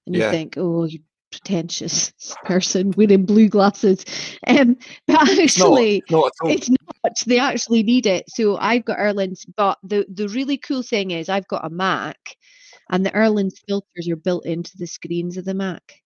and 0.06 0.14
you 0.14 0.22
Yeah. 0.22 0.30
think, 0.30 0.54
oh, 0.56 0.84
you 0.84 1.00
pretentious 1.32 2.12
person 2.44 2.92
wearing 2.96 3.24
blue 3.26 3.48
glasses. 3.48 4.04
Um, 4.46 4.76
but 5.08 5.28
actually, 5.40 6.04
it's 6.08 6.10
not 6.10 6.30
it's 6.44 6.70
not. 6.70 6.78
They 7.26 7.38
actually 7.40 7.82
need 7.82 8.06
it. 8.06 8.24
So 8.28 8.56
I've 8.58 8.84
got 8.84 8.98
Irlen's. 8.98 9.44
But 9.56 9.78
the 9.82 10.06
the 10.12 10.28
really 10.28 10.58
cool 10.58 10.82
thing 10.82 11.10
is 11.10 11.28
I've 11.28 11.48
got 11.48 11.64
a 11.64 11.70
Mac, 11.70 12.18
and 12.90 13.04
the 13.04 13.10
Irlen's 13.10 13.60
filters 13.66 14.08
are 14.08 14.16
built 14.16 14.46
into 14.46 14.76
the 14.78 14.86
screens 14.86 15.36
of 15.36 15.44
the 15.44 15.54
Mac. 15.54 16.01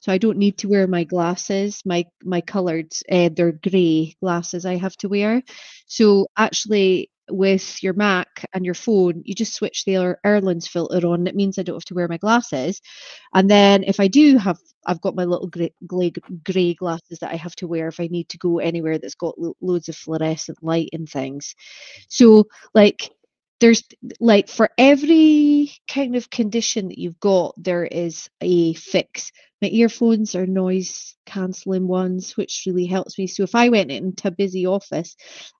So 0.00 0.12
I 0.12 0.18
don't 0.18 0.38
need 0.38 0.58
to 0.58 0.68
wear 0.68 0.86
my 0.86 1.04
glasses, 1.04 1.82
my 1.84 2.06
my 2.24 2.40
coloured, 2.40 2.92
uh, 3.10 3.30
they're 3.34 3.52
grey 3.52 4.14
glasses 4.22 4.64
I 4.64 4.76
have 4.76 4.96
to 4.98 5.08
wear. 5.08 5.42
So 5.86 6.28
actually, 6.36 7.10
with 7.30 7.82
your 7.82 7.92
Mac 7.94 8.46
and 8.54 8.64
your 8.64 8.74
phone, 8.74 9.22
you 9.24 9.34
just 9.34 9.54
switch 9.54 9.84
the 9.84 9.96
Er- 9.98 10.20
Irlen's 10.24 10.66
filter 10.68 11.06
on. 11.08 11.26
It 11.26 11.34
means 11.36 11.58
I 11.58 11.62
don't 11.62 11.76
have 11.76 11.84
to 11.86 11.94
wear 11.94 12.08
my 12.08 12.16
glasses. 12.18 12.80
And 13.34 13.50
then 13.50 13.84
if 13.84 14.00
I 14.00 14.08
do 14.08 14.38
have, 14.38 14.58
I've 14.86 15.00
got 15.02 15.14
my 15.16 15.24
little 15.24 15.48
grey 15.48 16.74
glasses 16.74 17.18
that 17.20 17.30
I 17.32 17.36
have 17.36 17.56
to 17.56 17.66
wear 17.68 17.88
if 17.88 18.00
I 18.00 18.08
need 18.08 18.28
to 18.30 18.38
go 18.38 18.58
anywhere 18.58 18.98
that's 18.98 19.14
got 19.14 19.38
lo- 19.38 19.56
loads 19.60 19.88
of 19.88 19.96
fluorescent 19.96 20.62
light 20.62 20.90
and 20.92 21.08
things. 21.08 21.54
So 22.08 22.46
like 22.74 23.10
there's 23.60 23.82
like 24.20 24.48
for 24.48 24.70
every 24.78 25.72
kind 25.88 26.16
of 26.16 26.30
condition 26.30 26.88
that 26.88 26.98
you've 26.98 27.20
got, 27.20 27.54
there 27.56 27.84
is 27.84 28.28
a 28.40 28.74
fix. 28.74 29.32
My 29.60 29.68
earphones 29.68 30.34
are 30.34 30.46
noise 30.46 31.16
cancelling 31.26 31.88
ones, 31.88 32.36
which 32.36 32.62
really 32.66 32.86
helps 32.86 33.18
me. 33.18 33.26
So 33.26 33.42
if 33.42 33.54
I 33.54 33.68
went 33.68 33.90
into 33.90 34.28
a 34.28 34.32
busy 34.32 34.66
office, 34.66 35.16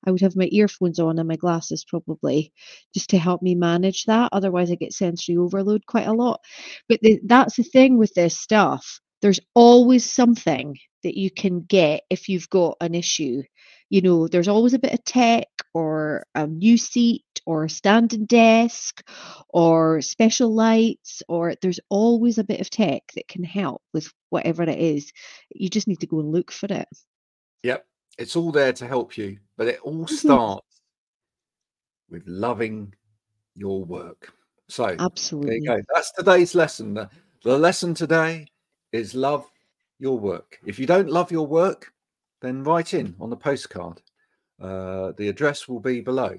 I 0.06 0.10
would 0.10 0.20
have 0.20 0.36
my 0.36 0.48
earphones 0.52 0.98
on 1.00 1.18
and 1.18 1.28
my 1.28 1.36
glasses 1.36 1.84
probably 1.86 2.52
just 2.94 3.10
to 3.10 3.18
help 3.18 3.42
me 3.42 3.54
manage 3.54 4.04
that. 4.04 4.30
Otherwise, 4.32 4.70
I 4.70 4.76
get 4.76 4.92
sensory 4.92 5.36
overload 5.36 5.86
quite 5.86 6.06
a 6.06 6.12
lot. 6.12 6.40
But 6.88 7.00
the, 7.02 7.20
that's 7.24 7.56
the 7.56 7.64
thing 7.64 7.98
with 7.98 8.14
this 8.14 8.38
stuff. 8.38 9.00
There's 9.20 9.40
always 9.54 10.08
something 10.08 10.76
that 11.02 11.18
you 11.18 11.30
can 11.30 11.62
get 11.62 12.02
if 12.10 12.28
you've 12.28 12.48
got 12.50 12.76
an 12.80 12.94
issue. 12.94 13.42
You 13.90 14.02
know, 14.02 14.28
there's 14.28 14.48
always 14.48 14.74
a 14.74 14.78
bit 14.78 14.92
of 14.92 15.02
tech 15.04 15.48
or 15.74 16.24
a 16.34 16.46
new 16.46 16.76
seat 16.76 17.24
or 17.46 17.64
a 17.64 17.70
standing 17.70 18.26
desk 18.26 19.02
or 19.48 20.02
special 20.02 20.54
lights, 20.54 21.22
or 21.28 21.54
there's 21.62 21.80
always 21.88 22.36
a 22.38 22.44
bit 22.44 22.60
of 22.60 22.68
tech 22.68 23.02
that 23.14 23.28
can 23.28 23.44
help 23.44 23.82
with 23.94 24.12
whatever 24.28 24.62
it 24.62 24.78
is. 24.78 25.10
You 25.54 25.70
just 25.70 25.88
need 25.88 26.00
to 26.00 26.06
go 26.06 26.20
and 26.20 26.30
look 26.30 26.52
for 26.52 26.66
it. 26.70 26.88
Yep. 27.62 27.86
It's 28.18 28.36
all 28.36 28.52
there 28.52 28.72
to 28.74 28.86
help 28.86 29.16
you, 29.16 29.38
but 29.56 29.68
it 29.68 29.80
all 29.80 30.04
Mhm. 30.04 30.10
starts 30.10 30.82
with 32.10 32.24
loving 32.26 32.92
your 33.54 33.84
work. 33.84 34.32
So 34.68 34.86
there 34.86 34.96
Absolutely. 34.98 35.56
you 35.56 35.66
go. 35.66 35.80
That's 35.94 36.12
today's 36.12 36.54
lesson. 36.54 36.94
The, 36.94 37.08
the 37.42 37.58
lesson 37.58 37.94
today 37.94 38.48
is 38.92 39.14
love 39.14 39.50
your 39.98 40.18
work. 40.18 40.58
If 40.66 40.78
you 40.78 40.86
don't 40.86 41.08
love 41.08 41.30
your 41.32 41.46
work, 41.46 41.92
then 42.40 42.62
write 42.64 42.94
in 42.94 43.14
on 43.20 43.30
the 43.30 43.36
postcard. 43.36 44.00
Uh, 44.60 45.12
the 45.16 45.28
address 45.28 45.68
will 45.68 45.80
be 45.80 46.00
below 46.00 46.36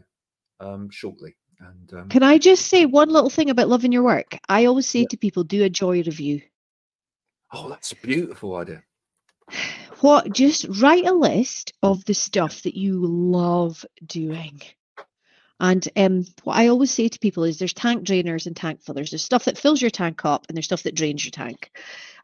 um, 0.60 0.89
shortly. 0.89 1.36
And 1.60 1.93
um, 1.93 2.10
Can 2.10 2.24
I 2.24 2.38
just 2.38 2.68
say 2.68 2.86
one 2.86 3.10
little 3.10 3.30
thing 3.30 3.50
about 3.50 3.68
loving 3.70 3.91
your 3.91 4.04
work? 4.04 4.38
I 4.47 4.66
always 4.66 4.88
say 4.88 5.02
Yeah. 5.02 5.08
to 5.12 5.18
people, 5.18 5.43
do 5.43 5.64
a 5.64 5.70
joy 5.70 6.04
review. 6.04 6.41
oh, 7.54 7.68
that's 7.70 7.91
a 7.91 7.95
beautiful 7.97 8.56
idea. 8.56 8.84
What 10.02 10.32
just 10.32 10.66
write 10.82 11.06
a 11.06 11.12
list 11.14 11.74
of 11.84 12.06
the 12.06 12.14
stuff 12.14 12.62
that 12.64 12.78
you 12.78 13.06
love 13.06 13.84
doing. 14.06 14.62
And 15.60 15.88
um, 15.97 16.26
what 16.43 16.55
I 16.57 16.68
always 16.68 16.91
say 16.91 17.10
to 17.10 17.20
people 17.20 17.43
is 17.43 17.60
there's 17.60 17.74
tank 17.74 18.05
drainers 18.05 18.45
and 18.45 18.55
tank 18.55 18.82
fillers. 18.82 19.12
There's 19.12 19.24
stuff 19.24 19.45
that 19.45 19.57
fills 19.57 19.82
your 19.82 19.91
tank 19.91 20.24
up 20.24 20.45
and 20.47 20.55
there's 20.55 20.66
stuff 20.66 20.84
that 20.84 20.95
drains 20.95 21.26
your 21.26 21.32
tank. 21.32 21.72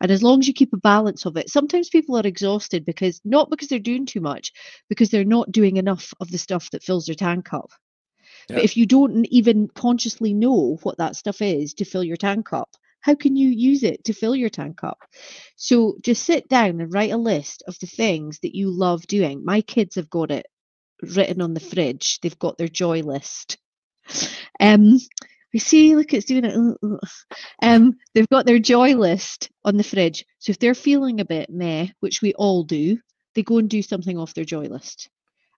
And 0.02 0.12
as 0.12 0.24
long 0.24 0.40
as 0.40 0.48
you 0.48 0.54
keep 0.54 0.74
a 0.74 0.78
balance 0.78 1.26
of 1.26 1.38
it, 1.38 1.50
sometimes 1.50 1.90
people 1.90 2.18
are 2.18 2.26
exhausted 2.26 2.86
because 2.86 3.22
not 3.26 3.50
because 3.50 3.68
they're 3.68 3.80
doing 3.80 4.06
too 4.06 4.22
much, 4.22 4.54
because 4.90 5.10
they're 5.10 5.26
not 5.26 5.52
doing 5.52 5.78
enough 5.78 6.14
of 6.20 6.32
the 6.32 6.38
stuff 6.38 6.70
that 6.72 6.84
fills 6.84 7.06
their 7.06 7.16
tank 7.16 7.54
up. 7.54 7.72
But 8.56 8.64
if 8.64 8.78
you 8.78 8.86
don't 8.86 9.26
even 9.26 9.68
consciously 9.68 10.34
know 10.34 10.78
what 10.84 10.98
that 10.98 11.16
stuff 11.16 11.42
is 11.42 11.74
to 11.76 11.86
fill 11.86 12.04
your 12.04 12.18
tank 12.18 12.54
up, 12.54 12.70
how 13.02 13.16
can 13.16 13.36
you 13.36 13.50
use 13.50 13.84
it 13.84 14.04
to 14.06 14.14
fill 14.14 14.36
your 14.36 14.50
tank 14.50 14.84
up? 14.84 15.00
So 15.56 15.98
just 16.02 16.24
sit 16.24 16.48
down 16.48 16.82
and 16.82 16.94
write 16.94 17.12
a 17.12 17.18
list 17.18 17.64
of 17.68 17.78
the 17.80 17.88
things 17.88 18.40
that 18.40 18.56
you 18.56 18.72
love 18.72 19.06
doing. 19.08 19.44
My 19.46 19.62
kids 19.62 19.96
have 19.96 20.10
got 20.10 20.32
it 20.32 20.48
written 21.02 21.42
on 21.42 21.54
the 21.54 21.60
fridge. 21.60 22.20
They've 22.22 22.40
got 22.40 22.58
their 22.58 22.68
joy 22.68 23.02
list. 23.02 23.58
Um, 24.60 25.00
we 25.54 25.60
see, 25.60 25.96
look, 25.96 26.14
it's 26.14 26.26
doing 26.26 26.46
it. 26.46 26.56
uh, 26.56 26.74
uh. 26.86 26.98
Um, 27.62 27.94
they've 28.14 28.30
got 28.30 28.46
their 28.46 28.60
joy 28.60 28.96
list 28.96 29.50
on 29.64 29.78
the 29.78 29.84
fridge. 29.84 30.26
So 30.40 30.52
if 30.52 30.60
they're 30.60 30.76
feeling 30.76 31.20
a 31.20 31.26
bit 31.26 31.50
meh, 31.50 31.88
which 32.02 32.22
we 32.22 32.34
all 32.34 32.64
do, 32.64 33.00
they 33.36 33.44
go 33.44 33.58
and 33.58 33.70
do 33.70 33.82
something 33.82 34.18
off 34.18 34.34
their 34.34 34.46
joy 34.46 34.66
list. 34.66 35.10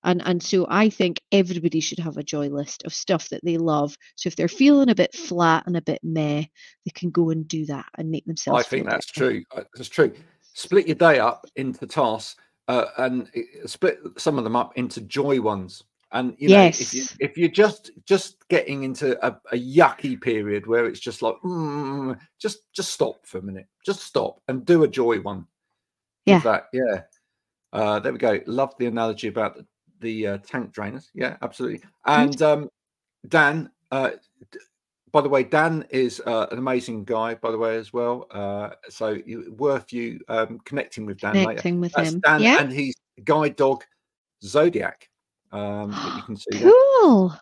And 0.03 0.21
and 0.23 0.41
so 0.41 0.67
I 0.69 0.89
think 0.89 1.19
everybody 1.31 1.79
should 1.79 1.99
have 1.99 2.17
a 2.17 2.23
joy 2.23 2.49
list 2.49 2.83
of 2.85 2.93
stuff 2.93 3.29
that 3.29 3.43
they 3.43 3.57
love. 3.57 3.97
So 4.15 4.27
if 4.27 4.35
they're 4.35 4.47
feeling 4.47 4.89
a 4.89 4.95
bit 4.95 5.15
flat 5.15 5.63
and 5.65 5.75
a 5.75 5.81
bit 5.81 5.99
meh, 6.03 6.43
they 6.85 6.91
can 6.93 7.09
go 7.09 7.31
and 7.31 7.47
do 7.47 7.65
that 7.65 7.87
and 7.97 8.11
make 8.11 8.25
themselves. 8.25 8.63
I 8.63 8.69
think 8.69 8.87
that's 8.87 9.11
better. 9.11 9.31
true. 9.31 9.65
That's 9.75 9.89
true. 9.89 10.13
Split 10.53 10.87
your 10.87 10.95
day 10.95 11.19
up 11.19 11.45
into 11.55 11.87
tasks 11.87 12.35
uh, 12.67 12.85
and 12.97 13.29
split 13.65 13.99
some 14.17 14.37
of 14.37 14.43
them 14.43 14.55
up 14.55 14.77
into 14.77 15.01
joy 15.01 15.41
ones. 15.41 15.83
And 16.11 16.35
you 16.37 16.49
know, 16.49 16.63
if 16.63 16.93
you, 16.93 17.03
if 17.19 17.37
you're 17.37 17.49
just 17.49 17.91
just 18.05 18.47
getting 18.47 18.83
into 18.83 19.17
a, 19.25 19.37
a 19.51 19.57
yucky 19.57 20.19
period 20.19 20.65
where 20.65 20.85
it's 20.85 21.01
just 21.01 21.21
like, 21.21 21.35
mm, 21.43 22.17
just 22.39 22.59
just 22.71 22.93
stop 22.93 23.25
for 23.25 23.39
a 23.39 23.41
minute, 23.41 23.67
just 23.85 24.01
stop 24.01 24.39
and 24.47 24.65
do 24.65 24.83
a 24.83 24.87
joy 24.87 25.19
one. 25.19 25.45
Yeah. 26.25 26.39
that, 26.39 26.67
yeah. 26.73 27.01
Uh, 27.73 27.99
there 27.99 28.11
we 28.11 28.19
go. 28.19 28.39
Love 28.45 28.73
the 28.77 28.85
analogy 28.85 29.27
about 29.27 29.57
the, 29.57 29.65
the 29.99 30.27
uh, 30.27 30.37
tank 30.39 30.73
drainers. 30.73 31.07
Yeah, 31.13 31.37
absolutely. 31.41 31.81
And 32.05 32.41
um, 32.41 32.69
Dan, 33.27 33.69
uh, 33.91 34.11
by 35.11 35.21
the 35.21 35.29
way, 35.29 35.43
Dan 35.43 35.85
is 35.89 36.21
uh, 36.25 36.47
an 36.51 36.57
amazing 36.57 37.05
guy, 37.05 37.35
by 37.35 37.51
the 37.51 37.57
way, 37.57 37.77
as 37.77 37.93
well. 37.93 38.27
Uh, 38.31 38.71
so 38.89 39.17
you, 39.25 39.53
worth 39.57 39.93
you 39.93 40.19
um, 40.27 40.59
connecting 40.65 41.05
with 41.05 41.19
Dan 41.19 41.33
later. 41.35 41.47
Connecting 41.47 41.79
with 41.79 41.93
That's 41.93 42.11
him. 42.11 42.19
Dan, 42.21 42.41
yeah. 42.41 42.59
and 42.59 42.71
he's 42.71 42.95
guide 43.23 43.55
dog 43.55 43.83
Zodiac. 44.43 45.09
Um, 45.51 45.91
you 46.15 46.21
can 46.23 46.35
see. 46.35 46.59
Cool. 46.59 47.33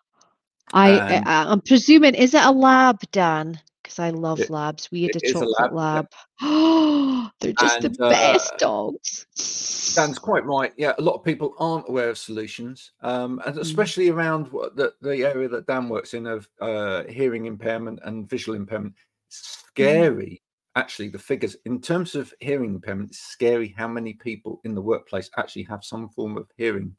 I, 0.73 0.91
And- 0.91 1.27
I 1.27 1.51
I'm 1.51 1.61
presuming 1.61 2.15
is 2.15 2.33
it 2.33 2.43
a 2.43 2.51
lab, 2.51 2.99
Dan? 3.11 3.59
Because 3.85 3.99
I 3.99 4.09
love 4.09 4.39
It- 4.39 4.49
labs. 4.49 4.89
We 4.89 5.03
had 5.03 5.15
a 5.15 5.19
is 5.23 5.29
a 5.29 5.33
chocolate 5.33 5.59
lab, 5.59 5.73
lab. 5.73 6.07
Oh, 6.41 7.29
they're 7.39 7.53
just 7.53 7.83
And, 7.83 7.93
the 7.95 7.99
best 8.09 8.53
uh, 8.53 8.57
dogs. 8.57 9.93
Dan's 9.95 10.17
quite 10.17 10.43
right. 10.43 10.73
Yeah, 10.75 10.93
a 10.97 11.01
lot 11.03 11.13
of 11.13 11.23
people 11.23 11.53
aren't 11.59 11.87
aware 11.87 12.09
of 12.09 12.17
solutions, 12.17 12.93
um, 13.01 13.39
and 13.45 13.59
especially 13.59 14.09
around 14.09 14.47
what 14.51 14.75
the, 14.75 14.93
the 15.01 15.23
area 15.23 15.47
that 15.49 15.67
Dan 15.67 15.87
works 15.87 16.15
in 16.15 16.25
of 16.25 16.49
uh, 16.59 17.03
hearing 17.03 17.45
impairment 17.45 17.99
and 18.05 18.27
visual 18.27 18.55
impairment. 18.57 18.95
It's 19.27 19.63
scary, 19.69 20.41
actually, 20.75 21.09
the 21.09 21.19
figures 21.19 21.55
in 21.65 21.79
terms 21.79 22.15
of 22.15 22.33
hearing 22.39 22.73
impairment. 22.73 23.11
It's 23.11 23.19
scary 23.19 23.67
how 23.77 23.87
many 23.87 24.13
people 24.13 24.61
in 24.63 24.73
the 24.73 24.81
workplace 24.81 25.29
actually 25.37 25.63
have 25.65 25.83
some 25.83 26.09
form 26.09 26.37
of 26.37 26.47
hearing 26.57 26.95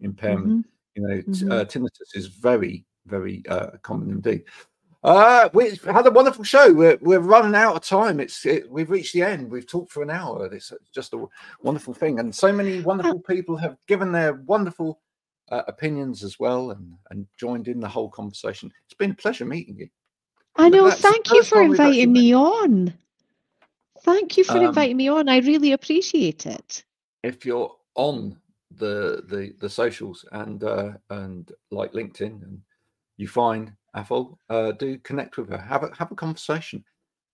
impairment. 0.00 0.66
Mhm. 0.66 0.70
You 0.96 1.02
know, 1.06 1.22
Mhm. 1.22 1.52
uh, 1.52 1.64
tinnitus 1.64 2.16
is 2.16 2.26
very, 2.26 2.84
very 3.06 3.44
uh, 3.48 3.70
common 3.82 4.10
indeed. 4.10 4.44
Uh, 5.04 5.50
we've 5.52 5.84
had 5.84 6.06
a 6.06 6.10
wonderful 6.10 6.44
show. 6.44 6.72
We're, 6.72 6.98
we're 7.02 7.18
running 7.20 7.54
out 7.54 7.76
of 7.76 7.82
time. 7.84 8.20
It's 8.20 8.44
it, 8.46 8.70
we've 8.70 8.88
reached 8.90 9.12
the 9.12 9.22
end. 9.22 9.50
We've 9.50 9.66
talked 9.66 9.92
for 9.92 10.02
an 10.02 10.08
hour. 10.10 10.46
It's 10.52 10.72
just 10.94 11.12
a 11.12 11.26
wonderful 11.62 11.92
thing, 11.92 12.20
and 12.20 12.34
so 12.34 12.50
many 12.52 12.80
wonderful 12.80 13.20
people 13.20 13.56
have 13.58 13.76
given 13.86 14.12
their 14.12 14.32
wonderful 14.46 15.00
uh, 15.52 15.62
opinions 15.68 16.24
as 16.24 16.40
well, 16.40 16.70
and 16.70 16.94
and 17.10 17.26
joined 17.38 17.68
in 17.68 17.80
the 17.80 17.88
whole 17.88 18.08
conversation. 18.08 18.72
It's 18.86 18.94
been 18.94 19.10
a 19.10 19.14
pleasure 19.14 19.44
meeting 19.44 19.76
you. 19.76 19.88
I 20.56 20.70
know. 20.70 20.90
Thank 20.90 21.30
you 21.32 21.42
for 21.44 21.60
one 21.60 21.70
we've 21.70 21.80
actually 21.80 22.00
inviting 22.00 22.12
me 22.14 22.34
on. 22.34 22.94
Thank 24.04 24.36
you 24.38 24.44
for 24.44 24.56
Um, 24.58 24.64
inviting 24.64 24.96
me 24.96 25.08
on. 25.08 25.28
I 25.28 25.38
really 25.40 25.72
appreciate 25.72 26.46
it. 26.46 26.82
if 27.22 27.44
you're 27.44 27.74
on 27.94 28.38
the 28.76 29.22
the 29.28 29.52
the 29.60 29.68
socials 29.68 30.24
and 30.32 30.64
uh, 30.64 30.92
and 31.10 31.52
like 31.70 31.92
LinkedIn 31.92 32.42
and 32.42 32.60
you 33.16 33.28
find 33.28 33.72
Athole, 33.96 34.36
uh, 34.50 34.72
do 34.72 34.98
connect 34.98 35.36
with 35.36 35.48
her. 35.50 35.58
Have 35.58 35.84
a 35.84 35.90
have 35.96 36.10
a 36.10 36.14
conversation. 36.16 36.84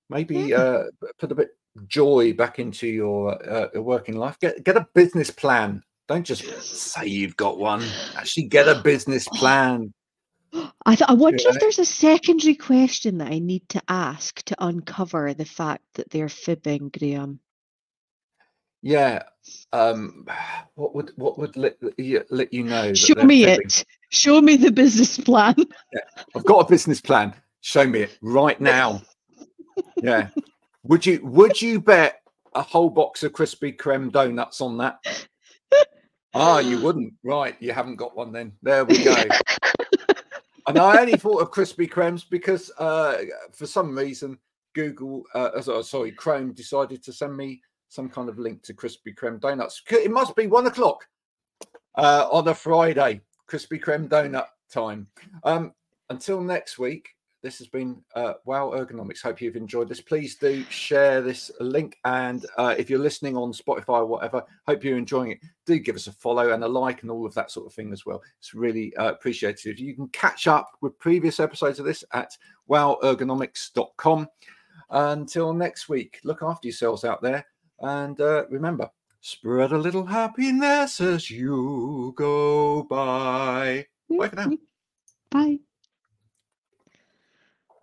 Maybe 0.08 0.36
Yeah. 0.36 0.58
uh, 0.58 0.84
put 1.18 1.32
a 1.32 1.34
bit 1.34 1.50
joy 1.86 2.32
back 2.34 2.58
into 2.58 2.86
your 2.86 3.32
uh, 3.50 3.68
your 3.72 3.82
working 3.82 4.16
life. 4.16 4.38
Get 4.40 4.64
get 4.64 4.76
a 4.76 4.86
business 4.94 5.30
plan. 5.30 5.82
Don't 6.08 6.26
just 6.26 6.42
say 6.62 7.06
you've 7.06 7.36
got 7.36 7.58
one. 7.58 7.82
Actually, 8.16 8.48
get 8.48 8.68
a 8.68 8.82
business 8.82 9.26
plan. 9.34 9.92
I 10.84 10.96
th- 10.96 11.08
I 11.08 11.12
wonder 11.14 11.42
Yeah. 11.44 11.50
if 11.50 11.60
there's 11.60 11.78
a 11.78 11.84
secondary 11.84 12.56
question 12.56 13.18
that 13.18 13.30
I 13.32 13.38
need 13.38 13.68
to 13.68 13.80
ask 13.88 14.42
to 14.46 14.56
uncover 14.58 15.32
the 15.32 15.44
fact 15.44 15.84
that 15.94 16.10
they're 16.10 16.28
fibbing, 16.28 16.88
Graham. 16.90 17.38
Yeah. 18.82 19.22
Um, 19.72 20.26
what 20.74 20.94
would 20.94 21.12
what 21.16 21.38
would 21.38 21.56
let 21.56 21.76
you, 21.98 22.24
let 22.30 22.52
you 22.52 22.64
know? 22.64 22.94
Show 22.94 23.22
me 23.22 23.44
it. 23.44 23.84
Show 24.10 24.40
me 24.40 24.56
the 24.56 24.72
business 24.72 25.18
plan. 25.18 25.54
Yeah. 25.58 26.24
I've 26.34 26.44
got 26.44 26.66
a 26.66 26.68
business 26.68 27.00
plan. 27.00 27.34
Show 27.60 27.86
me 27.86 28.02
it 28.02 28.18
right 28.22 28.60
now. 28.60 29.02
Yeah. 30.02 30.28
Would 30.84 31.04
you 31.04 31.20
would 31.22 31.60
you 31.60 31.80
bet 31.80 32.22
a 32.54 32.62
whole 32.62 32.90
box 32.90 33.22
of 33.22 33.32
Krispy 33.32 33.76
Kreme 33.76 34.10
donuts 34.10 34.60
on 34.60 34.78
that? 34.78 35.26
Ah, 36.32 36.60
you 36.60 36.80
wouldn't. 36.80 37.14
Right. 37.24 37.56
You 37.60 37.72
haven't 37.72 37.96
got 37.96 38.16
one 38.16 38.32
then. 38.32 38.52
There 38.62 38.84
we 38.84 39.02
go. 39.02 39.14
and 40.68 40.78
I 40.78 41.00
only 41.00 41.16
thought 41.16 41.42
of 41.42 41.50
Krispy 41.50 41.90
Kremes 41.90 42.24
because 42.28 42.70
uh, 42.78 43.18
for 43.52 43.66
some 43.66 43.96
reason 43.96 44.38
Google, 44.74 45.24
uh, 45.34 45.50
uh, 45.54 45.82
sorry, 45.82 46.12
Chrome 46.12 46.52
decided 46.52 47.02
to 47.02 47.12
send 47.12 47.36
me 47.36 47.60
some 47.90 48.08
kind 48.08 48.28
of 48.28 48.38
link 48.38 48.62
to 48.62 48.72
Krispy 48.72 49.14
Kreme 49.14 49.40
donuts. 49.40 49.82
It 49.90 50.10
must 50.10 50.34
be 50.34 50.46
one 50.46 50.66
o'clock 50.66 51.06
uh, 51.96 52.28
on 52.32 52.48
a 52.48 52.54
Friday, 52.54 53.20
Krispy 53.48 53.80
Kreme 53.80 54.08
donut 54.08 54.46
time. 54.72 55.08
Um, 55.44 55.74
until 56.08 56.40
next 56.40 56.78
week, 56.78 57.10
this 57.42 57.58
has 57.58 57.68
been 57.68 58.02
uh, 58.14 58.34
Wow 58.44 58.70
Ergonomics. 58.70 59.22
Hope 59.22 59.40
you've 59.40 59.56
enjoyed 59.56 59.88
this. 59.88 60.00
Please 60.00 60.36
do 60.36 60.62
share 60.64 61.20
this 61.20 61.50
link. 61.58 61.96
And 62.04 62.44
uh, 62.58 62.74
if 62.76 62.90
you're 62.90 62.98
listening 62.98 63.36
on 63.36 63.52
Spotify 63.52 64.00
or 64.00 64.06
whatever, 64.06 64.44
hope 64.66 64.84
you're 64.84 64.98
enjoying 64.98 65.32
it. 65.32 65.38
Do 65.64 65.78
give 65.78 65.96
us 65.96 66.06
a 66.06 66.12
follow 66.12 66.52
and 66.52 66.62
a 66.62 66.68
like 66.68 67.02
and 67.02 67.10
all 67.10 67.24
of 67.26 67.34
that 67.34 67.50
sort 67.50 67.66
of 67.66 67.72
thing 67.72 67.92
as 67.92 68.04
well. 68.04 68.22
It's 68.38 68.54
really 68.54 68.94
uh, 68.96 69.12
appreciated. 69.12 69.80
You 69.80 69.94
can 69.94 70.08
catch 70.08 70.46
up 70.46 70.70
with 70.82 70.98
previous 70.98 71.40
episodes 71.40 71.78
of 71.78 71.86
this 71.86 72.04
at 72.12 72.36
wowergonomics.com. 72.68 74.28
Until 74.90 75.54
next 75.54 75.88
week, 75.88 76.20
look 76.24 76.42
after 76.42 76.68
yourselves 76.68 77.04
out 77.04 77.22
there. 77.22 77.46
And 77.80 78.20
uh, 78.20 78.46
remember, 78.48 78.90
spread 79.20 79.72
a 79.72 79.78
little 79.78 80.06
happiness 80.06 81.00
as 81.00 81.30
you 81.30 82.12
go 82.16 82.82
by. 82.84 83.86
Bye 84.18 84.28
for 84.28 84.36
now. 84.36 84.52
Bye. 85.30 85.60